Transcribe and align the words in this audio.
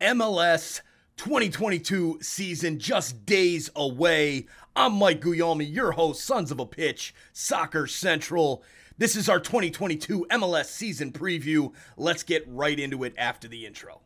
MLS 0.00 0.82
2022 1.16 2.18
season 2.20 2.78
just 2.78 3.24
days 3.24 3.70
away. 3.74 4.46
I'm 4.74 4.92
Mike 4.92 5.22
Guglielmi, 5.22 5.72
your 5.72 5.92
host, 5.92 6.22
Sons 6.22 6.50
of 6.50 6.60
a 6.60 6.66
Pitch, 6.66 7.14
Soccer 7.32 7.86
Central. 7.86 8.62
This 8.98 9.16
is 9.16 9.30
our 9.30 9.40
2022 9.40 10.26
MLS 10.32 10.66
season 10.66 11.12
preview. 11.12 11.72
Let's 11.96 12.22
get 12.22 12.44
right 12.46 12.78
into 12.78 13.04
it 13.04 13.14
after 13.16 13.48
the 13.48 13.64
intro. 13.64 14.00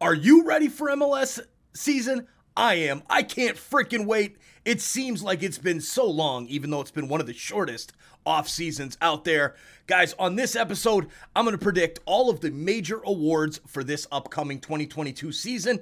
Are 0.00 0.14
you 0.14 0.44
ready 0.44 0.68
for 0.68 0.88
MLS 0.90 1.40
season? 1.74 2.28
I 2.56 2.74
am. 2.74 3.02
I 3.10 3.24
can't 3.24 3.56
freaking 3.56 4.06
wait. 4.06 4.36
It 4.64 4.80
seems 4.80 5.24
like 5.24 5.42
it's 5.42 5.58
been 5.58 5.80
so 5.80 6.08
long, 6.08 6.46
even 6.46 6.70
though 6.70 6.80
it's 6.80 6.92
been 6.92 7.08
one 7.08 7.20
of 7.20 7.26
the 7.26 7.34
shortest 7.34 7.94
off 8.24 8.48
seasons 8.48 8.96
out 9.02 9.24
there. 9.24 9.56
Guys, 9.88 10.14
on 10.16 10.36
this 10.36 10.54
episode, 10.54 11.08
I'm 11.34 11.44
going 11.44 11.58
to 11.58 11.62
predict 11.62 11.98
all 12.06 12.30
of 12.30 12.40
the 12.40 12.52
major 12.52 13.00
awards 13.04 13.60
for 13.66 13.82
this 13.82 14.06
upcoming 14.12 14.60
2022 14.60 15.32
season. 15.32 15.80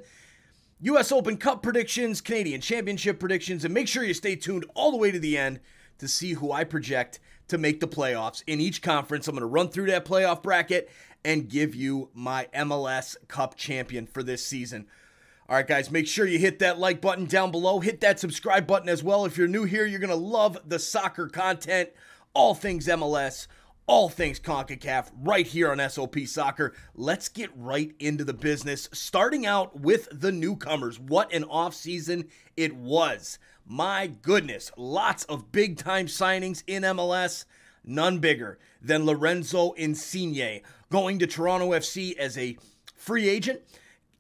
US 0.81 1.13
Open 1.13 1.37
Cup 1.37 1.63
predictions, 1.63 2.23
Canadian 2.23 2.63
Championship 2.63 3.21
predictions, 3.21 3.67
and 3.67 3.75
make 3.75 3.87
sure 3.87 4.03
you 4.03 4.15
stay 4.15 4.35
tuned 4.35 4.65
all 4.75 4.93
the 4.93 4.97
way 4.97 5.11
to 5.11 5.19
the 5.19 5.37
end 5.37 5.61
to 5.99 6.09
see 6.09 6.33
who 6.33 6.53
I 6.53 6.65
project 6.65 7.21
to 7.49 7.59
make 7.59 7.81
the 7.81 7.89
playoffs 7.89 8.43
in 8.47 8.61
each 8.61 8.81
conference. 8.81 9.29
I'm 9.29 9.35
going 9.35 9.43
to 9.43 9.47
run 9.47 9.69
through 9.69 9.87
that 9.87 10.07
playoff 10.07 10.43
bracket 10.43 10.89
and 11.27 11.49
give 11.49 11.75
you 11.75 12.09
my 12.15 12.47
MLS 12.55 13.17
Cup 13.27 13.57
champion 13.57 14.07
for 14.07 14.23
this 14.23 14.47
season. 14.47 14.87
All 15.49 15.57
right, 15.57 15.67
guys, 15.67 15.91
make 15.91 16.07
sure 16.07 16.25
you 16.25 16.39
hit 16.39 16.61
that 16.61 16.79
like 16.79 17.01
button 17.01 17.25
down 17.25 17.51
below. 17.51 17.81
Hit 17.81 18.01
that 18.03 18.21
subscribe 18.21 18.65
button 18.65 18.89
as 18.89 19.03
well. 19.03 19.25
If 19.25 19.37
you're 19.37 19.49
new 19.49 19.65
here, 19.65 19.85
you're 19.87 19.99
going 19.99 20.11
to 20.11 20.15
love 20.15 20.57
the 20.65 20.79
soccer 20.79 21.29
content, 21.29 21.91
all 22.33 22.55
things 22.55 22.87
MLS, 22.87 23.49
all 23.89 24.09
things 24.09 24.39
CONCACAF, 24.39 25.11
right 25.21 25.47
here 25.47 25.73
on 25.73 25.91
SOP 25.91 26.21
Soccer. 26.27 26.75
Let's 26.95 27.29
get 27.29 27.51
right 27.57 27.93
into 27.99 28.23
the 28.23 28.33
business, 28.33 28.89
starting 28.93 29.45
out 29.47 29.81
with 29.81 30.09
the 30.13 30.31
newcomers. 30.31 31.01
What 31.01 31.33
an 31.33 31.43
offseason 31.43 32.29
it 32.57 32.77
was. 32.77 33.41
My 33.67 34.07
goodness, 34.07 34.71
lots 34.77 35.25
of 35.25 35.51
big 35.51 35.77
time 35.77 36.07
signings 36.07 36.63
in 36.69 36.85
MLS. 36.85 37.47
None 37.87 38.19
bigger 38.19 38.59
than 38.83 39.07
Lorenzo 39.07 39.73
Insigne 39.73 40.61
going 40.91 41.19
to 41.21 41.27
Toronto 41.27 41.71
FC 41.71 42.17
as 42.17 42.37
a 42.37 42.57
free 42.97 43.29
agent 43.29 43.63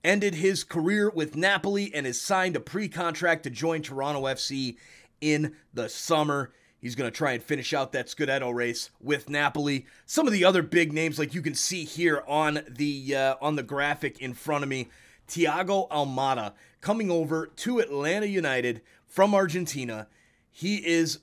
ended 0.05 0.36
his 0.36 0.62
career 0.62 1.11
with 1.11 1.34
Napoli 1.34 1.92
and 1.92 2.06
has 2.06 2.20
signed 2.20 2.55
a 2.55 2.61
pre 2.61 2.89
contract 2.89 3.42
to 3.42 3.50
join 3.50 3.83
Toronto 3.83 4.22
FC 4.22 4.77
in 5.20 5.56
the 5.75 5.89
summer. 5.89 6.53
He's 6.78 6.94
going 6.94 7.11
to 7.11 7.17
try 7.17 7.33
and 7.33 7.42
finish 7.42 7.75
out 7.75 7.92
that 7.92 8.06
Scudetto 8.06 8.55
race 8.55 8.91
with 9.00 9.28
Napoli. 9.28 9.87
Some 10.05 10.28
of 10.28 10.33
the 10.33 10.44
other 10.44 10.62
big 10.62 10.92
names, 10.92 11.19
like 11.19 11.34
you 11.34 11.42
can 11.42 11.55
see 11.55 11.84
here 11.84 12.22
on 12.28 12.61
the 12.69 13.17
uh, 13.17 13.34
on 13.41 13.56
the 13.56 13.64
graphic 13.64 14.20
in 14.20 14.34
front 14.34 14.62
of 14.62 14.70
me, 14.70 14.89
Thiago 15.28 15.89
Almada 15.89 16.53
coming 16.81 17.11
over 17.11 17.48
to 17.56 17.81
Atlanta 17.81 18.27
United 18.27 18.83
from 19.06 19.34
Argentina. 19.34 20.06
He 20.53 20.77
is 20.77 21.19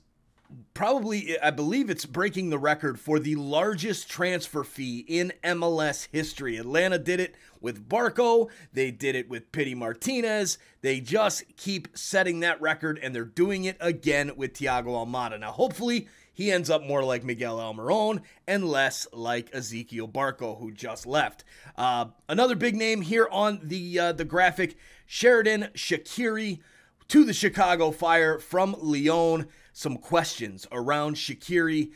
probably, 0.74 1.38
I 1.40 1.50
believe 1.50 1.90
it's 1.90 2.06
breaking 2.06 2.50
the 2.50 2.58
record 2.58 2.98
for 2.98 3.18
the 3.18 3.36
largest 3.36 4.08
transfer 4.08 4.64
fee 4.64 5.04
in 5.06 5.32
MLS 5.42 6.08
history. 6.12 6.56
Atlanta 6.56 6.98
did 6.98 7.20
it 7.20 7.34
with 7.60 7.88
Barco, 7.88 8.50
they 8.72 8.90
did 8.90 9.14
it 9.14 9.28
with 9.28 9.52
Pity 9.52 9.74
Martinez. 9.74 10.58
They 10.82 11.00
just 11.00 11.44
keep 11.56 11.88
setting 11.96 12.40
that 12.40 12.60
record, 12.60 12.98
and 13.02 13.14
they're 13.14 13.24
doing 13.24 13.64
it 13.64 13.76
again 13.80 14.32
with 14.36 14.54
Thiago 14.54 15.06
Almada. 15.06 15.40
Now, 15.40 15.52
hopefully, 15.52 16.08
he 16.34 16.50
ends 16.50 16.68
up 16.68 16.82
more 16.82 17.04
like 17.04 17.24
Miguel 17.24 17.58
Almiron 17.58 18.20
and 18.46 18.68
less 18.68 19.06
like 19.12 19.50
Ezequiel 19.52 20.12
Barco, 20.12 20.58
who 20.58 20.72
just 20.72 21.06
left. 21.06 21.44
Uh, 21.76 22.06
another 22.28 22.56
big 22.56 22.74
name 22.74 23.00
here 23.00 23.28
on 23.30 23.60
the 23.62 23.98
uh, 23.98 24.12
the 24.12 24.24
graphic: 24.24 24.76
Xherdan 25.08 25.72
Shaqiri 25.72 26.58
to 27.08 27.24
the 27.24 27.32
Chicago 27.32 27.90
Fire 27.90 28.38
from 28.38 28.74
Lyon 28.78 29.46
some 29.74 29.98
questions 29.98 30.66
around 30.72 31.16
Shaqiri. 31.16 31.90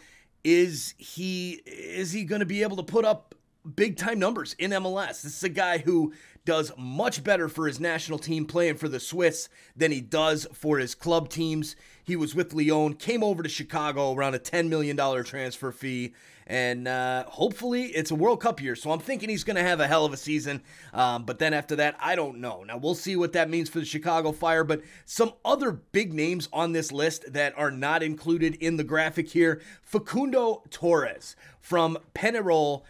Is 0.45 0.95
he 0.99 1.63
is 1.65 2.13
he 2.13 2.25
going 2.25 2.41
to 2.41 2.47
be 2.47 2.63
able 2.63 2.77
to 2.77 2.83
put 2.83 3.05
up 3.05 3.35
big 3.75 3.97
time 3.97 4.19
numbers 4.19 4.55
in 4.59 4.73
MLS? 4.73 5.23
This 5.23 5.37
is 5.37 5.43
a 5.43 5.49
guy 5.49 5.79
who 5.79 6.13
does 6.49 6.73
much 6.79 7.23
better 7.23 7.47
for 7.47 7.67
his 7.67 7.79
national 7.79 8.19
team 8.19 8.47
playing 8.47 8.75
for 8.75 8.89
the 8.89 8.99
Swiss 8.99 9.51
than 9.77 9.93
he 9.93 10.01
does 10.01 10.47
for 10.55 10.79
his 10.79 10.95
club 10.95 11.29
teams. 11.29 11.77
He 12.03 12.17
was 12.17 12.35
with 12.35 12.55
Lyon, 12.55 12.95
came 12.95 13.23
over 13.23 13.43
to 13.43 13.51
Chicago 13.51 14.15
around 14.15 14.35
a 14.35 14.39
$10 14.39 14.71
million 14.71 14.97
transfer 15.25 15.71
fee, 15.73 16.15
and 16.47 16.89
uh, 16.89 17.25
hopefully 17.25 17.89
it's 17.89 18.11
a 18.11 18.15
World 18.15 18.41
Cup 18.41 18.63
year. 18.63 18.75
So 18.77 18.93
I'm 18.93 18.99
thinking 18.99 19.29
he's 19.29 19.45
going 19.45 19.59
to 19.59 19.63
have 19.63 19.79
a 19.79 19.87
hell 19.87 20.07
of 20.07 20.15
a 20.15 20.17
season. 20.17 20.63
Um, 20.95 21.25
but 21.25 21.39
then 21.39 21.53
after 21.53 21.77
that, 21.77 21.99
I 22.01 22.17
don't 22.17 22.39
know. 22.39 22.65
Now 22.65 22.79
we'll 22.79 22.95
see 22.95 23.15
what 23.15 23.35
that 23.35 23.51
means 23.51 23.69
for 23.69 23.81
the 23.81 23.85
Chicago 23.85 24.33
Fire. 24.33 24.65
But 24.65 24.81
some 25.05 25.35
other 25.45 25.71
big 25.71 26.15
names 26.15 26.49
on 26.51 26.73
this 26.73 26.91
list 26.91 27.31
that 27.35 27.53
are 27.59 27.71
not 27.71 28.03
included 28.03 28.55
in 28.55 28.79
the 28.79 28.85
graphic 28.85 29.29
here 29.29 29.61
Facundo 29.83 30.63
Torres 30.71 31.37
from 31.61 31.99
Penarol 32.15 32.85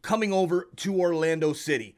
coming 0.00 0.32
over 0.32 0.70
to 0.76 0.98
Orlando 0.98 1.52
City. 1.52 1.94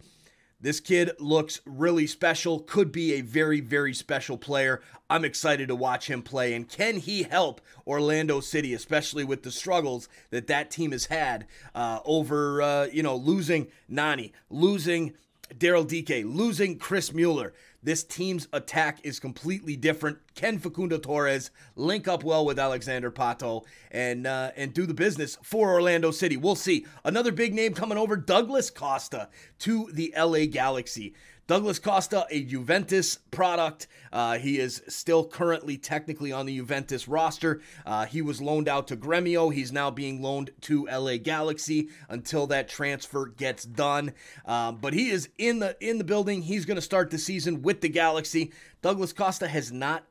This 0.60 0.80
kid 0.80 1.12
looks 1.20 1.60
really 1.64 2.08
special, 2.08 2.58
could 2.58 2.90
be 2.90 3.14
a 3.14 3.20
very, 3.20 3.60
very 3.60 3.94
special 3.94 4.36
player. 4.36 4.82
I'm 5.08 5.24
excited 5.24 5.68
to 5.68 5.76
watch 5.76 6.10
him 6.10 6.20
play. 6.20 6.52
And 6.52 6.68
can 6.68 6.96
he 6.96 7.22
help 7.22 7.60
Orlando 7.86 8.40
City, 8.40 8.74
especially 8.74 9.22
with 9.22 9.44
the 9.44 9.52
struggles 9.52 10.08
that 10.30 10.48
that 10.48 10.72
team 10.72 10.90
has 10.90 11.06
had 11.06 11.46
uh, 11.76 12.00
over, 12.04 12.60
uh, 12.60 12.86
you 12.86 13.04
know, 13.04 13.14
losing 13.14 13.68
Nani, 13.88 14.32
losing 14.50 15.14
Daryl 15.56 15.86
Dike, 15.86 16.24
losing 16.24 16.76
Chris 16.76 17.14
Mueller? 17.14 17.54
This 17.82 18.02
team's 18.02 18.48
attack 18.52 18.98
is 19.04 19.20
completely 19.20 19.76
different. 19.76 20.18
Can 20.34 20.58
Facundo 20.58 20.98
Torres 20.98 21.52
link 21.76 22.08
up 22.08 22.24
well 22.24 22.44
with 22.44 22.58
Alexander 22.58 23.10
Pato 23.10 23.64
and 23.92 24.26
uh, 24.26 24.50
and 24.56 24.74
do 24.74 24.84
the 24.84 24.94
business 24.94 25.38
for 25.42 25.70
Orlando 25.70 26.10
City? 26.10 26.36
We'll 26.36 26.56
see. 26.56 26.86
Another 27.04 27.30
big 27.30 27.54
name 27.54 27.74
coming 27.74 27.96
over, 27.96 28.16
Douglas 28.16 28.70
Costa 28.70 29.28
to 29.60 29.88
the 29.92 30.12
LA 30.16 30.46
Galaxy. 30.46 31.14
Douglas 31.48 31.78
Costa, 31.78 32.26
a 32.28 32.44
Juventus 32.44 33.16
product. 33.30 33.86
Uh, 34.12 34.36
he 34.36 34.58
is 34.58 34.82
still 34.86 35.26
currently 35.26 35.78
technically 35.78 36.30
on 36.30 36.44
the 36.44 36.54
Juventus 36.54 37.08
roster. 37.08 37.62
Uh, 37.86 38.04
he 38.04 38.20
was 38.20 38.42
loaned 38.42 38.68
out 38.68 38.86
to 38.88 38.96
Gremio. 38.98 39.52
He's 39.52 39.72
now 39.72 39.90
being 39.90 40.20
loaned 40.20 40.50
to 40.62 40.86
LA 40.86 41.16
Galaxy 41.16 41.88
until 42.10 42.46
that 42.48 42.68
transfer 42.68 43.26
gets 43.26 43.64
done. 43.64 44.12
Um, 44.44 44.76
but 44.76 44.92
he 44.92 45.08
is 45.08 45.30
in 45.38 45.60
the 45.60 45.74
in 45.80 45.96
the 45.96 46.04
building. 46.04 46.42
He's 46.42 46.66
going 46.66 46.76
to 46.76 46.82
start 46.82 47.10
the 47.10 47.18
season 47.18 47.62
with 47.62 47.80
the 47.80 47.88
Galaxy. 47.88 48.52
Douglas 48.82 49.14
Costa 49.14 49.48
has 49.48 49.72
not 49.72 50.04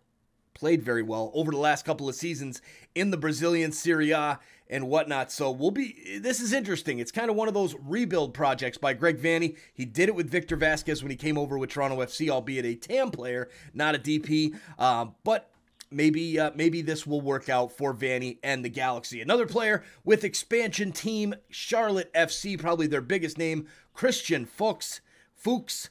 played 0.57 0.81
very 0.81 1.03
well 1.03 1.31
over 1.33 1.51
the 1.51 1.57
last 1.57 1.85
couple 1.85 2.09
of 2.09 2.15
seasons 2.15 2.61
in 2.95 3.11
the 3.11 3.17
Brazilian 3.17 3.71
Serie 3.71 4.11
A 4.11 4.39
and 4.69 4.87
whatnot. 4.89 5.31
So 5.31 5.51
we'll 5.51 5.71
be. 5.71 6.19
This 6.19 6.39
is 6.39 6.53
interesting. 6.53 6.99
It's 6.99 7.11
kind 7.11 7.29
of 7.29 7.35
one 7.35 7.47
of 7.47 7.53
those 7.53 7.75
rebuild 7.85 8.33
projects 8.33 8.77
by 8.77 8.93
Greg 8.93 9.21
Vanney. 9.21 9.55
He 9.73 9.85
did 9.85 10.09
it 10.09 10.15
with 10.15 10.29
Victor 10.29 10.55
Vasquez 10.55 11.03
when 11.03 11.11
he 11.11 11.15
came 11.15 11.37
over 11.37 11.57
with 11.57 11.69
Toronto 11.69 11.97
FC, 11.97 12.29
albeit 12.29 12.65
a 12.65 12.75
TAM 12.75 13.11
player, 13.11 13.49
not 13.73 13.95
a 13.95 13.99
DP. 13.99 14.57
Um, 14.79 15.15
but 15.23 15.51
maybe 15.91 16.39
uh, 16.39 16.51
maybe 16.55 16.81
this 16.81 17.05
will 17.05 17.21
work 17.21 17.49
out 17.49 17.71
for 17.71 17.93
Vanney 17.93 18.39
and 18.43 18.63
the 18.63 18.69
Galaxy. 18.69 19.21
Another 19.21 19.45
player 19.45 19.83
with 20.03 20.23
expansion 20.23 20.91
team 20.91 21.35
Charlotte 21.49 22.13
FC, 22.13 22.59
probably 22.59 22.87
their 22.87 23.01
biggest 23.01 23.37
name, 23.37 23.67
Christian 23.93 24.45
Fuchs. 24.45 25.01
Fuchs, 25.35 25.89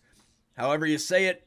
however 0.57 0.87
you 0.87 0.99
say 0.99 1.27
it. 1.27 1.47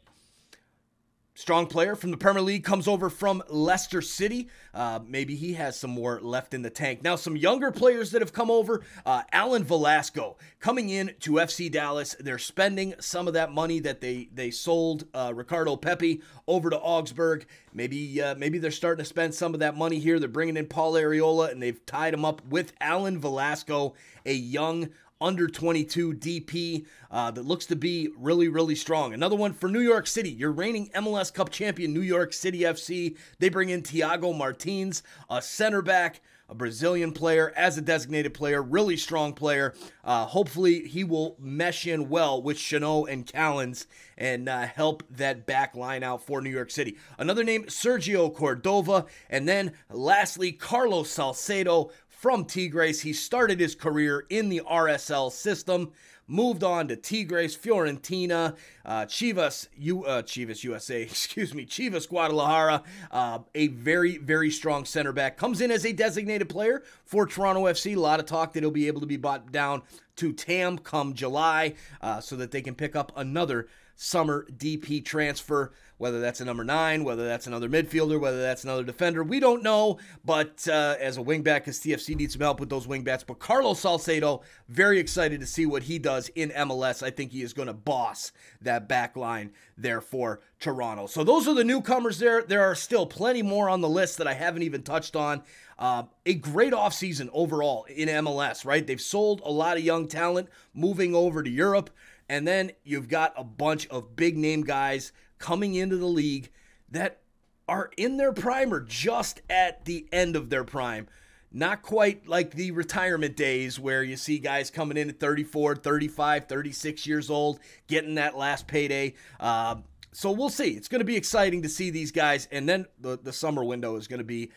Strong 1.39 1.67
player 1.67 1.95
from 1.95 2.11
the 2.11 2.17
Premier 2.17 2.41
League 2.41 2.65
comes 2.65 2.85
over 2.85 3.09
from 3.09 3.41
Leicester 3.47 4.01
City. 4.01 4.49
Uh, 4.73 4.99
maybe 5.07 5.37
he 5.37 5.53
has 5.53 5.79
some 5.79 5.89
more 5.89 6.19
left 6.19 6.53
in 6.53 6.63
the 6.63 6.69
tank. 6.69 7.01
Now, 7.01 7.15
some 7.15 7.37
younger 7.37 7.71
players 7.71 8.11
that 8.11 8.21
have 8.21 8.33
come 8.33 8.51
over. 8.51 8.83
Uh, 9.05 9.23
Alan 9.31 9.63
Velasco 9.63 10.35
coming 10.59 10.89
in 10.89 11.15
to 11.21 11.31
FC 11.35 11.71
Dallas. 11.71 12.13
They're 12.19 12.39
spending 12.39 12.93
some 12.99 13.25
of 13.25 13.35
that 13.35 13.53
money 13.53 13.79
that 13.79 14.01
they 14.01 14.27
they 14.33 14.51
sold 14.51 15.05
uh, 15.13 15.31
Ricardo 15.33 15.77
Pepi 15.77 16.21
over 16.45 16.69
to 16.69 16.77
Augsburg. 16.77 17.45
Maybe 17.73 18.21
uh, 18.21 18.35
maybe 18.35 18.57
they're 18.57 18.69
starting 18.69 19.01
to 19.01 19.07
spend 19.07 19.33
some 19.33 19.53
of 19.53 19.61
that 19.61 19.77
money 19.77 19.99
here. 19.99 20.19
They're 20.19 20.27
bringing 20.27 20.57
in 20.57 20.65
Paul 20.65 20.95
Arriola 20.95 21.53
and 21.53 21.63
they've 21.63 21.85
tied 21.85 22.13
him 22.13 22.25
up 22.25 22.45
with 22.47 22.73
Alan 22.81 23.17
Velasco, 23.17 23.93
a 24.25 24.33
young 24.33 24.89
under 25.21 25.47
22 25.47 26.13
DP 26.13 26.85
uh, 27.11 27.31
that 27.31 27.45
looks 27.45 27.65
to 27.67 27.75
be 27.75 28.09
really, 28.17 28.47
really 28.47 28.75
strong. 28.75 29.13
Another 29.13 29.35
one 29.35 29.53
for 29.53 29.67
New 29.67 29.81
York 29.81 30.07
City, 30.07 30.29
your 30.29 30.51
reigning 30.51 30.89
MLS 30.95 31.33
Cup 31.33 31.49
champion, 31.49 31.93
New 31.93 32.01
York 32.01 32.33
City 32.33 32.61
FC. 32.61 33.17
They 33.39 33.49
bring 33.49 33.69
in 33.69 33.81
Thiago 33.81 34.35
Martins, 34.37 35.03
a 35.29 35.41
center 35.41 35.81
back. 35.81 36.21
a 36.47 36.55
Brazilian 36.55 37.11
player, 37.11 37.53
as 37.55 37.77
a 37.77 37.81
designated 37.81 38.33
player, 38.33 38.59
really 38.59 38.97
strong 38.97 39.33
player. 39.33 39.75
Uh, 40.03 40.25
hopefully, 40.25 40.87
he 40.87 41.03
will 41.03 41.35
mesh 41.39 41.85
in 41.85 42.09
well 42.09 42.41
with 42.41 42.57
Chanot 42.57 43.07
and 43.07 43.27
Callens 43.27 43.85
and 44.17 44.49
uh, 44.49 44.61
help 44.61 45.03
that 45.11 45.45
back 45.45 45.75
line 45.75 46.01
out 46.01 46.25
for 46.25 46.41
New 46.41 46.49
York 46.49 46.71
City. 46.71 46.97
Another 47.19 47.43
name, 47.43 47.65
Sergio 47.65 48.33
Cordova. 48.33 49.05
And 49.29 49.47
then 49.47 49.73
lastly, 49.91 50.51
Carlos 50.51 51.11
Salcedo 51.11 51.91
from 52.19 52.43
Tigres. 52.43 53.01
He 53.01 53.13
started 53.13 53.61
his 53.61 53.75
career 53.75 54.25
in 54.29 54.49
the 54.49 54.61
RSL 54.69 55.31
system 55.31 55.91
moved 56.29 56.63
on 56.63 56.87
to 56.87 56.95
Tigres, 56.95 57.57
Fiorentina, 57.57 58.55
uh, 58.85 59.05
Chivas, 59.05 59.67
U, 59.77 60.05
uh, 60.05 60.21
Chivas 60.21 60.63
USA, 60.63 61.01
excuse 61.01 61.53
me, 61.53 61.65
Chivas 61.65 62.07
Guadalajara. 62.07 62.83
Uh, 63.09 63.39
a 63.55 63.67
very, 63.67 64.17
very 64.17 64.51
strong 64.51 64.85
center 64.85 65.11
back. 65.11 65.37
Comes 65.37 65.59
in 65.59 65.71
as 65.71 65.85
a 65.85 65.91
designated 65.91 66.47
player 66.47 66.83
for 67.03 67.25
Toronto 67.25 67.63
FC. 67.63 67.95
A 67.95 67.99
lot 67.99 68.19
of 68.19 68.27
talk 68.27 68.53
that 68.53 68.61
he'll 68.61 68.71
be 68.71 68.87
able 68.87 69.01
to 69.01 69.07
be 69.07 69.17
bought 69.17 69.51
down 69.51 69.81
to 70.17 70.31
TAM 70.31 70.77
come 70.77 71.13
July 71.13 71.73
uh, 72.01 72.21
so 72.21 72.35
that 72.35 72.51
they 72.51 72.61
can 72.61 72.75
pick 72.75 72.95
up 72.95 73.11
another 73.15 73.67
summer 73.95 74.45
DP 74.55 75.03
transfer 75.03 75.71
whether 75.99 76.21
that's 76.21 76.39
a 76.39 76.45
number 76.45 76.63
nine, 76.63 77.03
whether 77.03 77.27
that's 77.27 77.45
another 77.45 77.69
midfielder, 77.69 78.19
whether 78.19 78.41
that's 78.41 78.63
another 78.63 78.83
defender. 78.83 79.21
We 79.21 79.41
don't 79.41 79.61
know, 79.61 79.99
but 80.23 80.65
uh, 80.67 80.95
as 80.97 81.17
a 81.17 81.21
wingback, 81.21 81.59
because 81.59 81.79
TFC 81.79 82.15
needs 82.15 82.33
some 82.33 82.41
help 82.41 82.61
with 82.61 82.69
those 82.69 82.87
wingbacks. 82.87 83.25
But 83.27 83.39
Carlos 83.39 83.81
Salcedo, 83.81 84.41
very 84.69 84.97
excited 84.97 85.41
to 85.41 85.45
see 85.45 85.65
what 85.65 85.83
he 85.83 85.99
does 85.99 86.29
in 86.29 86.51
MLS. 86.51 87.03
I 87.03 87.11
think 87.11 87.33
he 87.33 87.41
is 87.41 87.51
going 87.51 87.67
to 87.67 87.73
boss 87.73 88.31
that 88.61 88.87
back 88.87 89.17
line 89.17 89.51
there 89.77 89.99
for 89.99 90.39
Toronto. 90.61 91.05
So 91.05 91.25
those 91.25 91.49
are 91.49 91.53
the 91.53 91.65
newcomers 91.65 92.17
there. 92.17 92.43
There 92.43 92.63
are 92.63 92.75
still 92.75 93.05
plenty 93.05 93.41
more 93.41 93.67
on 93.67 93.81
the 93.81 93.89
list 93.89 94.17
that 94.19 94.27
I 94.27 94.33
haven't 94.33 94.63
even 94.63 94.83
touched 94.83 95.17
on. 95.17 95.43
Uh, 95.77 96.03
a 96.25 96.33
great 96.33 96.71
offseason 96.71 97.29
overall 97.33 97.83
in 97.85 98.07
MLS, 98.07 98.65
right? 98.65 98.87
They've 98.87 99.01
sold 99.01 99.41
a 99.43 99.51
lot 99.51 99.75
of 99.75 99.83
young 99.83 100.07
talent 100.07 100.47
moving 100.73 101.13
over 101.13 101.43
to 101.43 101.49
Europe. 101.49 101.89
And 102.29 102.47
then 102.47 102.71
you've 102.83 103.09
got 103.09 103.33
a 103.35 103.43
bunch 103.43 103.87
of 103.87 104.15
big 104.15 104.37
name 104.37 104.63
guys 104.63 105.11
coming 105.39 105.75
into 105.75 105.97
the 105.97 106.05
league 106.05 106.51
that 106.91 107.21
are 107.67 107.91
in 107.97 108.17
their 108.17 108.33
prime 108.33 108.73
or 108.73 108.81
just 108.81 109.41
at 109.49 109.85
the 109.85 110.07
end 110.11 110.35
of 110.35 110.49
their 110.49 110.63
prime. 110.63 111.07
Not 111.51 111.81
quite 111.81 112.27
like 112.27 112.51
the 112.51 112.71
retirement 112.71 113.35
days 113.35 113.79
where 113.79 114.03
you 114.03 114.17
see 114.17 114.37
guys 114.37 114.69
coming 114.69 114.97
in 114.97 115.09
at 115.09 115.19
34, 115.19 115.77
35, 115.77 116.47
36 116.47 117.07
years 117.07 117.29
old, 117.29 117.59
getting 117.87 118.15
that 118.15 118.37
last 118.37 118.67
payday. 118.67 119.15
Uh, 119.39 119.77
so 120.11 120.31
we'll 120.31 120.49
see. 120.49 120.71
It's 120.71 120.87
going 120.87 120.99
to 120.99 121.05
be 121.05 121.15
exciting 121.15 121.63
to 121.63 121.69
see 121.69 121.89
these 121.89 122.11
guys. 122.11 122.47
And 122.51 122.69
then 122.69 122.85
the, 122.99 123.17
the 123.17 123.33
summer 123.33 123.63
window 123.63 123.95
is 123.95 124.07
going 124.07 124.19
to 124.19 124.25
be 124.25 124.51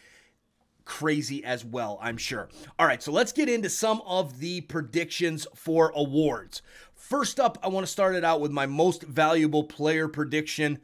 crazy 0.84 1.44
as 1.44 1.64
well, 1.64 1.99
I'm 2.00 2.17
sure. 2.17 2.49
All 2.79 2.87
right, 2.87 3.02
so 3.02 3.12
let's 3.12 3.32
get 3.32 3.49
into 3.49 3.69
some 3.69 4.02
of 4.06 4.38
the 4.38 4.62
predictions 4.62 5.46
for 5.55 5.93
awards. 5.94 6.62
First 6.94 7.40
up, 7.40 7.58
I 7.62 7.69
want 7.69 7.87
to 7.87 7.93
start 7.93 8.14
it 8.14 8.25
out 8.25 8.40
with 8.40 8.52
my 8.52 8.67
most 8.67 9.02
valuable 9.02 9.64
player 9.64 10.08
prediction. 10.08 10.79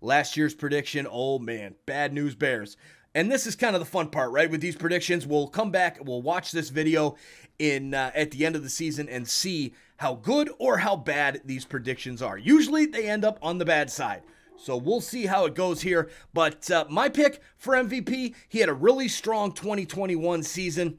Last 0.00 0.36
year's 0.36 0.54
prediction, 0.54 1.06
oh 1.10 1.38
man, 1.38 1.74
bad 1.86 2.12
news 2.12 2.34
bears. 2.34 2.76
And 3.14 3.30
this 3.30 3.46
is 3.46 3.54
kind 3.54 3.76
of 3.76 3.80
the 3.80 3.86
fun 3.86 4.08
part, 4.08 4.32
right? 4.32 4.50
With 4.50 4.60
these 4.60 4.76
predictions, 4.76 5.26
we'll 5.26 5.46
come 5.46 5.70
back, 5.70 5.98
we'll 6.04 6.22
watch 6.22 6.52
this 6.52 6.68
video 6.68 7.16
in 7.58 7.94
uh, 7.94 8.10
at 8.14 8.32
the 8.32 8.44
end 8.44 8.56
of 8.56 8.62
the 8.62 8.68
season 8.68 9.08
and 9.08 9.28
see 9.28 9.72
how 9.98 10.14
good 10.14 10.50
or 10.58 10.78
how 10.78 10.96
bad 10.96 11.40
these 11.44 11.64
predictions 11.64 12.20
are. 12.22 12.36
Usually 12.36 12.86
they 12.86 13.08
end 13.08 13.24
up 13.24 13.38
on 13.40 13.58
the 13.58 13.64
bad 13.64 13.90
side. 13.90 14.22
So 14.64 14.78
we'll 14.78 15.02
see 15.02 15.26
how 15.26 15.44
it 15.44 15.54
goes 15.54 15.82
here. 15.82 16.08
But 16.32 16.70
uh, 16.70 16.86
my 16.88 17.10
pick 17.10 17.42
for 17.58 17.74
MVP, 17.74 18.34
he 18.48 18.58
had 18.60 18.70
a 18.70 18.74
really 18.74 19.08
strong 19.08 19.52
2021 19.52 20.42
season. 20.42 20.98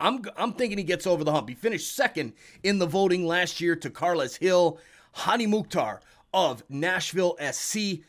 I'm 0.00 0.22
I'm 0.36 0.54
thinking 0.54 0.78
he 0.78 0.84
gets 0.84 1.06
over 1.06 1.24
the 1.24 1.32
hump. 1.32 1.48
He 1.48 1.54
finished 1.54 1.94
second 1.94 2.32
in 2.62 2.78
the 2.78 2.86
voting 2.86 3.26
last 3.26 3.60
year 3.60 3.76
to 3.76 3.90
Carlos 3.90 4.38
Gil, 4.38 4.78
Hany 5.12 5.46
Mukhtar 5.46 6.00
of 6.32 6.62
Nashville 6.70 7.36
SC. 7.52 8.00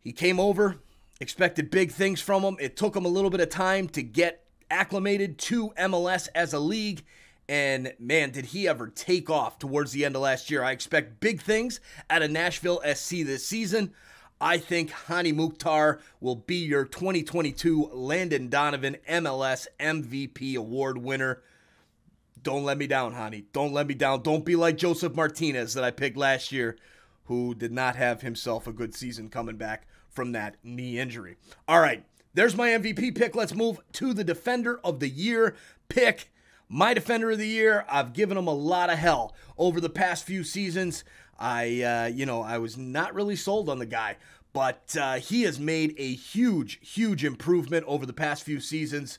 He 0.00 0.12
came 0.12 0.40
over, 0.40 0.76
expected 1.20 1.70
big 1.70 1.92
things 1.92 2.20
from 2.20 2.42
him. 2.42 2.56
It 2.58 2.76
took 2.76 2.96
him 2.96 3.04
a 3.04 3.08
little 3.08 3.30
bit 3.30 3.40
of 3.40 3.50
time 3.50 3.88
to 3.90 4.02
get 4.02 4.44
acclimated 4.70 5.38
to 5.38 5.70
MLS 5.70 6.28
as 6.34 6.54
a 6.54 6.58
league. 6.58 7.04
And 7.52 7.92
man, 7.98 8.30
did 8.30 8.46
he 8.46 8.66
ever 8.66 8.88
take 8.88 9.28
off 9.28 9.58
towards 9.58 9.92
the 9.92 10.06
end 10.06 10.16
of 10.16 10.22
last 10.22 10.50
year. 10.50 10.64
I 10.64 10.70
expect 10.70 11.20
big 11.20 11.42
things 11.42 11.80
out 12.08 12.22
of 12.22 12.30
Nashville 12.30 12.80
SC 12.94 13.10
this 13.26 13.44
season. 13.44 13.92
I 14.40 14.56
think 14.56 14.90
Hany 14.90 15.32
Mukhtar 15.32 16.00
will 16.18 16.36
be 16.36 16.64
your 16.64 16.86
2022 16.86 17.90
Landon 17.92 18.48
Donovan 18.48 18.96
MLS 19.06 19.66
MVP 19.78 20.56
award 20.56 20.96
winner. 20.96 21.42
Don't 22.42 22.64
let 22.64 22.78
me 22.78 22.86
down, 22.86 23.12
Hany. 23.12 23.44
Don't 23.52 23.74
let 23.74 23.86
me 23.86 23.92
down. 23.92 24.22
Don't 24.22 24.46
be 24.46 24.56
like 24.56 24.78
Josef 24.78 25.14
Martinez 25.14 25.74
that 25.74 25.84
I 25.84 25.90
picked 25.90 26.16
last 26.16 26.52
year, 26.52 26.78
who 27.24 27.54
did 27.54 27.70
not 27.70 27.96
have 27.96 28.22
himself 28.22 28.66
a 28.66 28.72
good 28.72 28.94
season 28.94 29.28
coming 29.28 29.58
back 29.58 29.86
from 30.08 30.32
that 30.32 30.56
knee 30.64 30.98
injury. 30.98 31.36
All 31.68 31.80
right, 31.80 32.06
there's 32.32 32.56
my 32.56 32.70
MVP 32.70 33.14
pick. 33.14 33.36
Let's 33.36 33.54
move 33.54 33.78
to 33.92 34.14
the 34.14 34.24
Defender 34.24 34.80
of 34.82 35.00
the 35.00 35.10
Year 35.10 35.54
pick. 35.90 36.31
My 36.74 36.94
Defender 36.94 37.30
of 37.30 37.36
the 37.36 37.46
Year, 37.46 37.84
I've 37.86 38.14
given 38.14 38.38
him 38.38 38.46
a 38.46 38.54
lot 38.54 38.88
of 38.88 38.98
hell 38.98 39.36
over 39.58 39.78
the 39.78 39.90
past 39.90 40.24
few 40.24 40.42
seasons. 40.42 41.04
I, 41.38 41.82
uh, 41.82 42.06
you 42.06 42.24
know, 42.24 42.40
I 42.40 42.56
was 42.56 42.78
not 42.78 43.14
really 43.14 43.36
sold 43.36 43.68
on 43.68 43.78
the 43.78 43.84
guy, 43.84 44.16
but 44.54 44.96
uh, 44.98 45.16
he 45.16 45.42
has 45.42 45.60
made 45.60 45.94
a 45.98 46.14
huge, 46.14 46.78
huge 46.80 47.26
improvement 47.26 47.84
over 47.86 48.06
the 48.06 48.14
past 48.14 48.44
few 48.44 48.58
seasons, 48.58 49.18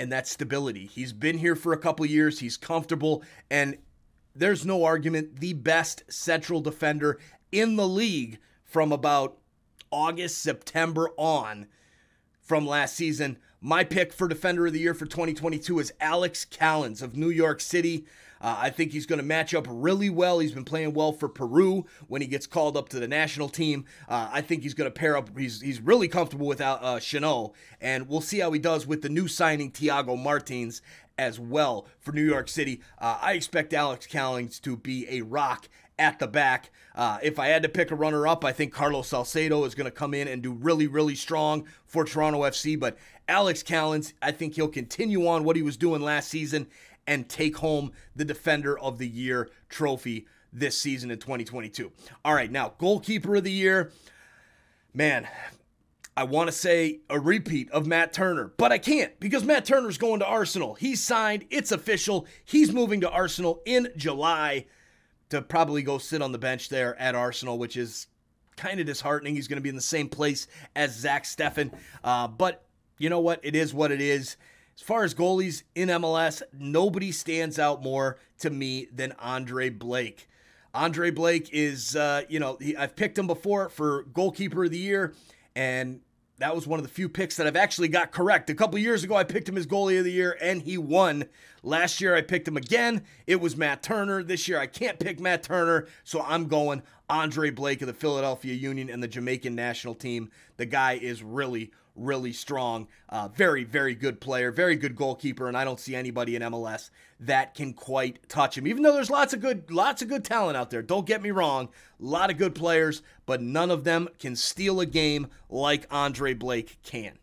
and 0.00 0.10
that's 0.10 0.32
stability. 0.32 0.86
He's 0.86 1.12
been 1.12 1.38
here 1.38 1.54
for 1.54 1.72
a 1.72 1.78
couple 1.78 2.04
years, 2.06 2.40
he's 2.40 2.56
comfortable, 2.56 3.22
and 3.48 3.78
there's 4.34 4.66
no 4.66 4.82
argument 4.82 5.38
the 5.38 5.52
best 5.52 6.02
central 6.08 6.60
defender 6.60 7.20
in 7.52 7.76
the 7.76 7.86
league 7.86 8.40
from 8.64 8.90
about 8.90 9.38
August, 9.92 10.38
September 10.38 11.10
on 11.16 11.68
from 12.50 12.66
last 12.66 12.96
season. 12.96 13.38
My 13.60 13.84
pick 13.84 14.12
for 14.12 14.26
Defender 14.26 14.66
of 14.66 14.72
the 14.72 14.80
Year 14.80 14.92
for 14.92 15.06
2022 15.06 15.78
is 15.78 15.92
Alex 16.00 16.44
Callens 16.44 17.00
of 17.00 17.16
New 17.16 17.30
York 17.30 17.60
City. 17.60 18.06
Uh, 18.40 18.56
I 18.58 18.70
think 18.70 18.90
he's 18.90 19.06
going 19.06 19.20
to 19.20 19.24
match 19.24 19.54
up 19.54 19.68
really 19.70 20.10
well. 20.10 20.40
He's 20.40 20.50
been 20.50 20.64
playing 20.64 20.92
well 20.92 21.12
for 21.12 21.28
Peru 21.28 21.86
when 22.08 22.22
he 22.22 22.26
gets 22.26 22.48
called 22.48 22.76
up 22.76 22.88
to 22.88 22.98
the 22.98 23.06
national 23.06 23.50
team. 23.50 23.84
Uh, 24.08 24.30
I 24.32 24.40
think 24.40 24.64
he's 24.64 24.74
going 24.74 24.90
to 24.90 24.98
pair 24.98 25.16
up. 25.16 25.38
He's 25.38 25.60
he's 25.60 25.80
really 25.80 26.08
comfortable 26.08 26.48
with 26.48 26.60
uh, 26.60 26.96
Chanot, 26.98 27.52
and 27.80 28.08
we'll 28.08 28.20
see 28.20 28.40
how 28.40 28.50
he 28.50 28.58
does 28.58 28.84
with 28.84 29.02
the 29.02 29.08
new 29.08 29.28
signing 29.28 29.70
Thiago 29.70 30.20
Martins 30.20 30.82
as 31.16 31.38
well 31.38 31.86
for 32.00 32.10
New 32.10 32.26
York 32.26 32.48
City. 32.48 32.80
Uh, 32.98 33.16
I 33.22 33.34
expect 33.34 33.72
Alex 33.72 34.08
Callens 34.08 34.60
to 34.62 34.76
be 34.76 35.06
a 35.08 35.20
rock 35.20 35.68
at 36.00 36.18
the 36.18 36.26
back. 36.26 36.70
Uh, 36.96 37.18
if 37.22 37.38
I 37.38 37.48
had 37.48 37.62
to 37.62 37.68
pick 37.68 37.92
a 37.92 37.94
runner 37.94 38.26
up, 38.26 38.44
I 38.44 38.52
think 38.52 38.72
Carlos 38.72 39.08
Salcedo 39.08 39.64
is 39.64 39.74
going 39.76 39.84
to 39.84 39.90
come 39.92 40.14
in 40.14 40.26
and 40.26 40.42
do 40.42 40.52
really, 40.52 40.88
really 40.88 41.14
strong 41.14 41.66
for 41.84 42.04
Toronto 42.04 42.40
FC. 42.40 42.80
But 42.80 42.96
Alex 43.28 43.62
Callens, 43.62 44.14
I 44.20 44.32
think 44.32 44.54
he'll 44.54 44.68
continue 44.68 45.28
on 45.28 45.44
what 45.44 45.54
he 45.54 45.62
was 45.62 45.76
doing 45.76 46.00
last 46.00 46.28
season 46.28 46.66
and 47.06 47.28
take 47.28 47.58
home 47.58 47.92
the 48.16 48.24
Defender 48.24 48.78
of 48.78 48.98
the 48.98 49.08
Year 49.08 49.50
trophy 49.68 50.26
this 50.52 50.76
season 50.76 51.10
in 51.10 51.18
2022. 51.18 51.92
All 52.24 52.34
right, 52.34 52.50
now, 52.50 52.74
goalkeeper 52.78 53.36
of 53.36 53.44
the 53.44 53.52
year. 53.52 53.92
Man, 54.92 55.28
I 56.16 56.24
want 56.24 56.48
to 56.48 56.52
say 56.52 57.00
a 57.08 57.20
repeat 57.20 57.70
of 57.70 57.86
Matt 57.86 58.12
Turner, 58.12 58.52
but 58.56 58.72
I 58.72 58.78
can't 58.78 59.18
because 59.20 59.44
Matt 59.44 59.64
Turner's 59.64 59.98
going 59.98 60.20
to 60.20 60.26
Arsenal. 60.26 60.74
He's 60.74 61.00
signed, 61.00 61.44
it's 61.50 61.70
official. 61.70 62.26
He's 62.44 62.72
moving 62.72 63.00
to 63.02 63.10
Arsenal 63.10 63.62
in 63.64 63.88
July 63.96 64.66
to 65.30 65.42
probably 65.42 65.82
go 65.82 65.98
sit 65.98 66.22
on 66.22 66.32
the 66.32 66.38
bench 66.38 66.68
there 66.68 66.98
at 67.00 67.14
Arsenal, 67.14 67.58
which 67.58 67.76
is 67.76 68.06
kind 68.56 68.78
of 68.78 68.86
disheartening. 68.86 69.34
He's 69.34 69.48
going 69.48 69.56
to 69.56 69.62
be 69.62 69.68
in 69.68 69.74
the 69.74 69.80
same 69.80 70.08
place 70.08 70.46
as 70.76 70.94
Zach 70.94 71.24
Steffen. 71.24 71.72
Uh, 72.04 72.28
but 72.28 72.64
you 72.98 73.08
know 73.08 73.20
what? 73.20 73.40
It 73.42 73.56
is 73.56 73.72
what 73.72 73.90
it 73.90 74.00
is. 74.00 74.36
As 74.76 74.82
far 74.82 75.04
as 75.04 75.14
goalies 75.14 75.62
in 75.74 75.88
MLS, 75.88 76.42
nobody 76.52 77.12
stands 77.12 77.58
out 77.58 77.82
more 77.82 78.18
to 78.38 78.50
me 78.50 78.88
than 78.92 79.12
Andre 79.18 79.70
Blake. 79.70 80.28
Andre 80.72 81.10
Blake 81.10 81.50
is, 81.52 81.96
uh, 81.96 82.22
you 82.28 82.38
know, 82.38 82.56
he, 82.60 82.76
I've 82.76 82.94
picked 82.94 83.18
him 83.18 83.26
before 83.26 83.68
for 83.68 84.04
goalkeeper 84.04 84.64
of 84.64 84.70
the 84.70 84.78
year, 84.78 85.14
and 85.54 86.00
that 86.40 86.54
was 86.54 86.66
one 86.66 86.78
of 86.78 86.86
the 86.86 86.90
few 86.90 87.08
picks 87.08 87.36
that 87.36 87.46
I've 87.46 87.54
actually 87.54 87.88
got 87.88 88.12
correct. 88.12 88.48
A 88.48 88.54
couple 88.54 88.78
years 88.78 89.04
ago, 89.04 89.14
I 89.14 89.24
picked 89.24 89.48
him 89.48 89.58
as 89.58 89.66
goalie 89.66 89.98
of 89.98 90.04
the 90.04 90.12
year, 90.12 90.38
and 90.40 90.62
he 90.62 90.78
won. 90.78 91.26
Last 91.62 92.00
year, 92.00 92.16
I 92.16 92.22
picked 92.22 92.48
him 92.48 92.56
again. 92.56 93.04
It 93.26 93.42
was 93.42 93.58
Matt 93.58 93.82
Turner. 93.82 94.22
This 94.22 94.48
year, 94.48 94.58
I 94.58 94.66
can't 94.66 94.98
pick 94.98 95.20
Matt 95.20 95.42
Turner, 95.42 95.86
so 96.02 96.22
I'm 96.22 96.48
going 96.48 96.82
Andre 97.10 97.50
Blake 97.50 97.82
of 97.82 97.88
the 97.88 97.92
Philadelphia 97.92 98.54
Union 98.54 98.88
and 98.88 99.02
the 99.02 99.08
Jamaican 99.08 99.56
national 99.56 99.96
team. 99.96 100.30
The 100.58 100.64
guy 100.64 100.92
is 100.92 101.24
really, 101.24 101.72
really 101.96 102.32
strong. 102.32 102.86
Uh, 103.08 103.26
very, 103.28 103.64
very 103.64 103.96
good 103.96 104.20
player, 104.20 104.52
very 104.52 104.76
good 104.76 104.94
goalkeeper, 104.94 105.48
and 105.48 105.56
I 105.56 105.64
don't 105.64 105.80
see 105.80 105.96
anybody 105.96 106.36
in 106.36 106.42
MLS 106.42 106.90
that 107.18 107.54
can 107.54 107.74
quite 107.74 108.28
touch 108.28 108.56
him. 108.56 108.68
Even 108.68 108.84
though 108.84 108.92
there's 108.92 109.10
lots 109.10 109.34
of 109.34 109.40
good, 109.40 109.72
lots 109.72 110.02
of 110.02 110.08
good 110.08 110.24
talent 110.24 110.56
out 110.56 110.70
there. 110.70 110.82
Don't 110.82 111.04
get 111.04 111.20
me 111.20 111.32
wrong, 111.32 111.68
a 112.00 112.04
lot 112.04 112.30
of 112.30 112.38
good 112.38 112.54
players, 112.54 113.02
but 113.26 113.42
none 113.42 113.72
of 113.72 113.82
them 113.82 114.08
can 114.20 114.36
steal 114.36 114.80
a 114.80 114.86
game 114.86 115.26
like 115.48 115.88
Andre 115.90 116.32
Blake 116.32 116.78
can. 116.84 117.18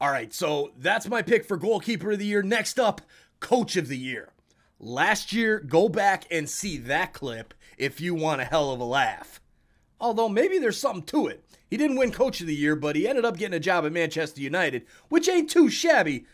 All 0.00 0.10
right, 0.10 0.32
so 0.32 0.70
that's 0.78 1.08
my 1.08 1.22
pick 1.22 1.44
for 1.44 1.56
goalkeeper 1.56 2.12
of 2.12 2.20
the 2.20 2.26
year. 2.26 2.42
Next 2.42 2.78
up, 2.78 3.00
coach 3.40 3.76
of 3.76 3.88
the 3.88 3.98
year. 3.98 4.32
Last 4.78 5.32
year, 5.32 5.58
go 5.58 5.88
back 5.88 6.26
and 6.30 6.48
see 6.48 6.76
that 6.78 7.12
clip 7.12 7.54
if 7.76 8.00
you 8.00 8.14
want 8.14 8.40
a 8.40 8.44
hell 8.44 8.70
of 8.70 8.80
a 8.80 8.84
laugh. 8.84 9.40
Although 10.00 10.28
maybe 10.28 10.58
there's 10.58 10.78
something 10.78 11.04
to 11.04 11.26
it. 11.26 11.42
He 11.68 11.76
didn't 11.76 11.96
win 11.96 12.12
coach 12.12 12.40
of 12.40 12.46
the 12.46 12.54
year, 12.54 12.76
but 12.76 12.96
he 12.96 13.08
ended 13.08 13.24
up 13.24 13.36
getting 13.36 13.56
a 13.56 13.60
job 13.60 13.84
at 13.84 13.92
Manchester 13.92 14.40
United, 14.40 14.86
which 15.08 15.28
ain't 15.28 15.50
too 15.50 15.68
shabby. 15.68 16.26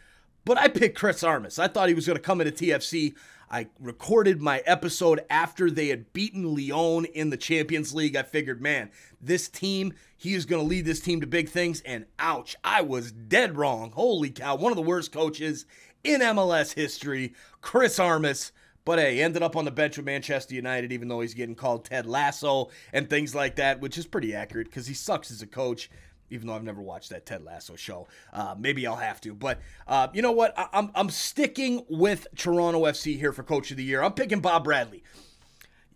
But 0.44 0.58
I 0.58 0.68
picked 0.68 0.98
Chris 0.98 1.22
Armas. 1.22 1.58
I 1.58 1.68
thought 1.68 1.88
he 1.88 1.94
was 1.94 2.06
going 2.06 2.16
to 2.16 2.22
come 2.22 2.40
into 2.40 2.52
TFC. 2.52 3.14
I 3.50 3.68
recorded 3.78 4.40
my 4.40 4.62
episode 4.64 5.24
after 5.28 5.70
they 5.70 5.88
had 5.88 6.12
beaten 6.12 6.54
Lyon 6.54 7.04
in 7.04 7.30
the 7.30 7.36
Champions 7.36 7.94
League. 7.94 8.16
I 8.16 8.22
figured, 8.22 8.62
man, 8.62 8.90
this 9.20 9.48
team, 9.48 9.92
he 10.16 10.34
is 10.34 10.46
going 10.46 10.62
to 10.62 10.68
lead 10.68 10.86
this 10.86 11.00
team 11.00 11.20
to 11.20 11.26
big 11.26 11.48
things. 11.48 11.82
And 11.82 12.06
ouch, 12.18 12.56
I 12.64 12.80
was 12.80 13.12
dead 13.12 13.56
wrong. 13.56 13.92
Holy 13.92 14.30
cow, 14.30 14.56
one 14.56 14.72
of 14.72 14.76
the 14.76 14.82
worst 14.82 15.12
coaches 15.12 15.66
in 16.02 16.20
MLS 16.20 16.74
history, 16.74 17.34
Chris 17.60 17.98
Armas. 17.98 18.52
But 18.84 18.98
hey, 18.98 19.22
ended 19.22 19.42
up 19.42 19.56
on 19.56 19.64
the 19.64 19.70
bench 19.70 19.96
with 19.96 20.06
Manchester 20.06 20.54
United, 20.54 20.92
even 20.92 21.08
though 21.08 21.20
he's 21.20 21.34
getting 21.34 21.54
called 21.54 21.84
Ted 21.84 22.04
Lasso 22.06 22.70
and 22.92 23.08
things 23.08 23.34
like 23.34 23.56
that, 23.56 23.80
which 23.80 23.96
is 23.96 24.06
pretty 24.06 24.34
accurate 24.34 24.66
because 24.68 24.86
he 24.86 24.94
sucks 24.94 25.30
as 25.30 25.42
a 25.42 25.46
coach 25.46 25.90
even 26.30 26.46
though 26.46 26.54
I've 26.54 26.64
never 26.64 26.80
watched 26.80 27.10
that 27.10 27.26
Ted 27.26 27.44
Lasso 27.44 27.76
show. 27.76 28.08
Uh, 28.32 28.54
maybe 28.58 28.86
I'll 28.86 28.96
have 28.96 29.20
to. 29.20 29.34
But 29.34 29.60
uh, 29.86 30.08
you 30.14 30.22
know 30.22 30.32
what? 30.32 30.58
I- 30.58 30.68
I'm, 30.72 30.90
I'm 30.94 31.10
sticking 31.10 31.84
with 31.90 32.26
Toronto 32.36 32.84
FC 32.84 33.18
here 33.18 33.34
for 33.34 33.42
Coach 33.42 33.70
of 33.70 33.76
the 33.76 33.84
Year. 33.84 34.02
I'm 34.02 34.14
picking 34.14 34.40
Bob 34.40 34.64
Bradley. 34.64 35.02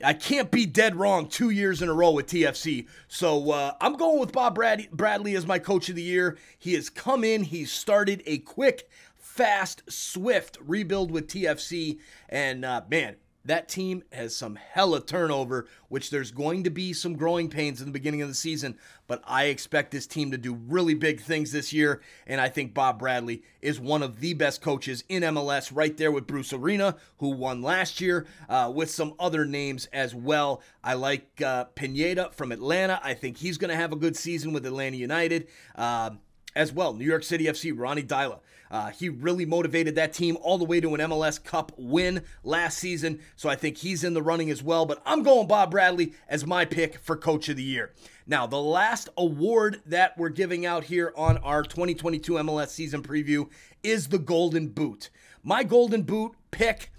I 0.04 0.12
can't 0.12 0.50
be 0.50 0.66
dead 0.66 0.94
wrong 0.94 1.26
two 1.28 1.48
years 1.48 1.80
in 1.80 1.88
a 1.88 1.94
row 1.94 2.10
with 2.10 2.26
TFC. 2.26 2.86
So 3.08 3.50
uh, 3.50 3.72
I'm 3.80 3.94
going 3.94 4.20
with 4.20 4.30
Bob 4.32 4.54
Brad- 4.56 4.90
Bradley 4.90 5.34
as 5.36 5.46
my 5.46 5.58
Coach 5.58 5.88
of 5.88 5.96
the 5.96 6.02
Year. 6.02 6.36
He 6.58 6.74
has 6.74 6.90
come 6.90 7.24
in, 7.24 7.42
he's 7.42 7.72
started 7.72 8.22
a 8.26 8.36
quick, 8.36 8.90
fast, 9.36 9.82
swift 9.92 10.56
rebuild 10.60 11.10
with 11.10 11.28
TFC. 11.28 11.98
And 12.28 12.64
uh, 12.64 12.82
man, 12.88 13.16
that 13.44 13.68
team 13.68 14.02
has 14.12 14.34
some 14.34 14.56
hella 14.56 15.00
turnover, 15.00 15.66
which 15.88 16.10
there's 16.10 16.30
going 16.30 16.64
to 16.64 16.70
be 16.70 16.92
some 16.92 17.14
growing 17.14 17.48
pains 17.48 17.80
in 17.80 17.86
the 17.86 17.92
beginning 17.92 18.22
of 18.22 18.28
the 18.28 18.34
season. 18.34 18.76
But 19.06 19.22
I 19.24 19.44
expect 19.44 19.92
this 19.92 20.06
team 20.06 20.30
to 20.30 20.38
do 20.38 20.54
really 20.54 20.94
big 20.94 21.20
things 21.20 21.52
this 21.52 21.72
year. 21.72 22.00
And 22.26 22.40
I 22.40 22.48
think 22.48 22.74
Bob 22.74 22.98
Bradley 22.98 23.42
is 23.60 23.78
one 23.78 24.02
of 24.02 24.20
the 24.20 24.32
best 24.32 24.62
coaches 24.62 25.04
in 25.08 25.22
MLS, 25.22 25.70
right 25.72 25.96
there 25.96 26.10
with 26.10 26.26
Bruce 26.26 26.52
Arena, 26.52 26.96
who 27.18 27.28
won 27.28 27.62
last 27.62 28.00
year, 28.00 28.26
uh, 28.48 28.72
with 28.74 28.90
some 28.90 29.14
other 29.18 29.44
names 29.44 29.86
as 29.92 30.14
well. 30.14 30.62
I 30.82 30.94
like 30.94 31.40
uh, 31.42 31.64
Pineda 31.64 32.30
from 32.32 32.52
Atlanta. 32.52 33.00
I 33.04 33.14
think 33.14 33.36
he's 33.36 33.58
going 33.58 33.70
to 33.70 33.76
have 33.76 33.92
a 33.92 33.96
good 33.96 34.16
season 34.16 34.54
with 34.54 34.66
Atlanta 34.66 34.96
United. 34.96 35.46
Uh, 35.76 36.10
as 36.56 36.72
well. 36.72 36.94
New 36.94 37.04
York 37.04 37.22
City 37.22 37.44
FC, 37.44 37.72
Ronny 37.76 38.02
Deila. 38.02 38.40
Uh, 38.70 38.90
he 38.90 39.08
really 39.08 39.44
motivated 39.44 39.94
that 39.94 40.12
team 40.12 40.36
all 40.40 40.58
the 40.58 40.64
way 40.64 40.80
to 40.80 40.94
an 40.94 41.00
MLS 41.00 41.42
Cup 41.42 41.72
win 41.76 42.22
last 42.42 42.78
season, 42.78 43.20
so 43.36 43.48
I 43.48 43.56
think 43.56 43.78
he's 43.78 44.04
in 44.04 44.14
the 44.14 44.22
running 44.22 44.50
as 44.50 44.62
well. 44.62 44.86
But 44.86 45.02
I'm 45.06 45.22
going 45.22 45.46
Bob 45.46 45.70
Bradley 45.70 46.14
as 46.28 46.46
my 46.46 46.64
pick 46.64 46.98
for 46.98 47.16
Coach 47.16 47.48
of 47.48 47.56
the 47.56 47.62
Year. 47.62 47.92
Now, 48.26 48.46
the 48.46 48.60
last 48.60 49.08
award 49.16 49.82
that 49.86 50.18
we're 50.18 50.30
giving 50.30 50.66
out 50.66 50.84
here 50.84 51.12
on 51.16 51.38
our 51.38 51.62
2022 51.62 52.32
MLS 52.32 52.68
season 52.68 53.02
preview 53.02 53.48
is 53.82 54.08
the 54.08 54.18
Golden 54.18 54.68
Boot. 54.68 55.10
My 55.42 55.62
Golden 55.62 56.02
Boot 56.02 56.32
pick, 56.50 56.90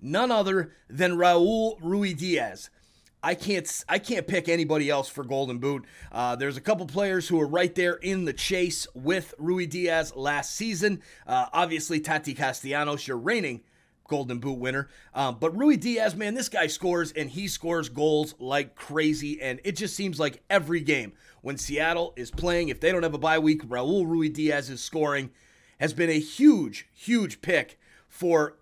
none 0.00 0.32
other 0.32 0.72
than 0.88 1.12
Raul 1.12 1.80
Ruidiaz. 1.80 2.70
I 3.22 3.34
can't 3.34 3.84
I 3.88 3.98
can't 3.98 4.26
pick 4.26 4.48
anybody 4.48 4.88
else 4.88 5.08
for 5.08 5.24
Golden 5.24 5.58
Boot. 5.58 5.84
Uh, 6.12 6.36
there's 6.36 6.56
a 6.56 6.60
couple 6.60 6.86
players 6.86 7.28
who 7.28 7.40
are 7.40 7.46
right 7.46 7.74
there 7.74 7.94
in 7.94 8.24
the 8.24 8.32
chase 8.32 8.86
with 8.94 9.34
Ruidiaz 9.40 10.14
last 10.14 10.54
season. 10.54 11.02
Uh, 11.26 11.46
obviously, 11.52 12.00
Tati 12.00 12.34
Castellanos, 12.34 13.08
your 13.08 13.18
reigning 13.18 13.62
Golden 14.08 14.38
Boot 14.38 14.58
winner. 14.58 14.88
Um, 15.14 15.36
but 15.38 15.54
Ruidiaz, 15.54 16.16
man, 16.16 16.34
this 16.34 16.48
guy 16.48 16.66
scores 16.66 17.12
and 17.12 17.30
he 17.30 17.48
scores 17.48 17.88
goals 17.88 18.34
like 18.38 18.74
crazy. 18.74 19.40
And 19.40 19.60
it 19.64 19.76
just 19.76 19.94
seems 19.94 20.18
like 20.18 20.42
every 20.48 20.80
game 20.80 21.12
when 21.42 21.58
Seattle 21.58 22.14
is 22.16 22.30
playing, 22.30 22.68
if 22.68 22.80
they 22.80 22.90
don't 22.90 23.02
have 23.02 23.14
a 23.14 23.18
bye 23.18 23.38
week, 23.38 23.62
Raul 23.64 24.06
Ruidiaz 24.06 24.70
is 24.70 24.82
scoring. 24.82 25.30
Has 25.78 25.92
been 25.92 26.10
a 26.10 26.18
huge, 26.18 26.88
huge 26.92 27.40
pick 27.40 27.78
for 28.08 28.56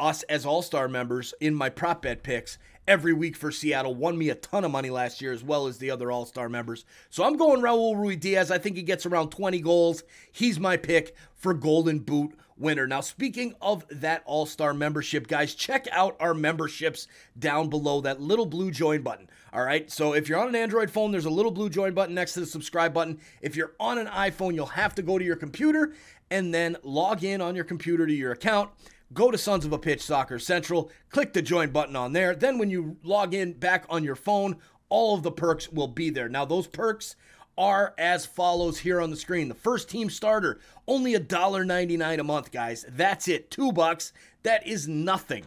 us 0.00 0.24
as 0.24 0.44
All 0.44 0.62
Star 0.62 0.88
members 0.88 1.34
in 1.40 1.54
my 1.54 1.68
prop 1.68 2.02
bet 2.02 2.22
picks 2.22 2.58
every 2.88 3.12
week 3.12 3.36
for 3.36 3.52
Seattle. 3.52 3.94
Won 3.94 4.16
me 4.16 4.30
a 4.30 4.34
ton 4.34 4.64
of 4.64 4.70
money 4.72 4.88
last 4.88 5.20
year, 5.20 5.32
as 5.32 5.44
well 5.44 5.66
as 5.66 5.76
the 5.78 5.90
other 5.90 6.10
All 6.10 6.24
Star 6.24 6.48
members. 6.48 6.86
So 7.10 7.22
I'm 7.22 7.36
going 7.36 7.60
Raul 7.60 7.94
Ruidiaz. 7.94 8.50
I 8.50 8.58
think 8.58 8.76
he 8.76 8.82
gets 8.82 9.06
around 9.06 9.28
20 9.28 9.60
goals. 9.60 10.02
He's 10.32 10.58
my 10.58 10.76
pick 10.76 11.14
for 11.34 11.52
Golden 11.52 11.98
Boot 11.98 12.32
winner. 12.56 12.86
Now, 12.86 13.02
speaking 13.02 13.54
of 13.60 13.84
that 13.90 14.22
All 14.24 14.46
Star 14.46 14.72
membership, 14.72 15.28
guys, 15.28 15.54
check 15.54 15.86
out 15.92 16.16
our 16.18 16.32
memberships 16.32 17.06
down 17.38 17.68
below 17.68 18.00
that 18.00 18.20
little 18.20 18.46
blue 18.46 18.70
join 18.70 19.02
button. 19.02 19.28
All 19.52 19.62
right. 19.62 19.90
So 19.92 20.14
if 20.14 20.28
you're 20.28 20.40
on 20.40 20.48
an 20.48 20.56
Android 20.56 20.90
phone, 20.90 21.12
there's 21.12 21.26
a 21.26 21.30
little 21.30 21.52
blue 21.52 21.68
join 21.68 21.92
button 21.92 22.14
next 22.14 22.32
to 22.34 22.40
the 22.40 22.46
subscribe 22.46 22.94
button. 22.94 23.20
If 23.42 23.54
you're 23.54 23.72
on 23.78 23.98
an 23.98 24.06
iPhone, 24.06 24.54
you'll 24.54 24.66
have 24.66 24.94
to 24.94 25.02
go 25.02 25.18
to 25.18 25.24
your 25.24 25.36
computer 25.36 25.92
and 26.30 26.52
then 26.52 26.76
log 26.82 27.22
in 27.22 27.40
on 27.40 27.54
your 27.54 27.64
computer 27.64 28.06
to 28.06 28.12
your 28.12 28.32
account 28.32 28.70
go 29.12 29.30
to 29.30 29.38
Sons 29.38 29.64
of 29.64 29.72
a 29.72 29.78
Pitch 29.78 30.02
Soccer 30.02 30.38
Central, 30.38 30.90
click 31.10 31.32
the 31.32 31.42
join 31.42 31.70
button 31.70 31.96
on 31.96 32.12
there. 32.12 32.34
Then 32.34 32.58
when 32.58 32.70
you 32.70 32.96
log 33.02 33.34
in 33.34 33.52
back 33.52 33.84
on 33.88 34.04
your 34.04 34.16
phone, 34.16 34.56
all 34.88 35.14
of 35.14 35.22
the 35.22 35.32
perks 35.32 35.70
will 35.70 35.88
be 35.88 36.10
there. 36.10 36.28
Now, 36.28 36.44
those 36.44 36.66
perks 36.66 37.16
are 37.56 37.92
as 37.98 38.24
follows 38.24 38.78
here 38.78 39.00
on 39.00 39.10
the 39.10 39.16
screen. 39.16 39.48
The 39.48 39.54
first 39.54 39.90
team 39.90 40.08
starter, 40.10 40.60
only 40.86 41.14
$1.99 41.14 42.20
a 42.20 42.24
month, 42.24 42.52
guys. 42.52 42.86
That's 42.88 43.26
it. 43.26 43.50
Two 43.50 43.72
bucks. 43.72 44.12
That 44.44 44.66
is 44.66 44.86
nothing. 44.86 45.44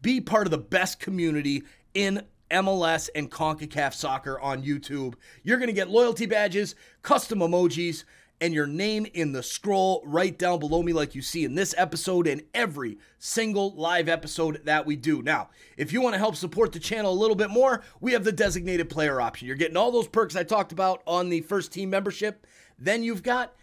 Be 0.00 0.20
part 0.20 0.46
of 0.46 0.50
the 0.50 0.58
best 0.58 0.98
community 0.98 1.64
in 1.92 2.22
MLS 2.50 3.10
and 3.14 3.30
CONCACAF 3.30 3.92
soccer 3.92 4.40
on 4.40 4.62
YouTube. 4.62 5.14
You're 5.42 5.58
going 5.58 5.68
to 5.68 5.74
get 5.74 5.90
loyalty 5.90 6.26
badges, 6.26 6.74
custom 7.02 7.40
emojis, 7.40 8.04
and 8.40 8.54
your 8.54 8.66
name 8.66 9.06
in 9.14 9.32
the 9.32 9.42
scroll 9.42 10.02
right 10.04 10.38
down 10.38 10.58
below 10.58 10.82
me, 10.82 10.92
like 10.92 11.14
you 11.14 11.22
see 11.22 11.44
in 11.44 11.54
this 11.54 11.74
episode 11.76 12.26
and 12.26 12.42
every 12.54 12.98
single 13.18 13.74
live 13.74 14.08
episode 14.08 14.62
that 14.64 14.86
we 14.86 14.96
do. 14.96 15.22
Now, 15.22 15.50
if 15.76 15.92
you 15.92 16.00
want 16.00 16.14
to 16.14 16.18
help 16.18 16.36
support 16.36 16.72
the 16.72 16.78
channel 16.78 17.12
a 17.12 17.14
little 17.14 17.36
bit 17.36 17.50
more, 17.50 17.82
we 18.00 18.12
have 18.12 18.24
the 18.24 18.32
designated 18.32 18.88
player 18.88 19.20
option. 19.20 19.46
You're 19.46 19.56
getting 19.56 19.76
all 19.76 19.90
those 19.92 20.08
perks 20.08 20.36
I 20.36 20.42
talked 20.42 20.72
about 20.72 21.02
on 21.06 21.28
the 21.28 21.42
first 21.42 21.72
team 21.72 21.90
membership. 21.90 22.46
Then 22.78 23.02
you've 23.02 23.22
got 23.22 23.54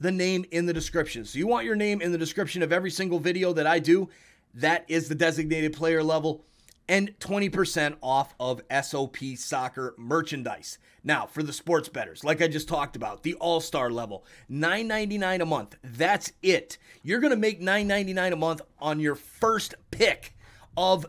the 0.00 0.12
name 0.12 0.44
in 0.50 0.66
the 0.66 0.72
description. 0.72 1.24
So 1.24 1.38
you 1.38 1.46
want 1.46 1.66
your 1.66 1.76
name 1.76 2.00
in 2.00 2.12
the 2.12 2.18
description 2.18 2.62
of 2.62 2.72
every 2.72 2.90
single 2.90 3.18
video 3.18 3.52
that 3.52 3.66
I 3.66 3.78
do. 3.78 4.08
That 4.54 4.84
is 4.88 5.08
the 5.08 5.14
designated 5.14 5.72
player 5.72 6.02
level 6.02 6.44
and 6.88 7.18
20% 7.18 7.96
off 8.02 8.34
of 8.38 8.62
SOP 8.82 9.16
soccer 9.36 9.94
merchandise. 9.96 10.78
Now, 11.02 11.26
for 11.26 11.42
the 11.42 11.52
sports 11.52 11.88
betters, 11.88 12.24
like 12.24 12.40
I 12.40 12.48
just 12.48 12.68
talked 12.68 12.96
about, 12.96 13.22
the 13.22 13.34
all-star 13.34 13.90
level, 13.90 14.24
$9.99 14.50 15.42
a 15.42 15.46
month. 15.46 15.76
That's 15.82 16.32
it. 16.42 16.78
You're 17.02 17.20
to 17.30 17.36
make 17.36 17.60
$9.99 17.60 18.32
a 18.32 18.36
month 18.36 18.62
on 18.78 19.00
your 19.00 19.14
first 19.14 19.74
pick 19.90 20.34
of 20.76 21.06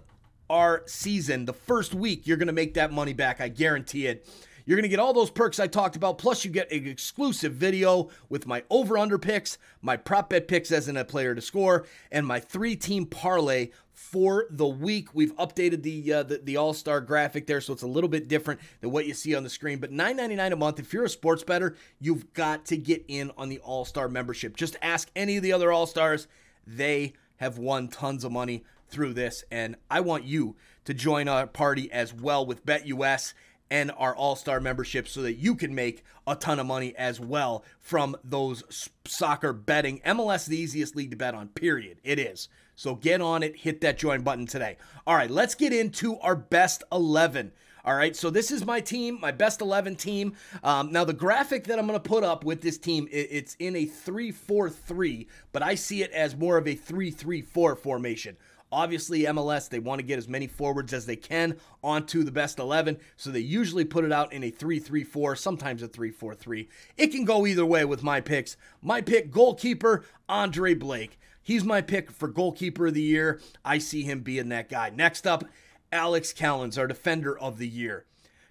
our 0.49 0.83
season. 0.85 1.45
The 1.45 1.53
first 1.53 1.93
week, 1.93 2.27
you're 2.27 2.37
to 2.47 2.53
make 2.53 2.73
that 2.75 2.91
money 2.91 3.13
back. 3.13 3.41
I 3.41 3.47
guarantee 3.47 4.07
it. 4.07 4.27
You're 4.65 4.77
going 4.77 4.83
to 4.83 4.89
get 4.89 4.99
all 4.99 5.13
those 5.13 5.29
perks 5.29 5.59
I 5.59 5.67
talked 5.67 5.95
about, 5.95 6.17
plus 6.17 6.43
you 6.43 6.49
get 6.49 6.71
an 6.71 6.87
exclusive 6.87 7.53
video 7.53 8.09
with 8.29 8.47
my 8.47 8.63
over-under 8.71 9.19
picks, 9.19 9.59
my 9.81 9.95
prop 9.95 10.29
bet 10.31 10.47
picks 10.47 10.71
as 10.71 10.87
in 10.87 10.97
a 10.97 11.05
player 11.05 11.35
to 11.35 11.41
score, 11.41 11.85
and 12.11 12.25
my 12.25 12.39
three-team 12.39 13.05
parlay 13.05 13.69
for 13.93 14.47
the 14.49 14.65
week. 14.65 15.13
We've 15.13 15.35
updated 15.37 15.83
the 15.83 16.13
uh, 16.13 16.23
the, 16.23 16.39
the 16.39 16.57
All 16.57 16.73
Star 16.73 16.99
graphic 16.99 17.45
there, 17.45 17.61
so 17.61 17.73
it's 17.73 17.83
a 17.83 17.87
little 17.87 18.09
bit 18.09 18.27
different 18.27 18.59
than 18.81 18.89
what 18.89 19.05
you 19.05 19.13
see 19.13 19.35
on 19.35 19.43
the 19.43 19.49
screen. 19.49 19.77
But 19.77 19.91
$9.99 19.91 20.51
a 20.51 20.55
month. 20.55 20.79
If 20.79 20.93
you're 20.93 21.05
a 21.05 21.09
sports 21.09 21.43
better, 21.43 21.75
you've 21.99 22.33
got 22.33 22.65
to 22.65 22.77
get 22.77 23.05
in 23.07 23.31
on 23.37 23.49
the 23.49 23.59
All 23.59 23.85
Star 23.85 24.09
membership. 24.09 24.57
Just 24.57 24.77
ask 24.81 25.09
any 25.15 25.37
of 25.37 25.43
the 25.43 25.53
other 25.53 25.71
All 25.71 25.85
Stars; 25.85 26.27
they 26.65 27.13
have 27.37 27.59
won 27.59 27.87
tons 27.87 28.23
of 28.23 28.31
money 28.31 28.63
through 28.89 29.13
this, 29.13 29.43
and 29.51 29.75
I 29.91 30.01
want 30.01 30.23
you 30.23 30.55
to 30.85 30.93
join 30.93 31.27
our 31.27 31.47
party 31.47 31.91
as 31.91 32.13
well 32.13 32.45
with 32.45 32.65
BetUS 32.65 33.33
and 33.69 33.91
our 33.97 34.15
All 34.15 34.35
Star 34.35 34.59
membership 34.59 35.07
so 35.07 35.21
that 35.23 35.33
you 35.33 35.55
can 35.55 35.73
make 35.73 36.03
a 36.27 36.35
ton 36.35 36.59
of 36.59 36.65
money 36.65 36.95
as 36.95 37.19
well 37.19 37.63
from 37.79 38.15
those 38.23 38.89
soccer 39.05 39.53
betting. 39.53 39.99
MLS 40.05 40.35
is 40.35 40.45
the 40.45 40.57
easiest 40.57 40.95
league 40.95 41.11
to 41.11 41.17
bet 41.17 41.35
on, 41.35 41.49
period. 41.49 41.97
It 42.03 42.19
is. 42.19 42.49
So 42.75 42.95
get 42.95 43.21
on 43.21 43.43
it, 43.43 43.55
hit 43.55 43.81
that 43.81 43.97
join 43.97 44.21
button 44.21 44.45
today. 44.45 44.77
All 45.07 45.15
right, 45.15 45.31
let's 45.31 45.55
get 45.55 45.71
into 45.73 46.19
our 46.19 46.35
best 46.35 46.83
11. 46.91 47.51
All 47.85 47.93
right, 47.93 48.15
so 48.15 48.31
this 48.31 48.49
is 48.49 48.65
my 48.65 48.81
team, 48.81 49.19
my 49.21 49.31
best 49.31 49.61
11 49.61 49.95
team. 49.95 50.33
Um, 50.63 50.91
now, 50.91 51.03
the 51.03 51.13
graphic 51.13 51.65
that 51.65 51.77
I'm 51.77 51.85
going 51.85 51.99
to 51.99 52.09
put 52.09 52.23
up 52.23 52.43
with 52.43 52.61
this 52.61 52.79
team, 52.79 53.07
it, 53.11 53.27
it's 53.29 53.55
in 53.59 53.75
a 53.75 53.85
3 53.85 54.31
4 54.31 54.71
3, 54.71 55.27
but 55.51 55.61
I 55.61 55.75
see 55.75 56.01
it 56.01 56.11
as 56.11 56.35
more 56.35 56.57
of 56.57 56.67
a 56.67 56.73
3 56.73 57.11
3 57.11 57.41
4 57.41 57.75
formation. 57.75 58.37
Obviously, 58.75 59.21
MLS, 59.21 59.69
they 59.69 59.79
want 59.79 59.99
to 59.99 60.05
get 60.05 60.17
as 60.17 60.27
many 60.27 60.47
forwards 60.47 60.91
as 60.91 61.05
they 61.05 61.15
can 61.15 61.55
onto 61.81 62.23
the 62.25 62.31
best 62.31 62.59
11, 62.59 62.97
so 63.15 63.31
they 63.31 63.39
usually 63.39 63.85
put 63.85 64.03
it 64.03 64.11
out 64.11 64.33
in 64.33 64.43
a 64.43 64.51
3 64.51 64.79
3 64.79 65.01
4, 65.01 65.37
sometimes 65.37 65.81
a 65.81 65.87
3 65.87 66.11
4 66.11 66.35
3. 66.35 66.67
It 66.97 67.07
can 67.07 67.23
go 67.23 67.47
either 67.47 67.65
way 67.65 67.85
with 67.85 68.03
my 68.03 68.19
picks. 68.19 68.57
My 68.81 68.99
pick, 68.99 69.31
goalkeeper, 69.31 70.03
Andre 70.27 70.73
Blake. 70.73 71.17
He's 71.41 71.63
my 71.63 71.79
pick 71.79 72.11
for 72.11 72.27
goalkeeper 72.27 72.87
of 72.87 72.95
the 72.95 73.01
year. 73.01 73.39
I 73.63 73.77
see 73.77 74.03
him 74.03 74.19
being 74.19 74.49
that 74.49 74.67
guy. 74.67 74.89
Next 74.89 75.25
up, 75.25 75.45
Alex 75.93 76.33
Callens, 76.33 76.77
our 76.77 76.87
defender 76.87 77.39
of 77.39 77.57
the 77.57 77.69
year 77.69 78.05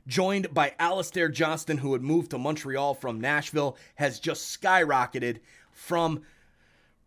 joined 0.06 0.52
by 0.54 0.74
Alistair 0.78 1.28
Johnston, 1.28 1.78
who 1.78 1.92
had 1.92 2.02
moved 2.02 2.30
to 2.30 2.38
Montreal 2.38 2.94
from 2.94 3.20
Nashville, 3.20 3.76
has 3.96 4.20
just 4.20 4.60
skyrocketed 4.60 5.40
from 5.70 6.22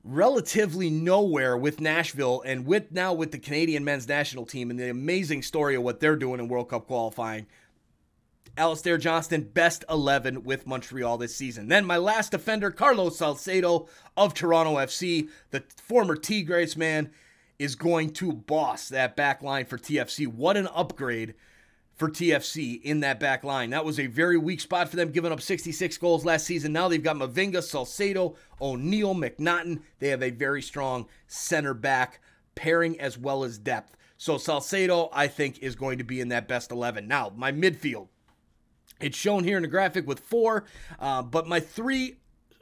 relatively 0.03 0.89
nowhere 0.89 1.57
with 1.57 1.81
Nashville 1.81 2.41
and 2.45 2.65
with 2.65 2.91
now 2.91 3.13
with 3.13 3.31
the 3.31 3.39
Canadian 3.39 3.83
men's 3.83 4.07
national 4.07 4.45
team 4.45 4.69
and 4.69 4.79
the 4.79 4.89
amazing 4.89 5.41
story 5.41 5.75
of 5.75 5.83
what 5.83 5.99
they're 5.99 6.15
doing 6.15 6.39
in 6.39 6.47
World 6.47 6.69
Cup 6.69 6.87
qualifying. 6.87 7.47
Alistair 8.57 8.97
Johnston, 8.97 9.43
best 9.43 9.85
11 9.87 10.43
with 10.43 10.65
Montreal 10.65 11.19
this 11.19 11.35
season. 11.35 11.67
Then 11.67 11.85
my 11.85 11.97
last 11.97 12.31
defender, 12.31 12.71
Carlos 12.71 13.17
Salcedo 13.17 13.87
of 14.15 14.33
Toronto 14.33 14.75
FC, 14.77 15.29
the 15.51 15.63
former 15.75 16.15
Tigres 16.15 16.75
man, 16.75 17.11
is 17.59 17.75
going 17.75 18.11
to 18.13 18.33
boss 18.33 18.89
that 18.89 19.15
back 19.15 19.43
line 19.43 19.65
for 19.65 19.77
TFC. 19.77 20.27
What 20.27 20.57
an 20.57 20.67
upgrade 20.73 21.35
for 21.97 22.09
TFC 22.09 22.81
in 22.83 22.99
that 22.99 23.19
back 23.19 23.43
line. 23.43 23.71
That 23.71 23.83
was 23.83 23.99
a 23.99 24.05
very 24.05 24.37
weak 24.37 24.61
spot 24.61 24.87
for 24.87 24.95
them, 24.95 25.11
giving 25.11 25.31
up 25.31 25.41
66 25.41 25.97
goals 25.97 26.23
last 26.23 26.45
season. 26.45 26.71
Now 26.71 26.87
they've 26.87 27.03
got 27.03 27.15
Mavinga, 27.15 27.63
Salcedo, 27.63 28.35
O'Neill, 28.61 29.15
McNaughton. 29.15 29.81
They 29.99 30.09
have 30.09 30.21
a 30.21 30.29
very 30.29 30.61
strong 30.61 31.07
center 31.25 31.73
back 31.73 32.21
pairing 32.53 32.99
as 32.99 33.17
well 33.17 33.43
as 33.43 33.57
depth. 33.57 33.97
So 34.17 34.37
Salcedo, 34.37 35.09
I 35.11 35.27
think, 35.27 35.59
is 35.59 35.75
going 35.75 35.97
to 35.97 36.03
be 36.03 36.21
in 36.21 36.29
that 36.29 36.47
best 36.47 36.71
11. 36.71 37.07
Now, 37.07 37.31
my 37.35 37.51
midfield. 37.51 38.07
It's 38.99 39.17
shown 39.17 39.43
here 39.43 39.57
in 39.57 39.61
the 39.61 39.67
graphic 39.67 40.07
with 40.07 40.19
four, 40.19 40.65
uh, 40.99 41.21
but 41.21 41.47
my 41.47 41.59
three 41.59 42.17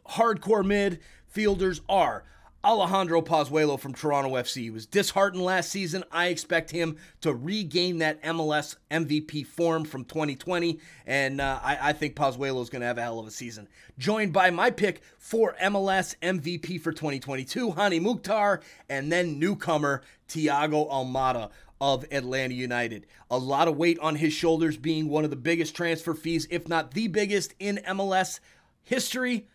hardcore 0.09 0.99
midfielders 1.33 1.79
are 1.87 2.25
Alejandro 2.65 3.21
Pozuelo 3.21 3.79
from 3.79 3.93
Toronto 3.93 4.31
FC. 4.31 4.73
Was 4.73 4.87
disheartened 4.87 5.43
last 5.43 5.69
season. 5.69 6.03
I 6.11 6.27
expect 6.27 6.71
him 6.71 6.97
to 7.21 7.31
regain 7.31 7.99
that 7.99 8.23
MLS 8.23 8.75
MVP 8.89 9.45
form 9.45 9.85
from 9.85 10.03
2020, 10.03 10.79
and 11.05 11.39
uh, 11.39 11.59
I, 11.61 11.89
I, 11.89 11.93
think 11.93 12.15
Pozuelo 12.15 12.63
is 12.63 12.71
going 12.71 12.81
to 12.81 12.87
have 12.87 12.97
a 12.97 13.03
hell 13.03 13.19
of 13.19 13.27
a 13.27 13.31
season. 13.31 13.67
Joined 13.99 14.33
by 14.33 14.49
my 14.49 14.71
pick 14.71 15.03
for 15.19 15.55
MLS 15.61 16.15
MVP 16.23 16.81
for 16.81 16.91
2022, 16.91 17.71
Hany 17.71 17.99
Mukhtar, 17.99 18.61
and 18.89 19.11
then 19.11 19.37
newcomer 19.37 20.01
Thiago 20.27 20.89
Almada 20.89 21.51
of 21.79 22.03
Atlanta 22.09 22.55
United. 22.55 23.05
A 23.29 23.37
lot 23.37 23.67
of 23.67 23.77
weight 23.77 23.99
on 23.99 24.15
his 24.15 24.33
shoulders, 24.33 24.75
being 24.75 25.07
one 25.07 25.23
of 25.23 25.29
the 25.29 25.35
biggest 25.35 25.75
transfer 25.75 26.15
fees, 26.15 26.47
if 26.49 26.67
not 26.67 26.95
the 26.95 27.09
biggest 27.09 27.53
in 27.59 27.79
MLS 27.85 28.39
history 28.81 29.45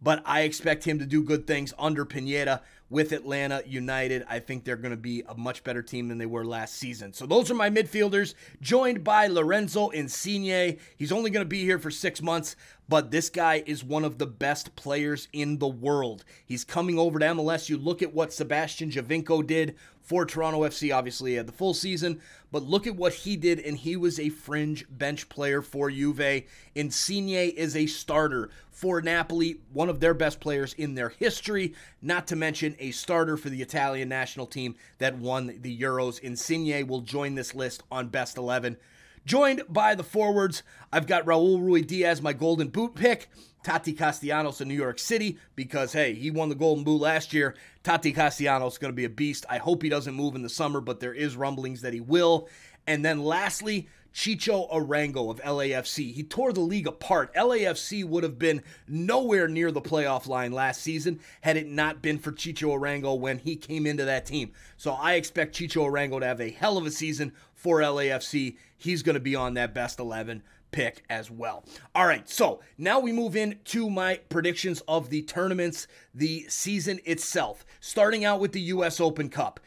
but 0.00 0.22
I 0.24 0.42
expect 0.42 0.84
him 0.84 0.98
to 0.98 1.06
do 1.06 1.22
good 1.22 1.46
things 1.46 1.74
under 1.78 2.04
Pineda 2.04 2.62
with 2.90 3.12
Atlanta 3.12 3.62
United. 3.66 4.24
I 4.28 4.38
think 4.38 4.64
they're 4.64 4.76
going 4.76 4.92
to 4.92 4.96
be 4.96 5.22
a 5.28 5.34
much 5.34 5.62
better 5.64 5.82
team 5.82 6.08
than 6.08 6.18
they 6.18 6.26
were 6.26 6.44
last 6.44 6.76
season. 6.76 7.12
So 7.12 7.26
those 7.26 7.50
are 7.50 7.54
my 7.54 7.68
midfielders, 7.68 8.34
joined 8.60 9.04
by 9.04 9.26
Lorenzo 9.26 9.90
Insigne. 9.90 10.78
He's 10.96 11.12
only 11.12 11.30
going 11.30 11.44
to 11.44 11.48
be 11.48 11.64
here 11.64 11.78
for 11.78 11.90
six 11.90 12.22
months, 12.22 12.56
but 12.88 13.10
this 13.10 13.28
guy 13.28 13.62
is 13.66 13.84
one 13.84 14.04
of 14.04 14.18
the 14.18 14.26
best 14.26 14.74
players 14.76 15.28
in 15.32 15.58
the 15.58 15.68
world. 15.68 16.24
He's 16.46 16.64
coming 16.64 16.98
over 16.98 17.18
to 17.18 17.26
MLS. 17.26 17.68
You 17.68 17.76
look 17.76 18.02
at 18.02 18.14
what 18.14 18.32
Sebastian 18.32 18.90
Giovinco 18.90 19.46
did 19.46 19.76
for 20.08 20.24
Toronto 20.24 20.60
FC. 20.60 20.94
Obviously, 20.94 21.32
he 21.32 21.36
had 21.36 21.46
the 21.46 21.52
full 21.52 21.74
season, 21.74 22.18
but 22.50 22.62
look 22.62 22.86
at 22.86 22.96
what 22.96 23.12
he 23.12 23.36
did, 23.36 23.60
and 23.60 23.76
he 23.76 23.94
was 23.94 24.18
a 24.18 24.30
fringe 24.30 24.86
bench 24.88 25.28
player 25.28 25.60
for 25.60 25.90
Juve. 25.90 26.44
Insigne 26.74 27.50
is 27.54 27.76
a 27.76 27.84
starter 27.84 28.48
for 28.70 29.02
Napoli, 29.02 29.60
one 29.70 29.90
of 29.90 30.00
their 30.00 30.14
best 30.14 30.40
players 30.40 30.72
in 30.72 30.94
their 30.94 31.10
history, 31.10 31.74
not 32.00 32.26
to 32.26 32.36
mention 32.36 32.74
a 32.78 32.90
starter 32.90 33.36
for 33.36 33.50
the 33.50 33.60
Italian 33.60 34.08
national 34.08 34.46
team 34.46 34.76
that 34.96 35.18
won 35.18 35.58
the 35.60 35.78
Euros. 35.78 36.18
Insigne 36.20 36.86
will 36.86 37.02
join 37.02 37.34
this 37.34 37.54
list 37.54 37.82
on 37.92 38.08
best 38.08 38.38
11. 38.38 38.78
Joined 39.26 39.62
by 39.68 39.94
the 39.94 40.04
forwards, 40.04 40.62
I've 40.90 41.06
got 41.06 41.26
Raul 41.26 41.60
Ruidiaz, 41.60 42.22
my 42.22 42.32
golden 42.32 42.68
boot 42.68 42.94
pick. 42.94 43.28
Tati 43.62 43.92
Castellanos 43.92 44.60
in 44.60 44.68
New 44.68 44.74
York 44.74 44.98
City 44.98 45.38
because, 45.56 45.92
hey, 45.92 46.14
he 46.14 46.30
won 46.30 46.48
the 46.48 46.54
Golden 46.54 46.84
Boot 46.84 47.00
last 47.00 47.32
year. 47.32 47.54
Tati 47.82 48.12
Castellanos 48.12 48.74
is 48.74 48.78
going 48.78 48.92
to 48.92 48.96
be 48.96 49.04
a 49.04 49.10
beast. 49.10 49.44
I 49.50 49.58
hope 49.58 49.82
he 49.82 49.88
doesn't 49.88 50.14
move 50.14 50.34
in 50.34 50.42
the 50.42 50.48
summer, 50.48 50.80
but 50.80 51.00
there 51.00 51.14
is 51.14 51.36
rumblings 51.36 51.82
that 51.82 51.92
he 51.92 52.00
will. 52.00 52.48
And 52.86 53.04
then 53.04 53.22
lastly, 53.22 53.88
Chicho 54.14 54.68
Arango 54.72 55.30
of 55.30 55.40
LAFC. 55.42 56.12
He 56.12 56.22
tore 56.22 56.52
the 56.52 56.60
league 56.60 56.86
apart. 56.86 57.32
LAFC 57.34 58.04
would 58.04 58.24
have 58.24 58.38
been 58.38 58.62
nowhere 58.88 59.46
near 59.46 59.70
the 59.70 59.80
playoff 59.80 60.26
line 60.26 60.50
last 60.50 60.80
season 60.80 61.20
had 61.42 61.56
it 61.56 61.68
not 61.68 62.02
been 62.02 62.18
for 62.18 62.32
Chicho 62.32 62.76
Arango 62.76 63.18
when 63.18 63.38
he 63.38 63.54
came 63.54 63.86
into 63.86 64.04
that 64.06 64.26
team. 64.26 64.52
So 64.76 64.92
I 64.92 65.14
expect 65.14 65.54
Chicho 65.54 65.88
Arango 65.88 66.20
to 66.20 66.26
have 66.26 66.40
a 66.40 66.50
hell 66.50 66.78
of 66.78 66.86
a 66.86 66.90
season 66.90 67.32
for 67.54 67.80
LAFC. 67.80 68.56
He's 68.78 69.02
going 69.02 69.14
to 69.14 69.20
be 69.20 69.36
on 69.36 69.54
that 69.54 69.74
best 69.74 69.98
11 69.98 70.42
pick 70.70 71.04
as 71.10 71.30
well. 71.30 71.64
All 71.94 72.06
right, 72.06 72.28
so 72.28 72.60
now 72.76 73.00
we 73.00 73.12
move 73.12 73.36
into 73.36 73.90
my 73.90 74.16
predictions 74.28 74.82
of 74.88 75.10
the 75.10 75.22
tournaments, 75.22 75.86
the 76.14 76.46
season 76.48 77.00
itself. 77.04 77.64
Starting 77.80 78.24
out 78.24 78.40
with 78.40 78.52
the 78.52 78.60
US 78.60 79.00
Open 79.00 79.28
Cup. 79.28 79.60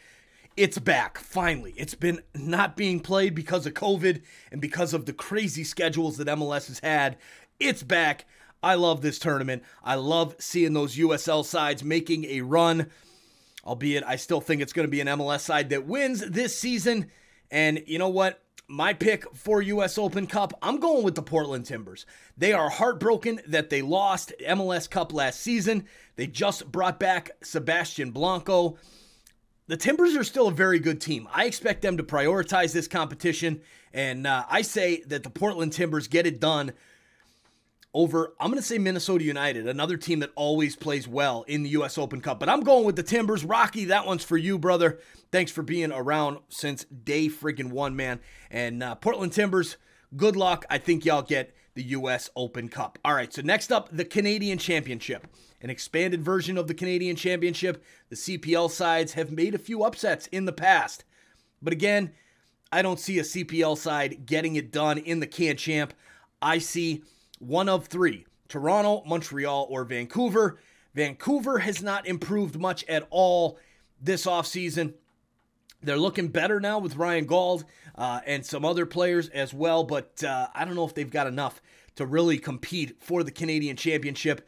It's 0.57 0.77
back, 0.77 1.17
finally. 1.17 1.73
It's 1.77 1.95
been 1.95 2.21
not 2.35 2.75
being 2.75 2.99
played 2.99 3.33
because 3.33 3.65
of 3.65 3.73
COVID 3.73 4.21
and 4.51 4.59
because 4.59 4.93
of 4.93 5.05
the 5.05 5.13
crazy 5.13 5.63
schedules 5.63 6.17
that 6.17 6.27
MLS 6.27 6.67
has 6.67 6.79
had. 6.79 7.17
It's 7.59 7.83
back. 7.83 8.25
I 8.61 8.75
love 8.75 9.01
this 9.01 9.17
tournament. 9.17 9.63
I 9.83 9.95
love 9.95 10.35
seeing 10.39 10.73
those 10.73 10.97
USL 10.97 11.45
sides 11.45 11.83
making 11.83 12.25
a 12.25 12.41
run. 12.41 12.91
Albeit, 13.65 14.03
I 14.05 14.17
still 14.17 14.41
think 14.41 14.61
it's 14.61 14.73
going 14.73 14.87
to 14.87 14.91
be 14.91 15.01
an 15.01 15.07
MLS 15.07 15.41
side 15.41 15.69
that 15.69 15.87
wins 15.87 16.19
this 16.19 16.57
season. 16.57 17.09
And 17.49 17.83
you 17.87 17.97
know 17.97 18.09
what? 18.09 18.41
My 18.71 18.93
pick 18.93 19.25
for 19.35 19.61
US 19.61 19.97
Open 19.97 20.25
Cup, 20.25 20.53
I'm 20.61 20.79
going 20.79 21.03
with 21.03 21.15
the 21.15 21.21
Portland 21.21 21.65
Timbers. 21.65 22.05
They 22.37 22.53
are 22.53 22.69
heartbroken 22.69 23.41
that 23.47 23.69
they 23.69 23.81
lost 23.81 24.33
MLS 24.47 24.89
Cup 24.89 25.13
last 25.13 25.41
season. 25.41 25.85
They 26.15 26.27
just 26.27 26.71
brought 26.71 26.99
back 26.99 27.31
Sebastian 27.43 28.11
Blanco. 28.11 28.77
The 29.67 29.77
Timbers 29.77 30.15
are 30.15 30.23
still 30.23 30.47
a 30.47 30.53
very 30.53 30.79
good 30.79 31.01
team. 31.01 31.27
I 31.33 31.45
expect 31.45 31.81
them 31.81 31.97
to 31.97 32.03
prioritize 32.03 32.73
this 32.73 32.87
competition, 32.87 33.61
and 33.93 34.25
uh, 34.25 34.45
I 34.49 34.61
say 34.61 35.03
that 35.07 35.23
the 35.23 35.29
Portland 35.29 35.73
Timbers 35.73 36.07
get 36.07 36.25
it 36.25 36.39
done 36.39 36.71
over, 37.93 38.33
I'm 38.39 38.49
going 38.49 38.61
to 38.61 38.67
say 38.67 38.77
Minnesota 38.77 39.23
United, 39.23 39.67
another 39.67 39.97
team 39.97 40.19
that 40.19 40.31
always 40.35 40.75
plays 40.75 41.07
well 41.07 41.43
in 41.47 41.63
the 41.63 41.69
U.S. 41.69 41.97
Open 41.97 42.21
Cup. 42.21 42.39
But 42.39 42.49
I'm 42.49 42.61
going 42.61 42.85
with 42.85 42.95
the 42.95 43.03
Timbers. 43.03 43.43
Rocky, 43.43 43.85
that 43.85 44.05
one's 44.05 44.23
for 44.23 44.37
you, 44.37 44.57
brother. 44.57 44.99
Thanks 45.31 45.51
for 45.51 45.61
being 45.61 45.91
around 45.91 46.39
since 46.49 46.85
day 46.85 47.27
friggin' 47.27 47.71
one, 47.71 47.95
man. 47.95 48.19
And 48.49 48.81
uh, 48.81 48.95
Portland 48.95 49.33
Timbers, 49.33 49.77
good 50.15 50.35
luck. 50.35 50.65
I 50.69 50.77
think 50.77 51.03
y'all 51.03 51.21
get 51.21 51.53
the 51.73 51.83
U.S. 51.83 52.29
Open 52.35 52.69
Cup. 52.69 52.97
All 53.03 53.13
right, 53.13 53.33
so 53.33 53.41
next 53.41 53.71
up, 53.71 53.89
the 53.91 54.05
Canadian 54.05 54.57
Championship. 54.57 55.27
An 55.61 55.69
expanded 55.69 56.23
version 56.23 56.57
of 56.57 56.67
the 56.67 56.73
Canadian 56.73 57.15
Championship. 57.15 57.83
The 58.09 58.15
CPL 58.15 58.71
sides 58.71 59.13
have 59.13 59.31
made 59.31 59.53
a 59.53 59.59
few 59.59 59.83
upsets 59.83 60.27
in 60.27 60.45
the 60.45 60.53
past. 60.53 61.03
But 61.61 61.73
again, 61.73 62.13
I 62.71 62.81
don't 62.81 62.99
see 62.99 63.19
a 63.19 63.23
CPL 63.23 63.77
side 63.77 64.25
getting 64.25 64.55
it 64.55 64.71
done 64.71 64.97
in 64.97 65.19
the 65.19 65.27
Can 65.27 65.57
Champ. 65.57 65.93
I 66.41 66.57
see 66.57 67.03
one 67.41 67.67
of 67.67 67.87
three 67.87 68.25
Toronto, 68.47 69.03
Montreal, 69.05 69.67
or 69.69 69.83
Vancouver. 69.83 70.59
Vancouver 70.93 71.59
has 71.59 71.81
not 71.81 72.05
improved 72.05 72.59
much 72.59 72.83
at 72.87 73.07
all 73.09 73.57
this 74.01 74.25
offseason. 74.25 74.93
They're 75.81 75.97
looking 75.97 76.27
better 76.27 76.59
now 76.59 76.79
with 76.79 76.97
Ryan 76.97 77.25
Gauld 77.25 77.63
uh, 77.95 78.19
and 78.25 78.45
some 78.45 78.65
other 78.65 78.85
players 78.85 79.29
as 79.29 79.53
well, 79.53 79.83
but 79.83 80.23
uh, 80.23 80.47
I 80.53 80.65
don't 80.65 80.75
know 80.75 80.85
if 80.85 80.93
they've 80.93 81.09
got 81.09 81.27
enough 81.27 81.61
to 81.95 82.05
really 82.05 82.37
compete 82.37 83.01
for 83.01 83.23
the 83.23 83.31
Canadian 83.31 83.77
Championship. 83.77 84.47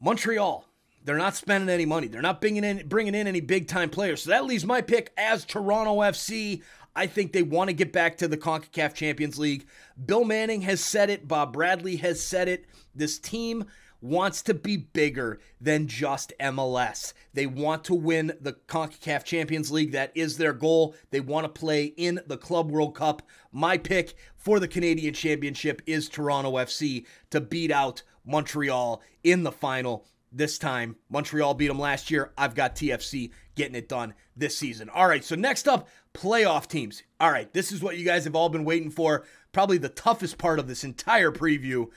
Montreal, 0.00 0.66
they're 1.04 1.18
not 1.18 1.36
spending 1.36 1.68
any 1.68 1.84
money. 1.84 2.08
They're 2.08 2.22
not 2.22 2.40
bringing 2.40 2.64
in 2.64 2.88
bringing 2.88 3.14
in 3.14 3.26
any 3.26 3.40
big 3.40 3.68
time 3.68 3.90
players. 3.90 4.22
So 4.22 4.30
that 4.30 4.46
leaves 4.46 4.64
my 4.64 4.80
pick 4.80 5.12
as 5.16 5.44
Toronto 5.44 5.96
FC. 5.96 6.62
I 6.96 7.06
think 7.06 7.32
they 7.32 7.42
want 7.42 7.68
to 7.68 7.74
get 7.74 7.92
back 7.92 8.18
to 8.18 8.28
the 8.28 8.36
CONCACAF 8.36 8.94
Champions 8.94 9.38
League. 9.38 9.66
Bill 10.04 10.24
Manning 10.24 10.62
has 10.62 10.80
said 10.80 11.10
it, 11.10 11.26
Bob 11.26 11.52
Bradley 11.52 11.96
has 11.96 12.24
said 12.24 12.48
it. 12.48 12.66
This 12.94 13.18
team 13.18 13.64
wants 14.00 14.42
to 14.42 14.52
be 14.52 14.76
bigger 14.76 15.40
than 15.60 15.88
just 15.88 16.32
MLS. 16.38 17.14
They 17.32 17.46
want 17.46 17.84
to 17.84 17.94
win 17.94 18.34
the 18.38 18.52
CONCACAF 18.52 19.24
Champions 19.24 19.72
League. 19.72 19.92
That 19.92 20.12
is 20.14 20.36
their 20.36 20.52
goal. 20.52 20.94
They 21.10 21.20
want 21.20 21.44
to 21.46 21.60
play 21.60 21.86
in 21.86 22.20
the 22.26 22.36
Club 22.36 22.70
World 22.70 22.94
Cup. 22.94 23.22
My 23.50 23.78
pick 23.78 24.14
for 24.36 24.60
the 24.60 24.68
Canadian 24.68 25.14
Championship 25.14 25.80
is 25.86 26.08
Toronto 26.08 26.52
FC 26.52 27.06
to 27.30 27.40
beat 27.40 27.70
out 27.70 28.02
Montreal 28.26 29.02
in 29.22 29.42
the 29.42 29.52
final 29.52 30.06
this 30.30 30.58
time. 30.58 30.96
Montreal 31.08 31.54
beat 31.54 31.68
them 31.68 31.78
last 31.78 32.10
year. 32.10 32.32
I've 32.36 32.54
got 32.54 32.76
TFC 32.76 33.30
getting 33.54 33.74
it 33.76 33.88
done 33.88 34.14
this 34.36 34.58
season. 34.58 34.90
All 34.90 35.08
right, 35.08 35.24
so 35.24 35.34
next 35.34 35.68
up, 35.68 35.88
playoff 36.14 36.66
teams. 36.66 37.02
All 37.20 37.30
right, 37.30 37.52
this 37.52 37.72
is 37.72 37.82
what 37.82 37.98
you 37.98 38.04
guys 38.04 38.24
have 38.24 38.36
all 38.36 38.48
been 38.48 38.64
waiting 38.64 38.90
for. 38.90 39.24
Probably 39.52 39.78
the 39.78 39.88
toughest 39.88 40.38
part 40.38 40.58
of 40.58 40.68
this 40.68 40.84
entire 40.84 41.30
preview. 41.30 41.88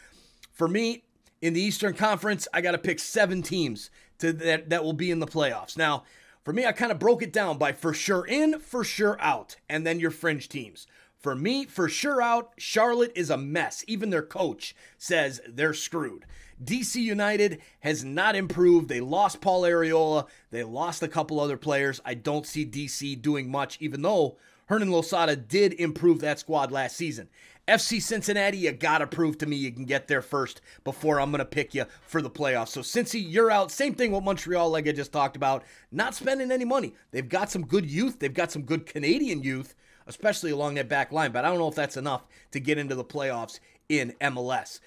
For 0.51 0.67
me, 0.67 1.03
in 1.41 1.53
the 1.53 1.61
Eastern 1.61 1.93
Conference, 1.93 2.47
I 2.53 2.61
got 2.61 2.71
to 2.71 2.77
pick 2.77 2.99
seven 2.99 3.41
teams 3.41 3.89
to 4.19 4.33
that, 4.33 4.69
that 4.69 4.83
will 4.83 4.93
be 4.93 5.11
in 5.11 5.19
the 5.19 5.27
playoffs. 5.27 5.77
Now, 5.77 6.03
for 6.43 6.53
me, 6.53 6.65
I 6.65 6.71
kind 6.71 6.91
of 6.91 6.99
broke 6.99 7.21
it 7.21 7.33
down 7.33 7.57
by 7.57 7.73
for 7.73 7.93
sure 7.93 8.25
in, 8.25 8.59
for 8.59 8.83
sure 8.83 9.17
out, 9.21 9.57
and 9.69 9.85
then 9.85 9.99
your 9.99 10.11
fringe 10.11 10.49
teams. 10.49 10.87
For 11.19 11.35
me, 11.35 11.65
for 11.65 11.89
sure 11.89 12.21
out, 12.21 12.53
Charlotte 12.57 13.11
is 13.15 13.29
a 13.29 13.37
mess. 13.37 13.83
Even 13.87 14.09
their 14.09 14.23
coach 14.23 14.75
says 14.97 15.41
they're 15.47 15.73
screwed. 15.73 16.25
DC 16.63 16.95
United 16.95 17.59
has 17.81 18.03
not 18.03 18.35
improved. 18.35 18.89
They 18.89 19.01
lost 19.01 19.41
Paul 19.41 19.63
Arriola. 19.63 20.27
They 20.51 20.63
lost 20.63 21.03
a 21.03 21.07
couple 21.07 21.39
other 21.39 21.57
players. 21.57 22.01
I 22.03 22.15
don't 22.15 22.47
see 22.47 22.65
DC 22.65 23.21
doing 23.21 23.49
much, 23.49 23.77
even 23.79 24.01
though 24.01 24.37
Hernan 24.65 24.91
Losada 24.91 25.35
did 25.35 25.73
improve 25.73 26.19
that 26.21 26.39
squad 26.39 26.71
last 26.71 26.95
season. 26.95 27.29
FC 27.67 28.01
Cincinnati, 28.01 28.59
you 28.59 28.71
gotta 28.71 29.05
prove 29.05 29.37
to 29.37 29.45
me 29.45 29.57
you 29.57 29.71
can 29.73 29.83
get 29.83 30.07
there 30.07 30.21
first 30.21 30.61
before 30.85 31.19
I'm 31.19 31.31
gonna 31.31 31.43
pick 31.43 31.75
you 31.75 31.85
for 32.01 32.21
the 32.21 32.29
playoffs. 32.29 32.69
So 32.69 32.79
Cincy, 32.79 33.23
you're 33.25 33.51
out. 33.51 33.71
Same 33.71 33.93
thing 33.93 34.13
with 34.13 34.23
Montreal, 34.23 34.69
like 34.69 34.87
I 34.87 34.93
just 34.93 35.11
talked 35.11 35.35
about. 35.35 35.63
Not 35.91 36.15
spending 36.15 36.49
any 36.49 36.63
money. 36.63 36.95
They've 37.11 37.27
got 37.27 37.51
some 37.51 37.65
good 37.65 37.85
youth. 37.85 38.19
They've 38.19 38.33
got 38.33 38.53
some 38.53 38.61
good 38.61 38.85
Canadian 38.85 39.43
youth, 39.43 39.75
especially 40.05 40.51
along 40.51 40.75
that 40.75 40.87
back 40.87 41.11
line. 41.11 41.33
But 41.33 41.43
I 41.43 41.49
don't 41.49 41.59
know 41.59 41.67
if 41.67 41.75
that's 41.75 41.97
enough 41.97 42.25
to 42.51 42.61
get 42.61 42.77
into 42.77 42.95
the 42.95 43.03
playoffs 43.03 43.59
in 43.89 44.13
MLS. 44.21 44.79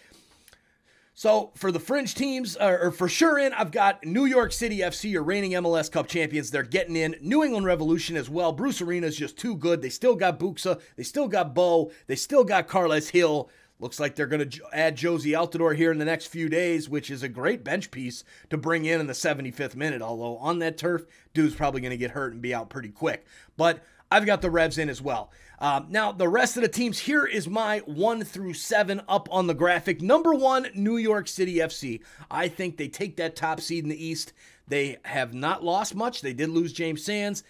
So 1.21 1.51
for 1.55 1.71
the 1.71 1.79
fringe 1.79 2.15
teams, 2.15 2.57
or 2.57 2.91
for 2.91 3.07
sure 3.07 3.39
in, 3.39 3.53
I've 3.53 3.73
got 3.73 4.03
New 4.07 4.25
York 4.25 4.53
City 4.53 4.79
FC, 4.79 5.11
your 5.11 5.23
reigning 5.23 5.51
MLS 5.51 5.93
Cup 5.93 6.09
champions. 6.09 6.51
They're 6.51 6.63
getting 6.63 6.97
in. 6.97 7.15
New 7.21 7.45
England 7.45 7.67
Revolution 7.67 8.17
as 8.17 8.31
well. 8.31 8.53
Bruce 8.53 8.81
Arena 8.81 9.07
is 9.07 9.19
just 9.19 9.37
too 9.37 9.55
good. 9.55 9.83
They 9.83 9.91
still 9.91 10.17
got 10.17 10.41
Buksa. 10.41 10.81
They 10.97 11.03
still 11.03 11.29
got 11.29 11.55
Bou. 11.55 11.91
They 12.07 12.17
still 12.17 12.43
got 12.43 12.69
Carles 12.69 13.11
Gil. 13.11 13.51
Looks 13.81 14.01
like 14.01 14.15
they're 14.15 14.27
going 14.27 14.49
to 14.49 14.63
add 14.73 14.97
Jozy 14.97 15.33
Altidore 15.33 15.77
here 15.77 15.93
in 15.93 15.99
the 15.99 16.07
next 16.07 16.29
few 16.29 16.49
days, 16.49 16.89
which 16.89 17.11
is 17.11 17.23
a 17.23 17.29
great 17.29 17.63
bench 17.63 17.91
piece 17.91 18.25
to 18.49 18.57
bring 18.57 18.87
in 18.87 18.99
in 18.99 19.07
the 19.07 19.13
75th 19.13 19.77
minute. 19.77 20.01
Although 20.01 20.39
on 20.39 20.59
that 20.61 20.79
turf, 20.79 21.05
dude's 21.35 21.55
probably 21.55 21.83
going 21.83 21.91
to 21.91 21.99
get 21.99 22.13
hurt 22.13 22.33
and 22.33 22.41
be 22.41 22.55
out 22.55 22.71
pretty 22.71 22.89
quick. 22.89 23.27
But 23.59 23.85
I've 24.11 24.27
got 24.27 24.41
the 24.41 24.51
Revs 24.51 24.79
in 24.79 24.89
as 24.89 25.03
well. 25.03 25.31
Um, 25.61 25.87
now, 25.91 26.11
the 26.11 26.29
rest 26.29 26.57
of 26.57 26.63
the 26.63 26.69
teams, 26.69 26.99
here 26.99 27.27
is 27.27 27.47
my 27.47 27.81
one 27.81 28.25
through 28.25 28.55
seven 28.55 29.03
up 29.09 29.29
on 29.31 29.47
the 29.47 29.55
graphic. 29.55 30.01
Number 30.01 30.33
one, 30.33 30.69
New 30.75 30.97
York 30.97 31.29
City 31.29 31.57
FC. 31.57 32.01
I 32.31 32.49
think 32.49 32.77
they 32.77 32.89
take 32.89 33.17
that 33.17 33.37
top 33.37 33.61
seed 33.61 33.85
in 33.85 33.91
the 33.91 34.05
East. 34.05 34.33
They 34.69 34.97
have 35.05 35.35
not 35.35 35.63
lost 35.63 35.95
much. 35.95 36.23
They 36.23 36.33
did 36.33 36.49
lose 36.49 36.73
James 36.73 37.05
Sands. 37.05 37.43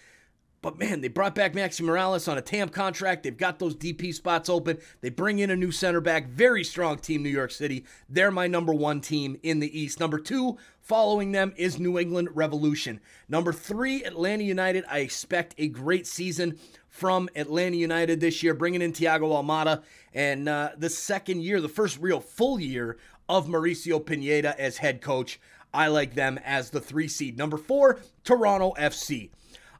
But 0.61 0.77
man, 0.77 1.01
they 1.01 1.07
brought 1.07 1.33
back 1.33 1.53
Maxi 1.53 1.81
Morales 1.81 2.27
on 2.27 2.37
a 2.37 2.41
TAM 2.41 2.69
contract. 2.69 3.23
They've 3.23 3.35
got 3.35 3.57
those 3.57 3.75
DP 3.75 4.13
spots 4.13 4.47
open. 4.47 4.77
They 5.01 5.09
bring 5.09 5.39
in 5.39 5.49
a 5.49 5.55
new 5.55 5.71
center 5.71 6.01
back. 6.01 6.27
Very 6.27 6.63
strong 6.63 6.99
team, 6.99 7.23
New 7.23 7.29
York 7.29 7.49
City. 7.49 7.83
They're 8.07 8.29
my 8.29 8.45
number 8.45 8.71
one 8.71 9.01
team 9.01 9.37
in 9.41 9.59
the 9.59 9.79
East. 9.79 9.99
Number 9.99 10.19
two, 10.19 10.59
following 10.79 11.31
them, 11.31 11.51
is 11.57 11.79
New 11.79 11.97
England 11.97 12.29
Revolution. 12.33 13.01
Number 13.27 13.51
three, 13.51 14.03
Atlanta 14.03 14.43
United. 14.43 14.85
I 14.87 14.99
expect 14.99 15.55
a 15.57 15.67
great 15.67 16.05
season 16.05 16.59
from 16.89 17.27
Atlanta 17.35 17.77
United 17.77 18.19
this 18.19 18.43
year, 18.43 18.53
bringing 18.53 18.83
in 18.83 18.93
Thiago 18.93 19.31
Almada. 19.31 19.81
And 20.13 20.47
uh, 20.47 20.71
the 20.77 20.91
second 20.91 21.41
year, 21.41 21.59
the 21.59 21.69
first 21.69 21.97
real 21.99 22.19
full 22.19 22.59
year 22.59 22.99
of 23.27 23.47
Mauricio 23.47 24.05
Pineda 24.05 24.59
as 24.61 24.77
head 24.77 25.01
coach. 25.01 25.39
I 25.73 25.87
like 25.87 26.13
them 26.13 26.37
as 26.45 26.69
the 26.69 26.81
three 26.81 27.07
seed. 27.07 27.35
Number 27.35 27.57
four, 27.57 27.99
Toronto 28.23 28.73
FC. 28.77 29.31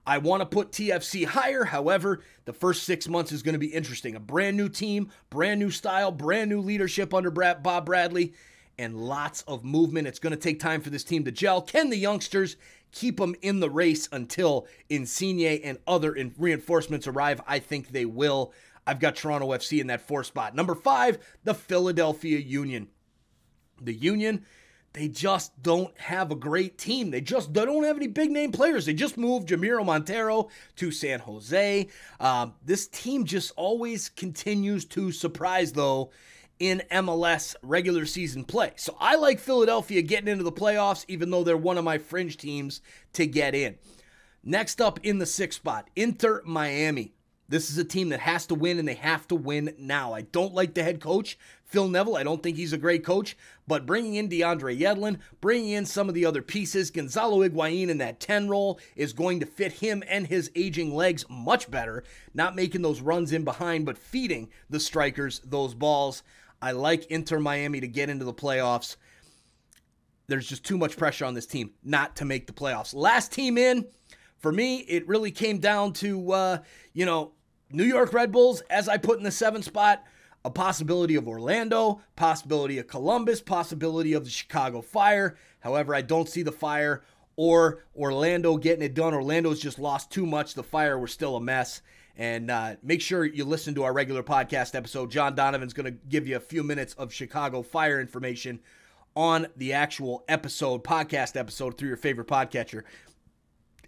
I 0.05 0.17
want 0.17 0.41
to 0.41 0.45
put 0.45 0.71
TFC 0.71 1.25
higher. 1.25 1.65
However, 1.65 2.21
the 2.45 2.53
first 2.53 2.83
six 2.83 3.07
months 3.07 3.31
is 3.31 3.43
going 3.43 3.53
to 3.53 3.59
be 3.59 3.67
interesting. 3.67 4.15
A 4.15 4.19
brand 4.19 4.57
new 4.57 4.69
team, 4.69 5.09
brand 5.29 5.59
new 5.59 5.69
style, 5.69 6.11
brand 6.11 6.49
new 6.49 6.59
leadership 6.59 7.13
under 7.13 7.29
Bob 7.29 7.85
Bradley, 7.85 8.33
and 8.79 8.97
lots 8.97 9.43
of 9.43 9.63
movement. 9.63 10.07
It's 10.07 10.19
going 10.19 10.31
to 10.31 10.39
take 10.39 10.59
time 10.59 10.81
for 10.81 10.89
this 10.89 11.03
team 11.03 11.23
to 11.25 11.31
gel. 11.31 11.61
Can 11.61 11.89
the 11.89 11.97
youngsters 11.97 12.57
keep 12.91 13.17
them 13.17 13.35
in 13.41 13.59
the 13.59 13.69
race 13.69 14.09
until 14.11 14.67
Insigne 14.89 15.61
and 15.63 15.77
other 15.85 16.17
reinforcements 16.37 17.05
arrive? 17.07 17.41
I 17.47 17.59
think 17.59 17.89
they 17.89 18.05
will. 18.05 18.53
I've 18.87 18.99
got 18.99 19.15
Toronto 19.15 19.49
FC 19.49 19.79
in 19.79 19.87
that 19.87 20.01
four 20.01 20.23
spot. 20.23 20.55
Number 20.55 20.73
five, 20.73 21.19
the 21.43 21.53
Philadelphia 21.53 22.39
Union. 22.39 22.87
The 23.79 23.93
Union 23.93 24.45
they 24.93 25.07
just 25.07 25.61
don't 25.61 25.97
have 25.97 26.31
a 26.31 26.35
great 26.35 26.77
team. 26.77 27.11
They 27.11 27.21
just 27.21 27.53
they 27.53 27.65
don't 27.65 27.83
have 27.83 27.97
any 27.97 28.07
big 28.07 28.31
name 28.31 28.51
players. 28.51 28.85
They 28.85 28.93
just 28.93 29.17
moved 29.17 29.49
Jamiro 29.49 29.85
Monteiro 29.85 30.49
to 30.77 30.91
San 30.91 31.19
Jose. 31.19 31.87
Um, 32.19 32.53
this 32.65 32.87
team 32.87 33.25
just 33.25 33.53
always 33.55 34.09
continues 34.09 34.85
to 34.85 35.11
surprise, 35.11 35.71
though, 35.71 36.11
in 36.59 36.83
MLS 36.91 37.55
regular 37.63 38.05
season 38.05 38.43
play. 38.43 38.73
So 38.75 38.97
I 38.99 39.15
like 39.15 39.39
Philadelphia 39.39 40.01
getting 40.01 40.27
into 40.27 40.43
the 40.43 40.51
playoffs, 40.51 41.05
even 41.07 41.31
though 41.31 41.43
they're 41.43 41.57
one 41.57 41.77
of 41.77 41.85
my 41.85 41.97
fringe 41.97 42.37
teams 42.37 42.81
to 43.13 43.25
get 43.25 43.55
in. 43.55 43.77
Next 44.43 44.81
up 44.81 44.99
in 45.03 45.19
the 45.19 45.25
sixth 45.25 45.59
spot, 45.59 45.89
Inter 45.95 46.41
Miami. 46.45 47.13
This 47.47 47.69
is 47.69 47.77
a 47.77 47.83
team 47.83 48.09
that 48.09 48.21
has 48.21 48.45
to 48.47 48.55
win 48.55 48.79
and 48.79 48.87
they 48.87 48.93
have 48.93 49.27
to 49.27 49.35
win 49.35 49.75
now. 49.77 50.13
I 50.13 50.21
don't 50.21 50.53
like 50.53 50.73
the 50.73 50.83
head 50.83 51.01
coach, 51.01 51.37
Phil 51.71 51.87
Neville. 51.87 52.17
I 52.17 52.23
don't 52.23 52.43
think 52.43 52.57
he's 52.57 52.73
a 52.73 52.77
great 52.77 53.03
coach, 53.05 53.37
but 53.65 53.85
bringing 53.85 54.15
in 54.15 54.27
DeAndre 54.27 54.77
Yedlin, 54.77 55.19
bringing 55.39 55.71
in 55.71 55.85
some 55.85 56.09
of 56.09 56.15
the 56.15 56.25
other 56.25 56.41
pieces, 56.41 56.91
Gonzalo 56.91 57.47
Higuain 57.47 57.87
in 57.87 57.97
that 57.99 58.19
10 58.19 58.49
role 58.49 58.77
is 58.97 59.13
going 59.13 59.39
to 59.39 59.45
fit 59.45 59.71
him 59.71 60.03
and 60.07 60.27
his 60.27 60.51
aging 60.53 60.93
legs 60.93 61.23
much 61.29 61.71
better. 61.71 62.03
Not 62.33 62.57
making 62.57 62.81
those 62.81 62.99
runs 62.99 63.31
in 63.31 63.45
behind, 63.45 63.85
but 63.85 63.97
feeding 63.97 64.49
the 64.69 64.81
strikers 64.81 65.39
those 65.45 65.73
balls. 65.73 66.23
I 66.61 66.73
like 66.73 67.05
Inter 67.05 67.39
Miami 67.39 67.79
to 67.79 67.87
get 67.87 68.09
into 68.09 68.25
the 68.25 68.33
playoffs. 68.33 68.97
There's 70.27 70.47
just 70.47 70.65
too 70.65 70.77
much 70.77 70.97
pressure 70.97 71.25
on 71.25 71.33
this 71.33 71.45
team 71.45 71.71
not 71.83 72.17
to 72.17 72.25
make 72.25 72.47
the 72.47 72.53
playoffs. 72.53 72.93
Last 72.93 73.31
team 73.31 73.57
in, 73.57 73.87
for 74.39 74.51
me, 74.51 74.79
it 74.79 75.07
really 75.07 75.31
came 75.31 75.59
down 75.59 75.93
to, 75.93 76.31
uh, 76.33 76.57
you 76.93 77.05
know, 77.05 77.31
New 77.71 77.85
York 77.85 78.11
Red 78.11 78.33
Bulls, 78.33 78.61
as 78.69 78.89
I 78.89 78.97
put 78.97 79.17
in 79.17 79.23
the 79.23 79.31
seventh 79.31 79.65
spot, 79.65 80.03
a 80.43 80.49
possibility 80.49 81.15
of 81.15 81.27
Orlando, 81.27 82.01
possibility 82.15 82.79
of 82.79 82.87
Columbus, 82.87 83.41
possibility 83.41 84.13
of 84.13 84.23
the 84.23 84.29
Chicago 84.29 84.81
Fire. 84.81 85.37
However, 85.59 85.93
I 85.93 86.01
don't 86.01 86.29
see 86.29 86.43
the 86.43 86.51
Fire 86.51 87.03
or 87.35 87.83
Orlando 87.95 88.57
getting 88.57 88.83
it 88.83 88.93
done. 88.93 89.13
Orlando's 89.13 89.59
just 89.59 89.79
lost 89.79 90.11
too 90.11 90.25
much. 90.25 90.53
The 90.53 90.63
Fire 90.63 90.97
were 90.97 91.07
still 91.07 91.35
a 91.35 91.41
mess. 91.41 91.81
And 92.17 92.51
uh, 92.51 92.75
make 92.83 93.01
sure 93.01 93.23
you 93.23 93.45
listen 93.45 93.73
to 93.75 93.83
our 93.83 93.93
regular 93.93 94.23
podcast 94.23 94.75
episode. 94.75 95.11
John 95.11 95.35
Donovan's 95.35 95.73
going 95.73 95.85
to 95.85 95.97
give 96.09 96.27
you 96.27 96.35
a 96.35 96.41
few 96.41 96.63
minutes 96.63 96.93
of 96.95 97.13
Chicago 97.13 97.61
Fire 97.61 98.01
information 98.01 98.59
on 99.15 99.47
the 99.55 99.73
actual 99.73 100.23
episode, 100.27 100.83
podcast 100.83 101.37
episode, 101.37 101.77
through 101.77 101.87
your 101.87 101.97
favorite 101.97 102.27
podcatcher. 102.27 102.83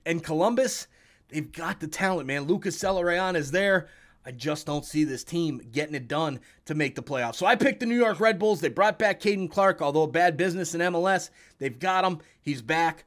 And 0.05 0.23
Columbus, 0.23 0.87
They've 1.33 1.51
got 1.51 1.79
the 1.79 1.87
talent, 1.87 2.27
man. 2.27 2.43
Lucas 2.43 2.77
Zelarayan 2.77 3.35
is 3.35 3.49
there. 3.49 3.87
I 4.25 4.31
just 4.31 4.65
don't 4.65 4.85
see 4.85 5.03
this 5.03 5.23
team 5.23 5.61
getting 5.71 5.95
it 5.95 6.07
done 6.07 6.39
to 6.65 6.75
make 6.75 6.95
the 6.95 7.03
playoffs. 7.03 7.35
So 7.35 7.45
I 7.45 7.55
picked 7.55 7.81
the 7.81 7.85
New 7.85 7.97
York 7.97 8.19
Red 8.19 8.39
Bulls. 8.39 8.61
They 8.61 8.69
brought 8.69 8.97
back 8.97 9.19
Caden 9.19 9.51
Clark, 9.51 9.81
although 9.81 10.07
bad 10.07 10.37
business 10.37 10.73
in 10.73 10.81
MLS. 10.81 11.29
They've 11.59 11.77
got 11.77 12.05
him. 12.05 12.19
He's 12.41 12.61
back. 12.61 13.05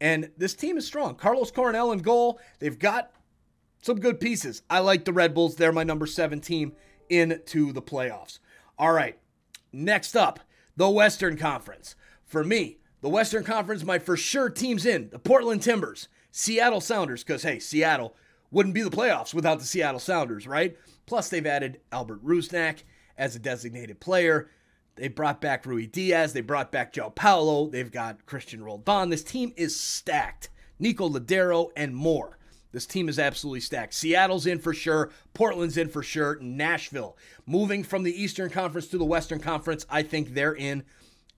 And 0.00 0.30
this 0.36 0.54
team 0.54 0.76
is 0.76 0.86
strong. 0.86 1.14
Carlos 1.14 1.50
Coronel 1.50 1.92
in 1.92 2.00
goal. 2.00 2.38
They've 2.58 2.78
got 2.78 3.12
some 3.80 3.98
good 3.98 4.20
pieces. 4.20 4.62
I 4.68 4.80
like 4.80 5.04
the 5.04 5.12
Red 5.12 5.34
Bulls. 5.34 5.56
They're 5.56 5.72
my 5.72 5.84
number 5.84 6.06
seven 6.06 6.40
team 6.40 6.72
into 7.08 7.72
the 7.72 7.82
playoffs. 7.82 8.38
All 8.78 8.92
right. 8.92 9.18
Next 9.72 10.16
up, 10.16 10.40
the 10.76 10.88
Western 10.88 11.36
Conference. 11.36 11.96
For 12.24 12.44
me, 12.44 12.78
the 13.00 13.08
Western 13.08 13.44
Conference, 13.44 13.84
my 13.84 13.98
for 13.98 14.16
sure 14.16 14.50
teams 14.50 14.84
in 14.84 15.08
the 15.10 15.18
Portland 15.18 15.62
Timbers. 15.62 16.08
Seattle 16.30 16.80
Sounders, 16.80 17.24
because 17.24 17.42
hey, 17.42 17.58
Seattle 17.58 18.14
wouldn't 18.50 18.74
be 18.74 18.82
the 18.82 18.90
playoffs 18.90 19.34
without 19.34 19.58
the 19.58 19.64
Seattle 19.64 20.00
Sounders, 20.00 20.46
right? 20.46 20.76
Plus, 21.06 21.28
they've 21.28 21.46
added 21.46 21.80
Albert 21.92 22.24
Rusnak 22.24 22.82
as 23.16 23.34
a 23.36 23.40
designated 23.40 24.00
player. 24.00 24.48
They 24.96 25.08
brought 25.08 25.40
back 25.40 25.64
Ruidiaz. 25.64 26.32
They 26.32 26.40
brought 26.40 26.72
back 26.72 26.92
João 26.92 27.14
Paulo. 27.14 27.68
They've 27.68 27.90
got 27.90 28.26
Cristian 28.26 28.62
Roldan. 28.62 29.10
This 29.10 29.22
team 29.22 29.52
is 29.56 29.78
stacked. 29.78 30.50
Nico 30.78 31.08
Lodeiro 31.08 31.70
and 31.76 31.94
more. 31.94 32.38
This 32.72 32.86
team 32.86 33.08
is 33.08 33.18
absolutely 33.18 33.60
stacked. 33.60 33.94
Seattle's 33.94 34.46
in 34.46 34.58
for 34.58 34.74
sure. 34.74 35.10
Portland's 35.34 35.78
in 35.78 35.88
for 35.88 36.02
sure. 36.02 36.38
Nashville 36.40 37.16
moving 37.46 37.82
from 37.82 38.02
the 38.02 38.22
Eastern 38.22 38.50
Conference 38.50 38.88
to 38.88 38.98
the 38.98 39.04
Western 39.04 39.40
Conference. 39.40 39.86
I 39.88 40.02
think 40.02 40.34
they're 40.34 40.54
in 40.54 40.84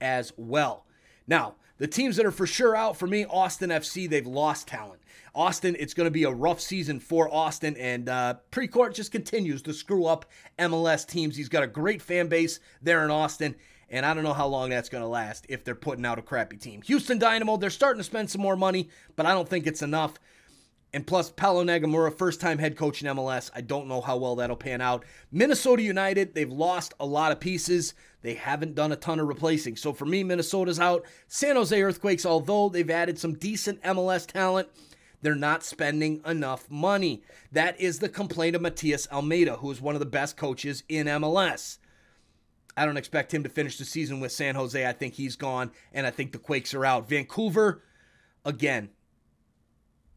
as 0.00 0.32
well. 0.36 0.86
Now, 1.26 1.54
the 1.78 1.86
teams 1.86 2.16
that 2.16 2.26
are 2.26 2.32
for 2.32 2.46
sure 2.46 2.74
out 2.74 2.96
for 2.96 3.06
me, 3.06 3.24
Austin 3.24 3.70
FC, 3.70 4.08
they've 4.08 4.26
lost 4.26 4.68
talent. 4.68 4.99
Austin, 5.34 5.76
it's 5.78 5.94
going 5.94 6.06
to 6.06 6.10
be 6.10 6.24
a 6.24 6.30
rough 6.30 6.60
season 6.60 7.00
for 7.00 7.32
Austin, 7.32 7.76
and 7.76 8.08
uh, 8.08 8.34
Precourt 8.50 8.94
just 8.94 9.12
continues 9.12 9.62
to 9.62 9.72
screw 9.72 10.06
up 10.06 10.26
MLS 10.58 11.06
teams. 11.06 11.36
He's 11.36 11.48
got 11.48 11.62
a 11.62 11.68
great 11.68 12.02
fan 12.02 12.28
base 12.28 12.60
there 12.82 13.04
in 13.04 13.10
Austin, 13.10 13.54
And 13.88 14.04
I 14.04 14.14
don't 14.14 14.24
know 14.24 14.32
how 14.32 14.46
long 14.46 14.70
that's 14.70 14.88
going 14.88 15.02
to 15.02 15.08
last 15.08 15.46
if 15.48 15.64
they're 15.64 15.74
putting 15.74 16.06
out 16.06 16.18
a 16.18 16.22
crappy 16.22 16.56
team. 16.56 16.82
Houston 16.82 17.18
Dynamo, 17.18 17.56
they're 17.56 17.70
starting 17.70 18.00
to 18.00 18.04
spend 18.04 18.30
some 18.30 18.40
more 18.40 18.56
money, 18.56 18.88
but 19.16 19.26
I 19.26 19.32
don't 19.32 19.48
think 19.48 19.66
it's 19.66 19.82
enough. 19.82 20.14
And 20.92 21.06
plus, 21.06 21.30
Paulo 21.30 21.62
Nagamura, 21.62 22.12
first 22.12 22.40
time 22.40 22.58
head 22.58 22.76
coach 22.76 23.00
in 23.00 23.16
MLS. 23.16 23.50
I 23.54 23.60
don't 23.60 23.86
know 23.86 24.00
how 24.00 24.16
well 24.16 24.34
that'll 24.36 24.56
pan 24.56 24.80
out. 24.80 25.04
Minnesota 25.30 25.82
United, 25.82 26.34
they've 26.34 26.50
lost 26.50 26.94
a 26.98 27.06
lot 27.06 27.30
of 27.30 27.38
pieces. 27.38 27.94
They 28.22 28.34
haven't 28.34 28.74
done 28.74 28.90
a 28.90 28.96
ton 28.96 29.20
of 29.20 29.28
replacing. 29.28 29.76
So 29.76 29.92
for 29.92 30.04
me, 30.04 30.24
Minnesota's 30.24 30.80
out. 30.80 31.04
San 31.28 31.54
Jose 31.54 31.80
Earthquakes, 31.80 32.26
although 32.26 32.68
they've 32.68 32.90
added 32.90 33.18
some 33.20 33.34
decent 33.34 33.80
MLS 33.82 34.26
talent, 34.26 34.68
they're 35.22 35.34
not 35.34 35.62
spending 35.62 36.20
enough 36.24 36.70
money. 36.70 37.22
That 37.52 37.80
is 37.80 37.98
the 37.98 38.08
complaint 38.08 38.56
of 38.56 38.62
Matias 38.62 39.08
Almeyda, 39.10 39.56
who 39.56 39.70
is 39.70 39.80
one 39.80 39.94
of 39.94 40.00
the 40.00 40.06
best 40.06 40.36
coaches 40.36 40.82
in 40.88 41.06
MLS. 41.06 41.78
I 42.76 42.86
don't 42.86 42.96
expect 42.96 43.34
him 43.34 43.42
to 43.42 43.48
finish 43.48 43.78
the 43.78 43.84
season 43.84 44.20
with 44.20 44.32
San 44.32 44.54
Jose. 44.54 44.86
I 44.86 44.92
think 44.92 45.14
he's 45.14 45.36
gone, 45.36 45.72
and 45.92 46.06
I 46.06 46.10
think 46.10 46.32
the 46.32 46.38
Quakes 46.38 46.72
are 46.72 46.84
out. 46.84 47.08
Vancouver, 47.08 47.82
again, 48.44 48.90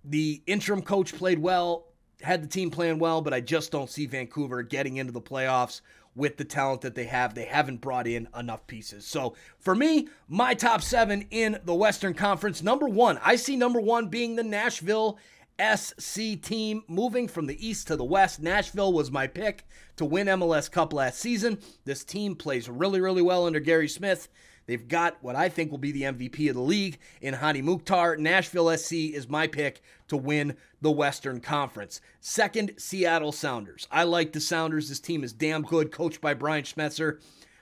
the 0.05 0.41
interim 0.45 0.81
coach 0.81 1.15
played 1.15 1.39
well, 1.39 1.87
had 2.21 2.43
the 2.43 2.47
team 2.47 2.69
playing 2.69 2.99
well, 2.99 3.21
but 3.21 3.33
I 3.33 3.41
just 3.41 3.71
don't 3.71 3.89
see 3.89 4.05
Vancouver 4.05 4.63
getting 4.63 4.97
into 4.97 5.11
the 5.11 5.21
playoffs 5.21 5.81
with 6.15 6.38
the 6.38 6.45
talent 6.45 6.82
that 6.82 6.95
they 6.95 7.06
have. 7.06 7.34
They 7.34 7.45
haven't 7.45 7.82
brought 7.82 8.08
in 8.08 8.28
enough 8.38 8.67
pieces. 8.67 9.06
So 9.06 9.36
for 9.60 9.76
me, 9.76 10.08
my 10.28 10.54
top 10.54 10.82
seven 10.82 11.28
in 11.32 11.60
the 11.63 11.73
Western 11.73 12.13
Conference, 12.13 12.62
number 12.62 12.88
one, 12.88 13.19
I 13.23 13.36
see 13.36 13.56
number 13.56 13.80
one 13.80 14.08
being 14.08 14.36
the 14.36 14.43
Nashville 14.43 15.17
SC 15.60 16.41
team 16.41 16.84
moving 16.88 17.28
from 17.28 17.45
the 17.45 17.67
east 17.67 17.88
to 17.88 17.95
the 17.95 18.04
west. 18.04 18.41
Nashville 18.41 18.91
was 18.91 19.12
my 19.12 19.28
pick 19.28 19.65
to 19.97 20.06
win 20.06 20.28
MLS 20.28 20.69
Cup 20.69 20.93
last 20.93 21.19
season. 21.19 21.60
This 21.86 22.04
team 22.04 22.36
plays 22.36 22.69
really, 22.69 22.99
really 22.99 23.21
well 23.21 23.45
under 23.45 23.60
Gary 23.60 23.88
Smith. 23.88 24.28
They've 24.65 24.88
got 24.88 25.17
what 25.21 25.36
I 25.36 25.49
think 25.49 25.71
will 25.71 25.78
be 25.78 25.91
the 25.91 26.04
MVP 26.04 26.49
of 26.49 26.56
the 26.56 26.62
league 26.62 26.97
in 27.21 27.34
Hany 27.34 27.62
Mukhtar. 27.62 28.15
Nashville 28.17 28.76
SC 28.78 28.93
is 28.93 29.28
my 29.28 29.47
pick 29.47 29.82
to 30.08 30.17
win 30.17 30.56
the 30.82 30.91
Western 30.91 31.39
Conference. 31.41 31.99
Second, 32.21 32.73
Seattle 32.78 33.32
Sounders. 33.32 33.88
I 33.91 34.04
like 34.04 34.32
the 34.32 34.39
Sounders. 34.39 34.89
This 34.89 34.99
team 34.99 35.23
is 35.23 35.34
damn 35.34 35.63
good, 35.63 35.91
coached 35.91 36.21
by 36.21 36.34
Brian 36.34 36.63
Schmetzer. 36.63 37.19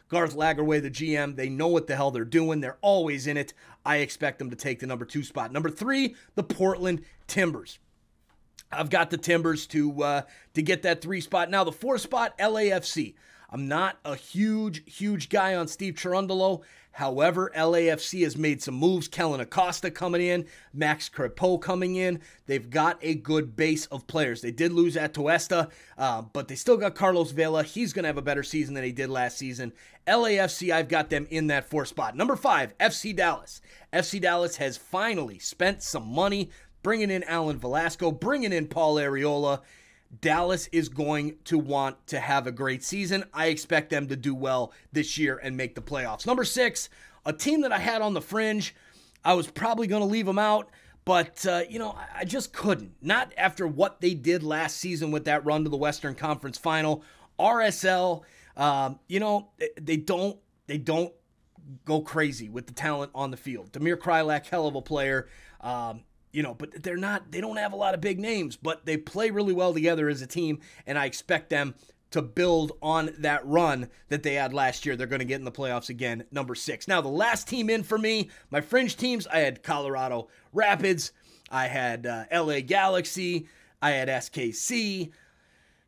Garth 0.10 0.36
Lagerwey, 0.36 0.82
the 0.82 0.92
GM, 0.92 1.38
they 1.38 1.48
know 1.48 1.70
what 1.70 1.88
the 1.88 1.96
hell 1.96 2.12
they're 2.12 2.26
doing. 2.26 2.60
They're 2.60 2.78
always 2.82 3.28
in 3.28 3.38
it. 3.38 3.54
I 3.86 3.98
expect 3.98 4.40
them 4.40 4.50
to 4.50 4.58
take 4.58 4.80
the 4.80 4.88
number 4.88 5.06
two 5.06 5.24
spot. 5.24 5.54
Number 5.54 5.70
three, 5.70 6.16
the 6.36 6.44
Portland 6.44 7.04
Timbers. 7.28 7.80
I've 8.72 8.90
got 8.90 9.10
the 9.10 9.18
Timbers 9.18 9.68
to 9.68 10.04
uh, 10.04 10.22
to 10.54 10.62
get 10.62 10.84
that 10.84 11.02
three 11.02 11.22
spot. 11.22 11.50
Now 11.50 11.64
the 11.64 11.72
four 11.72 11.98
spot, 11.98 12.38
LAFC. 12.38 13.16
I'm 13.50 13.68
not 13.68 14.00
a 14.06 14.16
huge, 14.16 14.84
huge 14.86 15.30
guy 15.30 15.56
on 15.56 15.68
Steve 15.68 15.96
Cherundolo. 15.96 16.62
However, 16.94 17.52
LAFC 17.56 18.24
has 18.24 18.38
made 18.38 18.62
some 18.62 18.76
moves. 18.76 19.08
Kellyn 19.08 19.40
Acosta 19.40 19.90
coming 19.90 20.22
in, 20.22 20.46
Max 20.74 21.10
Crepeau 21.10 21.62
coming 21.62 21.96
in. 21.96 22.20
They've 22.48 22.70
got 22.70 22.98
a 23.02 23.16
good 23.16 23.56
base 23.56 23.86
of 23.88 24.08
players. 24.08 24.42
They 24.42 24.52
did 24.52 24.74
lose 24.74 24.96
Atuesta, 24.96 25.72
uh, 25.98 26.24
but 26.34 26.48
they 26.48 26.56
still 26.56 26.78
got 26.78 26.96
Carlos 26.96 27.32
Vela. 27.32 27.64
He's 27.64 27.94
going 27.94 28.04
to 28.04 28.10
have 28.10 28.18
a 28.18 28.22
better 28.22 28.44
season 28.44 28.74
than 28.74 28.84
he 28.84 28.92
did 28.92 29.10
last 29.10 29.38
season. 29.38 29.72
LAFC, 30.06 30.74
I've 30.74 30.90
got 30.90 31.10
them 31.10 31.28
in 31.30 31.48
that 31.48 31.70
four 31.70 31.86
spot. 31.86 32.16
Number 32.16 32.36
five, 32.36 32.78
FC 32.78 33.16
Dallas. 33.16 33.62
FC 33.94 34.20
Dallas 34.20 34.58
has 34.58 34.76
finally 34.78 35.40
spent 35.40 35.82
some 35.84 36.08
money 36.08 36.50
bringing 36.84 37.12
in 37.12 37.24
Alan 37.24 37.60
Velasco, 37.60 38.12
bringing 38.12 38.54
in 38.54 38.68
Paul 38.68 38.96
Arriola. 38.96 39.62
Dallas 40.20 40.68
is 40.72 40.90
going 40.90 41.38
to 41.46 41.58
want 41.58 42.06
to 42.08 42.20
have 42.20 42.48
a 42.48 42.52
great 42.52 42.84
season. 42.84 43.24
I 43.34 43.48
expect 43.48 43.90
them 43.90 44.08
to 44.08 44.16
do 44.16 44.36
well 44.36 44.74
this 44.92 45.18
year 45.18 45.40
and 45.42 45.56
make 45.56 45.76
the 45.76 45.82
playoffs. 45.82 46.26
Number 46.26 46.44
six, 46.44 46.90
a 47.26 47.32
team 47.32 47.62
that 47.62 47.72
I 47.72 47.80
had 47.80 48.02
on 48.02 48.14
the 48.14 48.22
fringe. 48.22 48.76
I 49.24 49.36
was 49.36 49.48
probably 49.48 49.88
going 49.88 50.02
to 50.02 50.08
leave 50.08 50.26
them 50.26 50.40
out, 50.40 50.70
but, 51.06 51.46
uh, 51.46 51.62
you 51.70 51.80
know, 51.80 51.96
I 52.16 52.26
just 52.26 52.54
couldn't. 52.54 52.94
Not 53.02 53.32
after 53.38 53.68
what 53.68 54.02
they 54.02 54.16
did 54.16 54.44
last 54.44 54.78
season 54.78 55.12
with 55.12 55.26
that 55.26 55.46
run 55.46 55.64
to 55.64 55.70
the 55.70 55.78
Western 55.78 56.16
Conference 56.16 56.58
final. 56.58 57.04
RSL, 57.40 58.24
um, 58.58 59.00
you 59.08 59.20
know, 59.20 59.50
they 59.80 59.98
don't, 59.98 60.38
they 60.68 60.78
don't 60.78 61.14
go 61.86 62.02
crazy 62.02 62.50
with 62.50 62.68
the 62.68 62.74
talent 62.74 63.12
on 63.14 63.32
the 63.32 63.38
field. 63.38 63.72
Damir 63.72 63.96
Kreilach, 63.96 64.48
hell 64.48 64.68
of 64.68 64.76
a 64.76 64.82
player. 64.82 65.28
Um, 65.62 66.02
you 66.32 66.44
know, 66.44 66.54
but 66.54 66.84
they're 66.84 66.98
not, 66.98 67.32
they 67.32 67.42
don't 67.42 67.58
have 67.58 67.74
a 67.74 67.78
lot 67.78 67.94
of 67.94 68.02
big 68.02 68.20
names, 68.20 68.56
but 68.56 68.86
they 68.86 68.98
play 68.98 69.32
really 69.32 69.54
well 69.54 69.74
together 69.74 70.10
as 70.10 70.22
a 70.22 70.28
team, 70.28 70.60
and 70.86 70.98
I 70.98 71.06
expect 71.06 71.50
them 71.50 71.76
to 72.12 72.22
build 72.22 72.74
on 72.82 73.12
that 73.20 73.46
run 73.46 73.88
that 74.10 74.22
they 74.24 74.34
had 74.34 74.54
last 74.54 74.86
year. 74.86 74.96
They're 74.96 75.08
going 75.08 75.20
to 75.20 75.26
get 75.26 75.40
in 75.40 75.46
the 75.46 75.52
playoffs 75.52 75.90
again, 75.90 76.26
number 76.32 76.56
six. 76.56 76.88
Now, 76.88 77.02
the 77.02 77.08
last 77.08 77.48
team 77.48 77.70
in 77.70 77.84
for 77.84 77.98
me, 77.98 78.30
my 78.50 78.62
fringe 78.62 78.98
teams, 78.98 79.28
I 79.28 79.40
had 79.40 79.64
Colorado 79.64 80.28
Rapids, 80.54 81.14
I 81.50 81.68
had 81.68 82.06
uh, 82.06 82.26
LA 82.32 82.60
Galaxy, 82.62 83.48
I 83.82 83.92
had 83.92 84.08
SKC. 84.08 85.12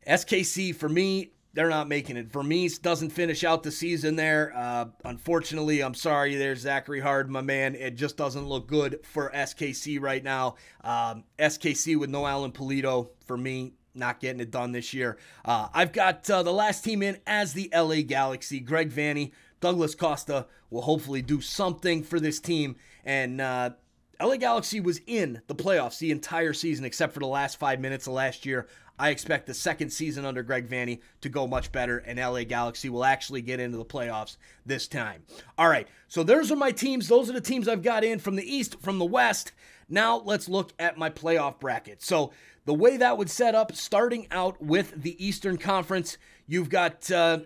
SKC 0.08 0.76
for 0.76 0.90
me, 0.90 1.32
they're 1.54 1.70
not 1.70 1.88
making 1.88 2.18
it. 2.18 2.32
Vermes 2.32 2.80
doesn't 2.80 3.12
finish 3.12 3.44
out 3.44 3.64
the 3.64 3.72
season 3.72 4.16
there. 4.16 4.52
Uh, 4.56 4.86
unfortunately, 5.06 5.82
I'm 5.82 5.94
sorry 5.94 6.36
there's 6.36 6.62
Zachary 6.62 7.00
Hard, 7.00 7.30
my 7.30 7.42
man. 7.42 7.76
It 7.76 7.92
just 7.92 8.18
doesn't 8.18 8.48
look 8.48 8.68
good 8.68 9.06
for 9.06 9.32
SKC 9.32 10.02
right 10.02 10.24
now. 10.24 10.56
Um, 10.84 11.26
SKC 11.38 11.98
with 11.98 12.10
no 12.10 12.26
Alan 12.26 12.52
Pulido, 12.52 13.10
for 13.26 13.38
me, 13.38 13.74
not 13.94 14.20
getting 14.20 14.42
it 14.42 14.50
done 14.50 14.72
this 14.72 14.94
year. 14.94 15.18
Uh, 15.46 15.68
I've 15.74 15.94
got 15.94 16.28
uh, 16.30 16.42
the 16.42 16.54
last 16.54 16.84
team 16.84 17.04
in 17.04 17.20
as 17.28 17.54
the 17.54 17.72
LA 17.74 18.02
Galaxy. 18.02 18.60
Greg 18.60 18.92
Vanney, 18.92 19.32
Douglas 19.62 19.94
Costa 19.94 20.48
will 20.72 20.82
hopefully 20.82 21.22
do 21.22 21.40
something 21.40 22.02
for 22.02 22.20
this 22.20 22.40
team. 22.40 22.78
And 23.06 23.40
uh, 23.40 23.72
LA 24.20 24.38
Galaxy 24.38 24.80
was 24.80 25.02
in 25.06 25.42
the 25.48 25.56
playoffs 25.56 26.00
the 26.00 26.12
entire 26.12 26.54
season 26.54 26.86
except 26.86 27.14
for 27.14 27.20
the 27.20 27.28
last 27.28 27.60
five 27.60 27.80
minutes 27.80 28.08
of 28.08 28.14
last 28.14 28.46
year. 28.46 28.68
I 29.00 29.10
expect 29.10 29.48
the 29.48 29.54
second 29.54 29.90
season 29.90 30.24
under 30.26 30.44
Greg 30.44 30.70
Vanney 30.70 31.02
to 31.22 31.30
go 31.30 31.48
much 31.48 31.72
better, 31.72 31.98
and 31.98 32.20
LA 32.20 32.44
Galaxy 32.44 32.90
will 32.90 33.04
actually 33.04 33.42
get 33.42 33.60
into 33.60 33.78
the 33.78 33.86
playoffs 33.86 34.38
this 34.66 34.88
time. 34.88 35.24
All 35.58 35.68
right, 35.68 35.88
so 36.08 36.24
those 36.24 36.52
are 36.52 36.56
my 36.56 36.72
teams. 36.72 37.08
Those 37.08 37.30
are 37.30 37.34
the 37.34 37.42
teams 37.42 37.68
I've 37.68 37.82
got 37.82 38.04
in 38.04 38.20
from 38.20 38.36
the 38.36 38.44
East, 38.44 38.80
from 38.82 39.00
the 39.00 39.06
West. 39.06 39.52
Now 39.90 40.22
let's 40.24 40.48
look 40.48 40.74
at 40.78 40.98
my 40.98 41.10
playoff 41.10 41.60
bracket. 41.60 42.04
So 42.04 42.32
the 42.66 42.74
way 42.74 42.98
that 42.98 43.18
would 43.18 43.30
set 43.30 43.56
up, 43.56 43.76
starting 43.76 44.28
out 44.32 44.62
with 44.62 45.02
the 45.02 45.24
Eastern 45.24 45.58
Conference, 45.58 46.18
you've 46.48 46.70
got 46.70 47.10
uh, 47.12 47.40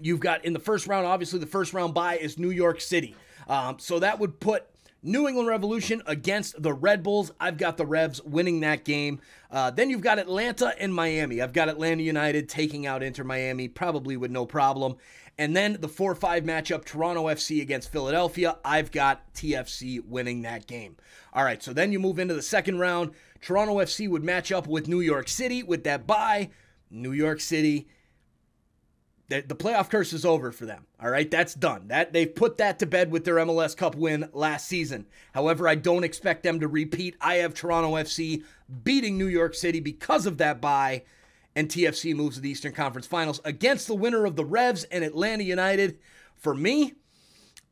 you've 0.00 0.20
got 0.20 0.44
in 0.44 0.52
the 0.52 0.60
first 0.60 0.86
round. 0.86 1.06
Obviously, 1.06 1.38
the 1.38 1.46
first 1.46 1.72
round 1.72 1.94
bye 1.94 2.18
is 2.18 2.38
New 2.38 2.50
York 2.50 2.80
City. 2.80 3.16
Um, 3.48 3.78
so 3.78 3.98
that 3.98 4.18
would 4.18 4.38
put 4.38 4.66
New 5.04 5.26
England 5.26 5.48
Revolution 5.48 6.00
against 6.06 6.62
the 6.62 6.72
Red 6.72 7.02
Bulls. 7.02 7.32
I've 7.40 7.56
got 7.56 7.76
the 7.76 7.84
Revs 7.84 8.22
winning 8.22 8.60
that 8.60 8.84
game. 8.84 9.20
Uh, 9.50 9.70
then 9.70 9.90
you've 9.90 10.00
got 10.00 10.20
Atlanta 10.20 10.74
and 10.78 10.94
Miami. 10.94 11.40
I've 11.40 11.52
got 11.52 11.68
Atlanta 11.68 12.02
United 12.02 12.48
taking 12.48 12.86
out 12.86 13.02
Inter 13.02 13.24
Miami, 13.24 13.66
probably 13.66 14.16
with 14.16 14.30
no 14.30 14.46
problem. 14.46 14.96
And 15.38 15.56
then 15.56 15.78
the 15.80 15.88
4 15.88 16.14
5 16.14 16.44
matchup, 16.44 16.84
Toronto 16.84 17.26
FC 17.26 17.60
against 17.60 17.90
Philadelphia. 17.90 18.58
I've 18.64 18.92
got 18.92 19.32
TFC 19.34 20.04
winning 20.06 20.42
that 20.42 20.68
game. 20.68 20.96
All 21.32 21.42
right, 21.44 21.62
so 21.62 21.72
then 21.72 21.90
you 21.90 21.98
move 21.98 22.20
into 22.20 22.34
the 22.34 22.42
second 22.42 22.78
round. 22.78 23.10
Toronto 23.40 23.78
FC 23.78 24.08
would 24.08 24.22
match 24.22 24.52
up 24.52 24.68
with 24.68 24.86
New 24.86 25.00
York 25.00 25.26
City 25.28 25.64
with 25.64 25.82
that 25.84 26.06
bye. 26.06 26.50
New 26.90 27.12
York 27.12 27.40
City 27.40 27.88
the, 29.28 29.40
the 29.40 29.54
playoff 29.54 29.88
curse 29.88 30.12
is 30.12 30.24
over 30.24 30.52
for 30.52 30.66
them. 30.66 30.86
All 31.00 31.10
right, 31.10 31.30
that's 31.30 31.54
done. 31.54 31.88
That 31.88 32.12
they've 32.12 32.34
put 32.34 32.58
that 32.58 32.78
to 32.80 32.86
bed 32.86 33.10
with 33.10 33.24
their 33.24 33.36
MLS 33.36 33.76
Cup 33.76 33.94
win 33.94 34.28
last 34.32 34.68
season. 34.68 35.06
However, 35.32 35.68
I 35.68 35.74
don't 35.74 36.04
expect 36.04 36.42
them 36.42 36.60
to 36.60 36.68
repeat. 36.68 37.16
I 37.20 37.36
have 37.36 37.54
Toronto 37.54 37.92
FC 37.94 38.44
beating 38.84 39.16
New 39.16 39.28
York 39.28 39.54
City 39.54 39.80
because 39.80 40.26
of 40.26 40.38
that 40.38 40.60
bye, 40.60 41.04
and 41.54 41.68
TFC 41.68 42.14
moves 42.14 42.36
to 42.36 42.42
the 42.42 42.50
Eastern 42.50 42.72
Conference 42.72 43.06
Finals 43.06 43.40
against 43.44 43.86
the 43.86 43.94
winner 43.94 44.24
of 44.24 44.36
the 44.36 44.44
Revs 44.44 44.84
and 44.84 45.04
Atlanta 45.04 45.44
United. 45.44 45.98
For 46.36 46.54
me, 46.54 46.94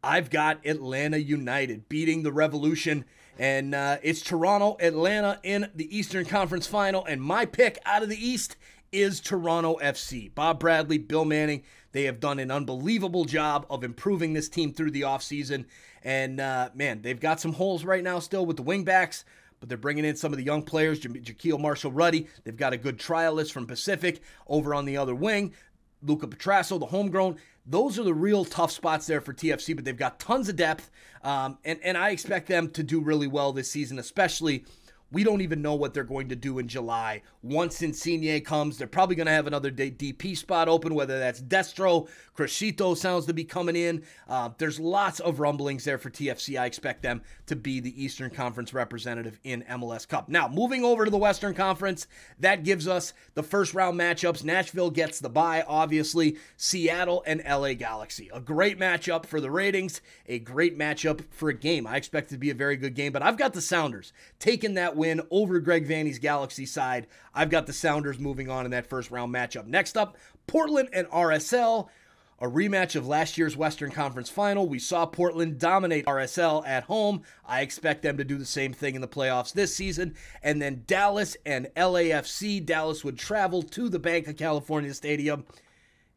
I've 0.03 0.31
got 0.31 0.65
Atlanta 0.65 1.19
United 1.19 1.89
beating 1.89 2.23
the 2.23 2.33
Revolution. 2.33 3.05
And 3.39 3.75
uh, 3.75 3.99
it's 4.03 4.21
Toronto, 4.21 4.77
Atlanta 4.81 5.41
in 5.43 5.71
the 5.75 5.97
Eastern 5.97 6.27
Conference 6.27 6.67
Final. 6.67 7.05
And 7.05 7.23
my 7.23 7.47
pick 7.47 7.79
out 7.87 8.03
of 8.03 8.09
the 8.09 8.27
East 8.27 8.57
is 8.92 9.20
Toronto 9.20 9.76
FC. 9.83 10.35
Bob 10.35 10.59
Bradley, 10.61 10.98
Bill 10.98 11.24
Manning, 11.24 11.62
they 11.92 12.05
have 12.05 12.20
done 12.20 12.38
an 12.38 12.50
unbelievable 12.50 13.24
job 13.24 13.66
of 13.70 13.85
improving 13.85 14.33
this 14.33 14.48
team 14.48 14.72
through 14.72 14.90
the 14.90 15.03
offseason. 15.03 15.66
And 16.03 16.40
uh, 16.40 16.70
man, 16.74 17.03
they've 17.03 17.20
got 17.20 17.40
some 17.40 17.53
holes 17.53 17.85
right 17.85 18.03
now 18.03 18.18
still 18.18 18.46
with 18.46 18.57
the 18.57 18.64
wingbacks, 18.64 19.24
but 19.59 19.68
they're 19.68 19.79
bringing 19.79 20.05
in 20.05 20.16
some 20.16 20.33
of 20.33 20.38
the 20.38 20.44
young 20.44 20.62
players, 20.62 21.00
Jahkeele 21.00 21.61
Marshall 21.61 21.92
Rutty. 21.92 22.26
They've 22.44 22.57
got 22.57 22.72
a 22.72 22.79
good 22.79 22.98
trialist 22.98 23.53
from 23.53 23.66
Pacific 23.66 24.20
over 24.46 24.74
on 24.74 24.85
the 24.85 24.96
other 24.96 25.14
wing. 25.14 25.55
Luca 26.03 26.26
Petrasso, 26.26 26.81
the 26.81 26.87
homegrown. 26.87 27.37
Those 27.66 27.98
are 27.98 28.05
the 28.05 28.14
real 28.14 28.44
tough 28.44 28.72
spots 28.72 29.07
there 29.07 29.20
for 29.20 29.35
TFC, 29.35 29.76
but 29.76 29.85
they've 29.85 29.96
got 29.96 30.18
tons 30.18 30.48
of 30.48 30.57
depth. 30.57 30.90
Um, 31.22 31.59
and, 31.64 31.79
and 31.85 31.98
I 31.98 32.11
expect 32.11 32.48
them 32.48 32.70
to 32.70 32.83
do 32.83 33.00
really 33.00 33.26
well 33.26 33.53
this 33.53 33.70
season, 33.70 33.98
especially 33.98 34.64
We 35.12 35.25
don't 35.25 35.40
even 35.40 35.62
know 35.62 35.75
what 35.75 35.92
they're 35.92 36.05
going 36.05 36.29
to 36.29 36.37
do 36.37 36.59
in 36.59 36.68
July. 36.68 37.23
Once 37.42 37.83
Insigne 37.83 38.40
comes, 38.42 38.79
they're 38.79 38.87
probably 38.87 39.16
going 39.16 39.27
to 39.27 39.33
have 39.33 39.46
another 39.46 39.70
DP 39.70 40.37
spot 40.37 40.68
open, 40.68 40.94
whether 40.94 41.18
that's 41.18 41.40
Destro, 41.40 42.09
Criscito 42.37 42.96
sounds 42.96 43.27
to 43.27 43.35
be 43.35 43.44
coming 43.44 43.77
in. 43.77 44.03
Uh, 44.29 44.51
there's 44.59 44.79
lots 44.79 45.20
of 45.20 45.40
rumblings 45.40 45.85
there 45.85 45.99
for 45.99 46.11
TFC. 46.11 46.59
I 46.59 46.66
expect 46.66 47.03
them 47.03 47.23
to 47.46 47.57
be 47.57 47.81
the 47.81 48.03
Eastern 48.03 48.31
Conference 48.31 48.73
representative 48.73 49.40
in 49.42 49.62
MLS 49.68 50.07
Cup. 50.07 50.29
Now, 50.29 50.49
moving 50.49 50.85
over 50.85 51.05
to 51.05 51.11
the 51.11 51.18
Western 51.18 51.55
Conference, 51.55 52.07
that 52.38 52.62
gives 52.62 52.87
us 52.87 53.12
the 53.35 53.42
first 53.42 53.75
round 53.75 53.99
matchups. 53.99 54.44
Nashville 54.44 54.90
gets 54.90 55.18
the 55.18 55.29
bye, 55.29 55.64
obviously. 55.66 56.37
Seattle 56.57 57.23
and 57.27 57.42
LA 57.46 57.75
Galaxy. 57.75 58.31
A 58.33 58.40
great 58.40 58.79
matchup 58.79 59.27
for 59.27 59.40
the 59.40 59.51
ratings, 59.51 60.01
a 60.27 60.38
great 60.38 60.79
matchup 60.79 61.25
for 61.31 61.49
a 61.49 61.55
game. 61.55 61.87
I 61.87 61.96
expect 61.96 62.29
it 62.29 62.35
to 62.37 62.38
be 62.38 62.51
a 62.51 62.55
very 62.55 62.77
good 62.77 62.94
game, 62.94 63.12
but 63.12 63.23
I've 63.23 63.37
got 63.37 63.55
the 63.55 63.61
Sounders 63.61 64.12
taking 64.38 64.75
that 64.75 64.96
win 65.01 65.23
over 65.31 65.59
Greg 65.61 65.89
Vanney's 65.89 66.19
Galaxy 66.19 66.67
side. 66.67 67.07
I've 67.35 67.49
got 67.49 67.67
the 67.67 67.73
Sounders 67.73 68.19
moving 68.19 68.51
on 68.51 68.67
in 68.67 68.71
that 68.73 68.87
first 68.87 69.11
round 69.11 69.35
matchup. 69.35 69.67
Next 69.67 69.97
up, 69.97 70.19
Portland 70.47 70.91
and 70.93 71.09
RSL. 71.09 71.89
A 72.43 72.47
rematch 72.47 72.97
of 72.97 73.07
last 73.07 73.37
year's 73.37 73.57
Western 73.57 73.91
Conference 73.91 74.31
final. 74.31 74.67
We 74.67 74.79
saw 74.79 75.05
Portland 75.05 75.59
dominate 75.59 76.07
RSL 76.07 76.67
at 76.67 76.85
home. 76.85 77.23
I 77.47 77.61
expect 77.61 78.03
them 78.03 78.17
to 78.17 78.25
do 78.25 78.39
the 78.39 78.47
same 78.47 78.73
thing 78.73 78.95
in 78.95 79.03
the 79.03 79.09
playoffs 79.09 79.53
this 79.53 79.75
season. 79.75 80.15
And 80.43 80.61
then 80.61 80.85
Dallas 80.87 81.37
and 81.45 81.69
LAFC. 81.77 82.65
Dallas 82.65 83.05
would 83.05 83.19
travel 83.19 83.63
to 83.63 83.89
the 83.91 83.99
Bank 83.99 84.27
of 84.27 84.37
California 84.37 84.95
Stadium. 84.95 85.45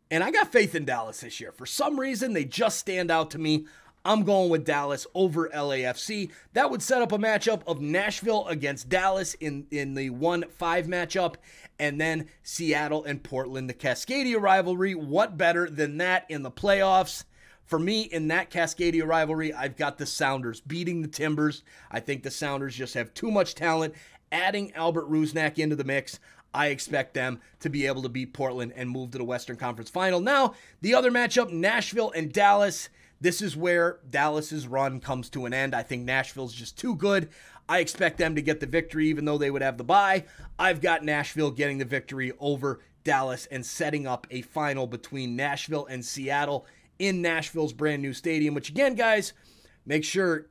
And 0.09 0.23
I 0.23 0.31
got 0.31 0.51
faith 0.51 0.75
in 0.75 0.85
Dallas 0.85 1.21
this 1.21 1.41
year. 1.41 1.51
For 1.51 1.65
some 1.65 1.99
reason, 1.99 2.33
they 2.33 2.45
just 2.45 2.79
stand 2.79 3.11
out 3.11 3.31
to 3.31 3.39
me. 3.39 3.65
I'm 4.05 4.23
going 4.23 4.49
with 4.49 4.65
Dallas 4.65 5.07
over 5.13 5.49
LAFC. 5.49 6.29
That 6.53 6.69
would 6.69 6.81
set 6.81 7.01
up 7.01 7.13
a 7.13 7.17
matchup 7.17 7.61
of 7.65 7.79
Nashville 7.79 8.47
against 8.47 8.89
Dallas 8.89 9.33
in, 9.35 9.65
in 9.71 9.93
the 9.93 10.09
1 10.09 10.45
5 10.49 10.87
matchup, 10.87 11.35
and 11.79 12.01
then 12.01 12.27
Seattle 12.43 13.05
and 13.05 13.23
Portland, 13.23 13.69
the 13.69 13.73
Cascadia 13.73 14.41
rivalry. 14.41 14.93
What 14.93 15.37
better 15.37 15.69
than 15.69 15.97
that 15.97 16.25
in 16.29 16.43
the 16.43 16.51
playoffs? 16.51 17.23
For 17.65 17.79
me, 17.79 18.01
in 18.01 18.27
that 18.27 18.51
Cascadia 18.51 19.07
rivalry, 19.07 19.53
I've 19.53 19.77
got 19.77 19.97
the 19.97 20.05
Sounders 20.05 20.59
beating 20.59 21.01
the 21.01 21.07
Timbers. 21.07 21.63
I 21.89 22.01
think 22.01 22.23
the 22.23 22.31
Sounders 22.31 22.75
just 22.75 22.93
have 22.95 23.13
too 23.13 23.31
much 23.31 23.55
talent. 23.55 23.95
Adding 24.33 24.73
Albert 24.73 25.09
Rusnak 25.09 25.57
into 25.57 25.77
the 25.77 25.85
mix, 25.85 26.19
I 26.53 26.67
expect 26.67 27.13
them 27.13 27.39
to 27.61 27.69
be 27.69 27.87
able 27.87 28.01
to 28.03 28.09
beat 28.09 28.33
Portland 28.33 28.73
and 28.75 28.89
move 28.89 29.11
to 29.11 29.17
the 29.17 29.23
Western 29.23 29.55
Conference 29.55 29.89
final. 29.89 30.19
Now, 30.19 30.55
the 30.81 30.93
other 30.93 31.09
matchup, 31.09 31.51
Nashville 31.51 32.11
and 32.11 32.33
Dallas. 32.33 32.89
This 33.23 33.41
is 33.41 33.55
where 33.55 33.99
Dallas's 34.09 34.67
run 34.67 34.99
comes 34.99 35.29
to 35.29 35.45
an 35.45 35.53
end. 35.53 35.73
I 35.73 35.81
think 35.81 36.03
Nashville's 36.03 36.53
just 36.53 36.77
too 36.77 36.93
good. 36.93 37.29
I 37.69 37.79
expect 37.79 38.17
them 38.17 38.35
to 38.35 38.41
get 38.41 38.59
the 38.59 38.65
victory, 38.65 39.07
even 39.07 39.23
though 39.23 39.37
they 39.37 39.49
would 39.49 39.61
have 39.61 39.77
the 39.77 39.85
bye. 39.85 40.25
I've 40.59 40.81
got 40.81 41.05
Nashville 41.05 41.49
getting 41.49 41.77
the 41.77 41.85
victory 41.85 42.33
over 42.37 42.81
Dallas 43.05 43.45
and 43.45 43.65
setting 43.65 44.05
up 44.05 44.27
a 44.29 44.41
final 44.41 44.87
between 44.87 45.37
Nashville 45.37 45.85
and 45.85 46.03
Seattle 46.03 46.65
in 46.99 47.21
Nashville's 47.21 47.71
brand 47.71 48.01
new 48.01 48.11
stadium, 48.11 48.55
which, 48.55 48.67
again, 48.67 48.93
guys, 48.93 49.31
make 49.85 50.03
sure 50.03 50.47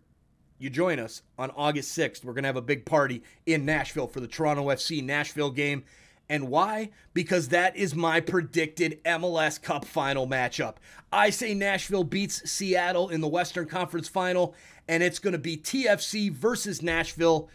you 0.59 0.71
join 0.71 0.99
us 0.99 1.21
on 1.39 1.51
August 1.51 1.95
6th. 1.99 2.25
We're 2.25 2.33
going 2.33 2.45
to 2.45 2.49
have 2.49 2.57
a 2.57 2.63
big 2.63 2.87
party 2.87 3.23
in 3.45 3.67
Nashville 3.67 4.07
for 4.07 4.21
the 4.21 4.27
Toronto 4.27 4.69
FC 4.69 5.05
Nashville 5.05 5.51
game. 5.51 5.85
And 6.33 6.49
why? 6.49 6.89
Because 7.13 7.49
that 7.49 7.77
is 7.77 7.95
my 7.95 8.19
predicted 8.19 9.05
MLS 9.05 9.61
Cup 9.61 9.85
final 9.85 10.27
matchup. 10.27 10.77
I 11.13 11.29
say 11.29 11.53
Nashville 11.53 12.05
beats 12.05 12.51
Seattle 12.51 13.11
in 13.11 13.21
the 13.21 13.29
Western 13.29 13.67
Conference 13.67 14.09
final, 14.09 14.55
and 14.89 15.03
it's 15.03 15.19
going 15.19 15.35
to 15.35 15.39
be 15.39 15.59
TFC 15.59 16.33
versus 16.33 16.81
Nashville 16.81 17.51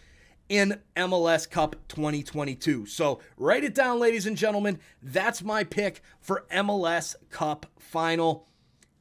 in 0.48 0.80
MLS 0.96 1.50
Cup 1.50 1.76
2022. 1.88 2.86
So 2.86 3.20
write 3.36 3.64
it 3.64 3.74
down, 3.74 3.98
ladies 3.98 4.28
and 4.28 4.38
gentlemen. 4.38 4.78
That's 5.02 5.42
my 5.42 5.64
pick 5.64 6.04
for 6.20 6.46
MLS 6.52 7.16
Cup 7.32 7.66
final. 7.80 8.46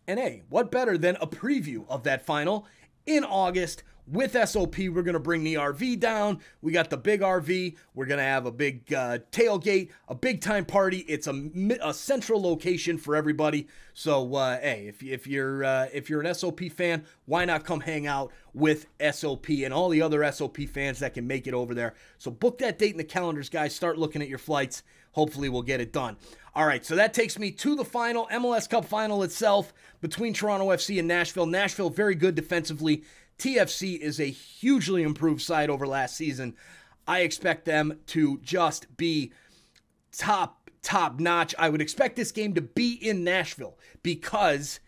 And 0.09 0.19
hey, 0.19 0.45
what 0.49 0.71
better 0.71 0.97
than 0.97 1.17
a 1.17 1.27
preview 1.27 1.85
of 1.91 2.03
that 2.05 2.25
final 2.25 2.67
in 3.05 3.25
August 3.25 3.83
with 4.07 4.37
SOP, 4.49 4.79
we're 4.79 5.03
going 5.03 5.14
to 5.14 5.21
bring 5.21 5.42
the 5.42 5.55
RV 5.55 5.99
down. 5.99 6.40
We 6.62 6.73
got 6.73 6.90
the 6.90 6.97
big 6.97 7.21
RV. 7.21 7.77
We're 7.95 8.07
going 8.07 8.19
to 8.19 8.25
have 8.25 8.47
a 8.47 8.53
big 8.53 8.92
uh, 8.92 9.19
tailgate, 9.33 9.90
a 10.09 10.14
big 10.14 10.40
time 10.40 10.64
party. 10.64 10.99
It's 11.09 11.27
a, 11.27 11.51
a 11.83 11.92
central 11.92 12.40
location 12.40 12.99
for 12.99 13.16
everybody. 13.16 13.66
So, 13.95 14.35
uh, 14.35 14.61
hey, 14.61 14.87
if, 14.88 15.03
if 15.03 15.27
you're 15.27 15.64
uh, 15.64 15.88
if 15.92 16.09
you're 16.09 16.21
an 16.21 16.35
SOP 16.35 16.61
fan, 16.71 17.05
why 17.25 17.45
not 17.45 17.64
come 17.64 17.81
hang 17.81 18.07
out 18.07 18.33
with 18.55 18.87
SOP 19.12 19.49
and 19.49 19.73
all 19.73 19.88
the 19.88 20.03
other 20.03 20.31
SOP 20.33 20.59
fans 20.73 20.99
that 21.01 21.14
can 21.14 21.27
make 21.27 21.47
it 21.47 21.55
over 21.55 21.75
there? 21.75 21.95
So, 22.19 22.31
book 22.31 22.59
that 22.59 22.79
date 22.79 22.92
in 22.92 22.99
the 22.99 23.05
calendars, 23.05 23.49
guys. 23.49 23.75
Start 23.75 23.99
looking 23.99 24.23
at 24.23 24.29
your 24.29 24.38
flights. 24.38 24.83
Hopefully, 25.12 25.49
we'll 25.49 25.62
get 25.62 25.81
it 25.81 25.92
done. 25.92 26.16
All 26.55 26.66
right, 26.66 26.85
so 26.85 26.97
that 26.97 27.12
takes 27.12 27.38
me 27.38 27.51
to 27.51 27.75
the 27.75 27.85
final 27.85 28.27
MLS 28.33 28.66
Cup 28.66 28.87
final 28.87 29.23
itself 29.23 29.75
between 30.01 30.33
Toronto 30.33 30.69
FC 30.69 30.99
and 30.99 31.07
Nashville. 31.07 31.45
Nashville 31.45 31.90
very 31.90 32.14
good 32.14 32.35
defensively. 32.35 33.03
TFC 33.38 33.99
is 33.99 34.18
a 34.20 34.27
hugely 34.27 35.03
improved 35.03 35.42
side 35.42 35.70
over 35.70 35.87
last 35.87 36.16
season. 36.16 36.55
I 37.07 37.20
expect 37.20 37.64
them 37.64 38.01
to 38.09 38.38
just 38.38 38.96
be 38.96 39.33
top, 40.12 40.70
top 40.83 41.20
notch. 41.20 41.55
I 41.59 41.68
would 41.68 41.83
expect 41.83 42.16
this 42.16 42.33
game 42.33 42.55
to 42.55 42.61
be 42.61 42.92
in 42.94 43.25
Nashville 43.25 43.79
because 44.03 44.81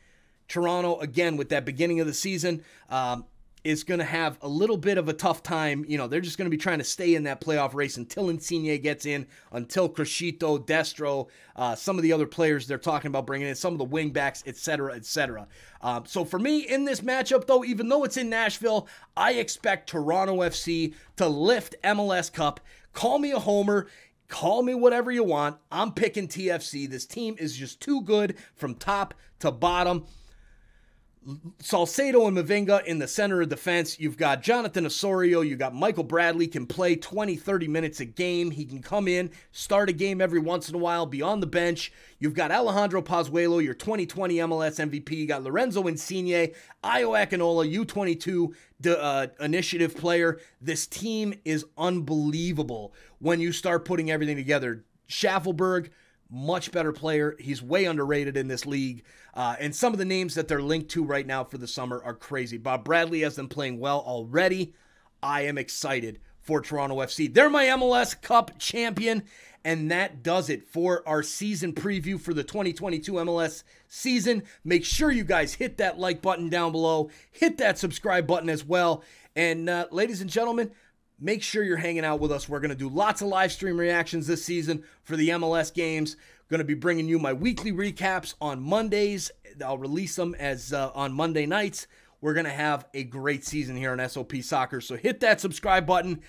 Toronto, 0.48 0.98
again, 0.98 1.36
with 1.36 1.50
that 1.50 1.64
beginning 1.64 2.00
of 2.00 2.06
the 2.06 2.14
season, 2.14 2.64
um, 2.88 3.26
is 3.68 3.84
going 3.84 3.98
to 3.98 4.04
have 4.04 4.38
a 4.40 4.48
little 4.48 4.78
bit 4.78 4.96
of 4.96 5.10
a 5.10 5.12
tough 5.12 5.42
time. 5.42 5.84
You 5.86 5.98
know, 5.98 6.06
they're 6.06 6.22
just 6.22 6.38
going 6.38 6.46
to 6.46 6.50
be 6.50 6.56
trying 6.56 6.78
to 6.78 6.84
stay 6.84 7.14
in 7.14 7.24
that 7.24 7.38
playoff 7.38 7.74
race 7.74 7.98
until 7.98 8.30
Insigne 8.30 8.80
gets 8.80 9.04
in, 9.04 9.26
until 9.52 9.90
Criscito, 9.90 10.58
Destro, 10.66 11.28
uh, 11.54 11.74
some 11.74 11.98
of 11.98 12.02
the 12.02 12.14
other 12.14 12.26
players 12.26 12.66
they're 12.66 12.78
talking 12.78 13.08
about 13.08 13.26
bringing 13.26 13.46
in, 13.46 13.54
some 13.54 13.74
of 13.74 13.78
the 13.78 13.86
wingbacks, 13.86 14.42
etc., 14.48 14.94
etc. 14.94 15.46
Um, 15.82 16.06
so 16.06 16.24
for 16.24 16.38
me 16.38 16.60
in 16.60 16.86
this 16.86 17.02
matchup, 17.02 17.46
though, 17.46 17.62
even 17.62 17.90
though 17.90 18.04
it's 18.04 18.16
in 18.16 18.30
Nashville, 18.30 18.88
I 19.14 19.32
expect 19.34 19.90
Toronto 19.90 20.38
FC 20.38 20.94
to 21.16 21.28
lift 21.28 21.76
MLS 21.84 22.32
Cup. 22.32 22.60
Call 22.94 23.18
me 23.18 23.32
a 23.32 23.38
homer. 23.38 23.86
Call 24.28 24.62
me 24.62 24.74
whatever 24.74 25.10
you 25.10 25.24
want. 25.24 25.58
I'm 25.70 25.92
picking 25.92 26.26
TFC. 26.26 26.88
This 26.88 27.04
team 27.04 27.36
is 27.38 27.54
just 27.54 27.82
too 27.82 28.00
good 28.00 28.36
from 28.54 28.74
top 28.76 29.12
to 29.40 29.50
bottom. 29.50 30.06
Salcedo 31.58 32.26
and 32.26 32.36
Mavinga 32.36 32.84
in 32.84 32.98
the 32.98 33.08
center 33.08 33.42
of 33.42 33.48
defense. 33.48 34.00
You've 34.00 34.16
got 34.16 34.42
Jonathan 34.42 34.86
Osorio. 34.86 35.42
You've 35.42 35.58
got 35.58 35.74
Michael 35.74 36.04
Bradley, 36.04 36.46
can 36.46 36.66
play 36.66 36.96
20, 36.96 37.36
30 37.36 37.68
minutes 37.68 38.00
a 38.00 38.04
game. 38.06 38.50
He 38.50 38.64
can 38.64 38.80
come 38.80 39.06
in, 39.06 39.30
start 39.52 39.90
a 39.90 39.92
game 39.92 40.20
every 40.20 40.38
once 40.38 40.68
in 40.68 40.74
a 40.74 40.78
while, 40.78 41.04
be 41.04 41.20
on 41.20 41.40
the 41.40 41.46
bench. 41.46 41.92
You've 42.18 42.34
got 42.34 42.50
Alejandro 42.50 43.02
Pozuelo, 43.02 43.62
your 43.62 43.74
2020 43.74 44.36
MLS 44.36 44.90
MVP. 44.90 45.10
You 45.10 45.26
got 45.26 45.42
Lorenzo 45.42 45.86
Insigne, 45.86 46.52
Ayo 46.82 47.14
Akinola, 47.14 47.84
U22 47.84 48.54
uh, 48.86 49.26
initiative 49.40 49.96
player. 49.96 50.40
This 50.60 50.86
team 50.86 51.34
is 51.44 51.66
unbelievable 51.76 52.94
when 53.18 53.40
you 53.40 53.52
start 53.52 53.84
putting 53.84 54.10
everything 54.10 54.36
together. 54.36 54.84
Shaffelburg, 55.08 55.90
much 56.30 56.72
better 56.72 56.92
player. 56.92 57.36
He's 57.38 57.62
way 57.62 57.84
underrated 57.84 58.36
in 58.36 58.48
this 58.48 58.66
league. 58.66 59.04
Uh, 59.34 59.56
and 59.58 59.74
some 59.74 59.92
of 59.92 59.98
the 59.98 60.04
names 60.04 60.34
that 60.34 60.48
they're 60.48 60.62
linked 60.62 60.90
to 60.90 61.04
right 61.04 61.26
now 61.26 61.44
for 61.44 61.58
the 61.58 61.68
summer 61.68 62.02
are 62.04 62.14
crazy. 62.14 62.58
Bob 62.58 62.84
Bradley 62.84 63.20
has 63.20 63.36
them 63.36 63.48
playing 63.48 63.78
well 63.78 64.00
already. 64.00 64.74
I 65.22 65.42
am 65.42 65.58
excited 65.58 66.20
for 66.40 66.60
Toronto 66.60 66.96
FC. 66.96 67.32
They're 67.32 67.50
my 67.50 67.66
MLS 67.66 68.20
Cup 68.20 68.58
champion. 68.58 69.24
And 69.64 69.90
that 69.90 70.22
does 70.22 70.48
it 70.48 70.64
for 70.64 71.06
our 71.06 71.22
season 71.22 71.72
preview 71.72 72.18
for 72.18 72.32
the 72.32 72.44
2022 72.44 73.12
MLS 73.12 73.64
season. 73.88 74.44
Make 74.64 74.84
sure 74.84 75.10
you 75.10 75.24
guys 75.24 75.54
hit 75.54 75.76
that 75.78 75.98
like 75.98 76.22
button 76.22 76.48
down 76.48 76.72
below, 76.72 77.10
hit 77.30 77.58
that 77.58 77.78
subscribe 77.78 78.26
button 78.26 78.48
as 78.48 78.64
well. 78.64 79.02
And 79.36 79.68
uh, 79.68 79.86
ladies 79.90 80.20
and 80.20 80.30
gentlemen, 80.30 80.70
make 81.18 81.42
sure 81.42 81.62
you're 81.62 81.76
hanging 81.76 82.04
out 82.04 82.20
with 82.20 82.32
us. 82.32 82.48
We're 82.48 82.60
going 82.60 82.70
to 82.70 82.76
do 82.76 82.88
lots 82.88 83.22
of 83.22 83.28
live 83.28 83.52
stream 83.52 83.78
reactions 83.78 84.26
this 84.26 84.44
season 84.44 84.84
for 85.02 85.16
the 85.16 85.30
MLS 85.30 85.72
games. 85.72 86.16
Going 86.48 86.58
to 86.58 86.64
be 86.64 86.74
bringing 86.74 87.08
you 87.08 87.18
my 87.18 87.32
weekly 87.32 87.72
recaps 87.72 88.34
on 88.40 88.62
Mondays. 88.62 89.30
I'll 89.64 89.78
release 89.78 90.16
them 90.16 90.34
as 90.38 90.72
uh, 90.72 90.90
on 90.94 91.12
Monday 91.12 91.44
nights. 91.44 91.86
We're 92.20 92.34
going 92.34 92.46
to 92.46 92.50
have 92.50 92.86
a 92.94 93.04
great 93.04 93.44
season 93.44 93.76
here 93.76 93.92
on 93.92 94.08
SOP 94.08 94.36
Soccer. 94.36 94.80
So 94.80 94.96
hit 94.96 95.20
that 95.20 95.40
subscribe 95.40 95.86
button. 95.86 96.22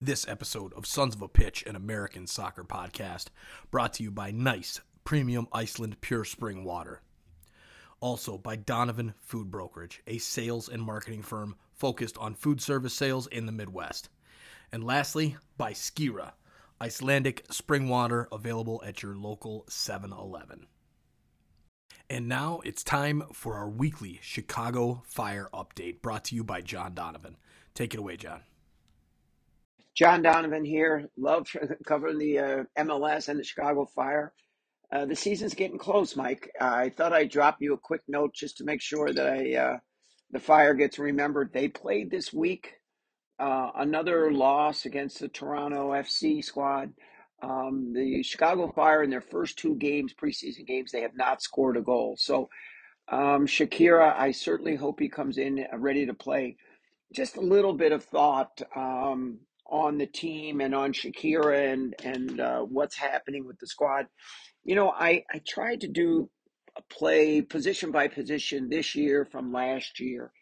This 0.00 0.26
episode 0.26 0.72
of 0.72 0.86
Sons 0.86 1.14
of 1.14 1.20
a 1.20 1.28
Pitch, 1.28 1.62
an 1.66 1.76
American 1.76 2.26
soccer 2.26 2.64
podcast, 2.64 3.26
brought 3.70 3.92
to 3.94 4.02
you 4.02 4.10
by 4.10 4.30
Nice 4.30 4.80
Premium 5.04 5.46
Iceland 5.52 6.00
Pure 6.00 6.24
Spring 6.24 6.64
Water. 6.64 7.02
Also 8.00 8.38
by 8.38 8.56
Donovan 8.56 9.14
Food 9.20 9.50
Brokerage, 9.50 10.02
a 10.06 10.18
sales 10.18 10.68
and 10.68 10.82
marketing 10.82 11.22
firm 11.22 11.56
focused 11.74 12.16
on 12.18 12.34
food 12.34 12.60
service 12.60 12.94
sales 12.94 13.26
in 13.26 13.46
the 13.46 13.52
Midwest. 13.52 14.08
And 14.72 14.84
lastly, 14.84 15.36
by 15.58 15.72
Skira, 15.72 16.32
Icelandic 16.80 17.44
spring 17.50 17.88
water 17.88 18.26
available 18.32 18.82
at 18.86 19.02
your 19.02 19.14
local 19.14 19.66
7 19.68 20.12
Eleven. 20.12 20.66
And 22.08 22.26
now 22.26 22.60
it's 22.64 22.82
time 22.82 23.22
for 23.32 23.54
our 23.54 23.68
weekly 23.68 24.18
Chicago 24.22 25.02
Fire 25.06 25.48
update 25.52 26.02
brought 26.02 26.24
to 26.26 26.34
you 26.34 26.42
by 26.42 26.60
John 26.60 26.94
Donovan. 26.94 27.36
Take 27.74 27.94
it 27.94 28.00
away, 28.00 28.16
John. 28.16 28.40
John 29.94 30.22
Donovan 30.22 30.64
here. 30.64 31.08
Love 31.16 31.46
covering 31.86 32.18
the 32.18 32.38
uh, 32.38 32.64
MLS 32.78 33.28
and 33.28 33.38
the 33.38 33.44
Chicago 33.44 33.84
Fire. 33.84 34.32
Uh, 34.92 35.06
the 35.06 35.16
season's 35.16 35.54
getting 35.54 35.78
close, 35.78 36.16
Mike. 36.16 36.50
Uh, 36.60 36.64
I 36.64 36.90
thought 36.90 37.12
I'd 37.12 37.30
drop 37.30 37.58
you 37.60 37.74
a 37.74 37.78
quick 37.78 38.02
note 38.08 38.34
just 38.34 38.56
to 38.58 38.64
make 38.64 38.80
sure 38.82 39.12
that 39.12 39.26
I 39.26 39.54
uh, 39.54 39.78
the 40.30 40.40
Fire 40.40 40.74
gets 40.74 40.98
remembered. 40.98 41.52
They 41.52 41.68
played 41.68 42.10
this 42.10 42.32
week. 42.32 42.74
Uh, 43.38 43.70
another 43.76 44.32
loss 44.32 44.84
against 44.84 45.20
the 45.20 45.28
Toronto 45.28 45.92
FC 45.92 46.44
squad. 46.44 46.92
Um, 47.42 47.92
the 47.94 48.22
Chicago 48.22 48.70
Fire 48.70 49.02
in 49.02 49.10
their 49.10 49.22
first 49.22 49.58
two 49.58 49.76
games, 49.76 50.12
preseason 50.12 50.66
games, 50.66 50.92
they 50.92 51.00
have 51.00 51.16
not 51.16 51.40
scored 51.40 51.76
a 51.78 51.80
goal. 51.80 52.16
So 52.18 52.50
um, 53.08 53.46
Shaqiri, 53.46 54.14
I 54.14 54.32
certainly 54.32 54.76
hope 54.76 55.00
he 55.00 55.08
comes 55.08 55.38
in 55.38 55.66
ready 55.72 56.06
to 56.06 56.14
play 56.14 56.56
just 57.14 57.36
a 57.36 57.40
little 57.40 57.72
bit 57.72 57.92
of 57.92 58.04
thought 58.04 58.60
um, 58.76 59.38
on 59.66 59.98
the 59.98 60.06
team 60.06 60.60
and 60.60 60.74
on 60.74 60.92
Shaqiri 60.92 61.72
and 61.72 61.94
and 62.04 62.40
uh, 62.40 62.60
what's 62.60 62.96
happening 62.96 63.46
with 63.46 63.58
the 63.58 63.66
squad. 63.66 64.06
You 64.64 64.74
know, 64.74 64.90
I 64.90 65.24
I 65.32 65.40
tried 65.46 65.80
to 65.82 65.88
do 65.88 66.30
a 66.76 66.82
play 66.82 67.42
position 67.42 67.90
by 67.90 68.08
position 68.08 68.68
this 68.68 68.94
year 68.94 69.24
from 69.24 69.52
last 69.52 70.00
year, 70.00 70.32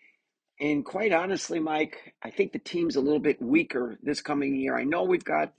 and 0.61 0.85
quite 0.85 1.13
honestly, 1.13 1.61
Mike, 1.61 2.15
I 2.23 2.31
think 2.31 2.53
the 2.53 2.59
team's 2.59 2.97
a 2.97 3.01
little 3.01 3.21
bit 3.21 3.41
weaker 3.41 3.99
this 4.03 4.21
coming 4.21 4.57
year. 4.57 4.77
I 4.77 4.85
know 4.85 5.05
we've 5.05 5.25
got 5.25 5.53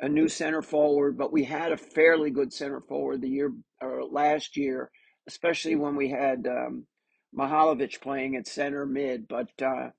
a 0.00 0.08
new 0.08 0.28
center 0.28 0.62
forward, 0.62 1.16
but 1.16 1.32
we 1.32 1.44
had 1.44 1.72
a 1.72 1.76
fairly 1.76 2.30
good 2.30 2.52
center 2.52 2.80
forward 2.80 3.22
the 3.22 3.28
year 3.28 3.52
or 3.80 4.04
last 4.04 4.56
year, 4.56 4.90
especially 5.26 5.76
when 5.76 5.96
we 5.96 6.10
had 6.10 6.46
um, 6.46 6.86
Mihailovic 7.36 8.00
playing 8.00 8.36
at 8.36 8.46
center 8.46 8.86
mid, 8.86 9.28
but. 9.28 9.50
Uh, 9.62 9.90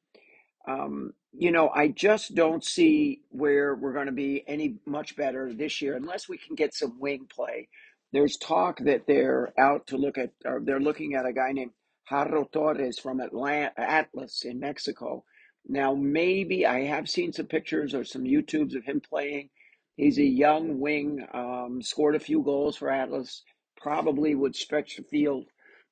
um, 0.68 1.14
you 1.38 1.52
know, 1.52 1.70
I 1.70 1.90
just 1.90 2.34
don't 2.36 2.64
see 2.64 3.22
where 3.30 3.76
we're 3.76 3.94
going 3.94 4.06
to 4.08 4.12
be 4.12 4.44
any 4.48 4.78
much 4.86 5.16
better 5.16 5.54
this 5.54 5.82
year 5.82 5.96
unless 5.96 6.30
we 6.30 6.38
can 6.38 6.56
get 6.56 6.74
some 6.74 7.00
wing 7.00 7.28
play. 7.30 7.68
There's 8.16 8.38
talk 8.38 8.80
that 8.80 9.08
they're 9.08 9.52
out 9.60 9.88
to 9.88 9.98
look 9.98 10.18
at, 10.18 10.32
or 10.46 10.62
they're 10.64 10.80
looking 10.80 11.16
at 11.16 11.26
a 11.26 11.34
guy 11.34 11.52
named 11.52 11.74
Jairo 12.10 12.50
Torres 12.50 12.98
from 12.98 13.20
Atlanta, 13.20 13.74
Atlas 13.76 14.46
in 14.46 14.58
Mexico. 14.58 15.26
Now, 15.68 15.96
maybe 15.96 16.66
I 16.66 16.84
have 16.84 17.10
seen 17.10 17.34
some 17.34 17.48
pictures 17.48 17.94
or 17.94 18.06
some 18.06 18.24
YouTubes 18.24 18.74
of 18.74 18.86
him 18.86 19.02
playing. 19.02 19.50
He's 19.98 20.18
a 20.18 20.24
young 20.24 20.80
wing, 20.80 21.28
um, 21.34 21.82
scored 21.82 22.16
a 22.16 22.22
few 22.22 22.42
goals 22.42 22.78
for 22.78 22.90
Atlas, 22.90 23.44
probably 23.76 24.34
would 24.34 24.56
stretch 24.56 24.96
the 24.96 25.04
field. 25.04 25.48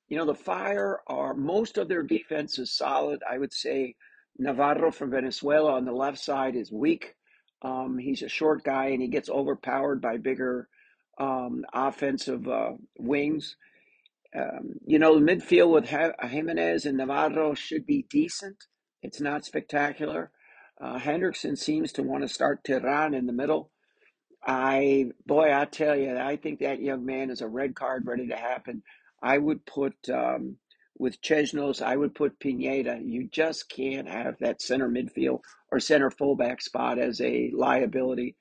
You 0.08 0.16
know, 0.16 0.24
the 0.24 0.34
Fire 0.34 1.00
are 1.06 1.34
most 1.34 1.76
of 1.76 1.88
their 1.88 2.02
defense 2.02 2.58
is 2.58 2.72
solid. 2.72 3.20
I 3.30 3.36
would 3.36 3.52
say 3.52 3.96
Navarro 4.38 4.90
from 4.90 5.10
Venezuela 5.10 5.74
on 5.74 5.84
the 5.84 5.92
left 5.92 6.20
side 6.20 6.56
is 6.56 6.72
weak. 6.72 7.16
Um, 7.60 7.98
he's 7.98 8.22
a 8.22 8.30
short 8.30 8.64
guy 8.64 8.86
and 8.86 9.02
he 9.02 9.08
gets 9.08 9.28
overpowered 9.28 10.00
by 10.00 10.16
bigger 10.16 10.70
um, 11.18 11.64
offensive 11.72 12.48
uh, 12.48 12.72
wings. 12.98 13.56
Um, 14.34 14.74
you 14.86 14.98
know, 14.98 15.18
the 15.18 15.24
midfield 15.24 15.70
with 15.70 15.86
Giménez 15.86 16.86
and 16.86 16.98
Navarro 16.98 17.54
should 17.54 17.86
be 17.86 18.06
decent. 18.10 18.64
It's 19.02 19.20
not 19.20 19.44
spectacular. 19.44 20.30
Uh, 20.80 20.98
Hendrickson 20.98 21.56
seems 21.56 21.92
to 21.92 22.02
want 22.02 22.22
to 22.22 22.28
start 22.28 22.64
Terán 22.64 23.16
in 23.16 23.26
the 23.26 23.32
middle. 23.32 23.70
I, 24.46 25.06
boy, 25.24 25.54
I 25.54 25.64
tell 25.66 25.96
you, 25.96 26.16
I 26.18 26.36
think 26.36 26.60
that 26.60 26.80
young 26.80 27.06
man 27.06 27.30
is 27.30 27.40
a 27.40 27.48
red 27.48 27.74
card 27.74 28.06
ready 28.06 28.28
to 28.28 28.36
happen. 28.36 28.82
I 29.22 29.38
would 29.38 29.64
put 29.64 29.94
um, 30.10 30.56
with 30.98 31.20
Czichos, 31.22 31.82
I 31.82 31.96
would 31.96 32.14
put 32.14 32.38
Pineda. 32.38 33.00
You 33.02 33.28
just 33.28 33.68
can't 33.68 34.08
have 34.08 34.38
that 34.40 34.60
center 34.60 34.88
midfield 34.88 35.40
or 35.70 35.80
center 35.80 36.10
fullback 36.10 36.60
spot 36.60 36.98
as 36.98 37.20
a 37.20 37.50
liability. 37.54 38.36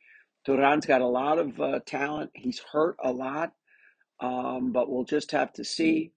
Duran's 0.45 0.85
got 0.85 1.01
a 1.01 1.07
lot 1.07 1.39
of 1.39 1.59
uh, 1.59 1.79
talent. 1.85 2.31
He's 2.33 2.61
hurt 2.71 2.97
a 3.03 3.11
lot, 3.11 3.53
um, 4.19 4.71
but 4.71 4.89
we'll 4.89 5.05
just 5.05 5.31
have 5.31 5.53
to 5.53 5.63
see. 5.63 6.11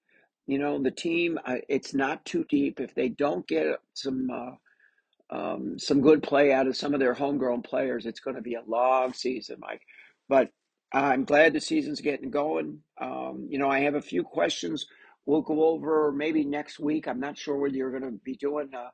You 0.47 0.59
know, 0.59 0.81
the 0.81 0.93
team, 0.93 1.39
uh, 1.45 1.57
it's 1.69 1.93
not 1.93 2.25
too 2.25 2.45
deep. 2.49 2.79
If 2.79 2.95
they 2.95 3.09
don't 3.09 3.47
get 3.49 3.79
some 3.95 4.29
uh, 4.31 5.37
um, 5.37 5.79
some 5.79 6.01
good 6.01 6.23
play 6.23 6.53
out 6.53 6.69
of 6.69 6.77
some 6.77 6.95
of 6.95 7.01
their 7.01 7.15
homegrown 7.15 7.63
players, 7.63 8.07
it's 8.07 8.21
going 8.21 8.37
to 8.37 8.43
be 8.43 8.55
a 8.55 8.63
long 8.67 9.13
season, 9.13 9.57
Mike. 9.61 9.83
But 10.29 10.51
I'm 10.93 11.25
glad 11.25 11.53
the 11.53 11.61
season's 11.61 12.01
getting 12.01 12.31
going. 12.31 12.81
Um, 13.01 13.49
you 13.51 13.59
know, 13.59 13.69
I 13.69 13.81
have 13.81 13.97
a 13.97 14.01
few 14.03 14.23
questions 14.23 14.87
we'll 15.27 15.43
go 15.43 15.65
over 15.67 16.13
maybe 16.13 16.45
next 16.45 16.79
week. 16.79 17.07
I'm 17.07 17.21
not 17.21 17.37
sure 17.37 17.57
whether 17.57 17.75
you're 17.75 17.91
going 17.91 18.11
to 18.11 18.19
be 18.25 18.37
doing 18.37 18.71
a, 18.73 18.93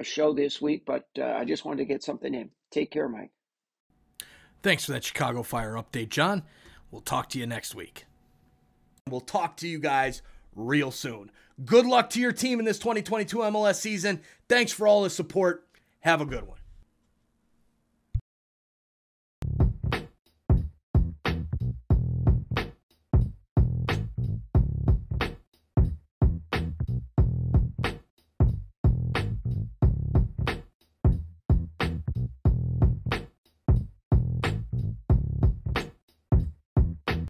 a 0.00 0.04
show 0.04 0.32
this 0.32 0.62
week, 0.62 0.84
but 0.86 1.04
uh, 1.18 1.24
I 1.24 1.44
just 1.44 1.64
wanted 1.64 1.78
to 1.78 1.92
get 1.92 2.02
something 2.02 2.32
in. 2.32 2.50
Take 2.70 2.92
care, 2.92 3.08
Mike. 3.08 3.32
Thanks 4.62 4.84
for 4.84 4.92
that 4.92 5.04
Chicago 5.04 5.42
Fire 5.42 5.72
update, 5.72 6.08
John. 6.08 6.42
We'll 6.90 7.00
talk 7.00 7.28
to 7.30 7.38
you 7.38 7.46
next 7.46 7.74
week. 7.74 8.04
We'll 9.08 9.20
talk 9.20 9.56
to 9.58 9.68
you 9.68 9.78
guys 9.78 10.22
real 10.54 10.90
soon. 10.90 11.30
Good 11.64 11.86
luck 11.86 12.10
to 12.10 12.20
your 12.20 12.32
team 12.32 12.58
in 12.60 12.64
this 12.64 12.78
2022 12.78 13.38
MLS 13.38 13.76
season. 13.76 14.20
Thanks 14.48 14.72
for 14.72 14.86
all 14.86 15.02
the 15.02 15.10
support. 15.10 15.66
Have 16.00 16.20
a 16.20 16.26
good 16.26 16.46
one. 16.46 16.58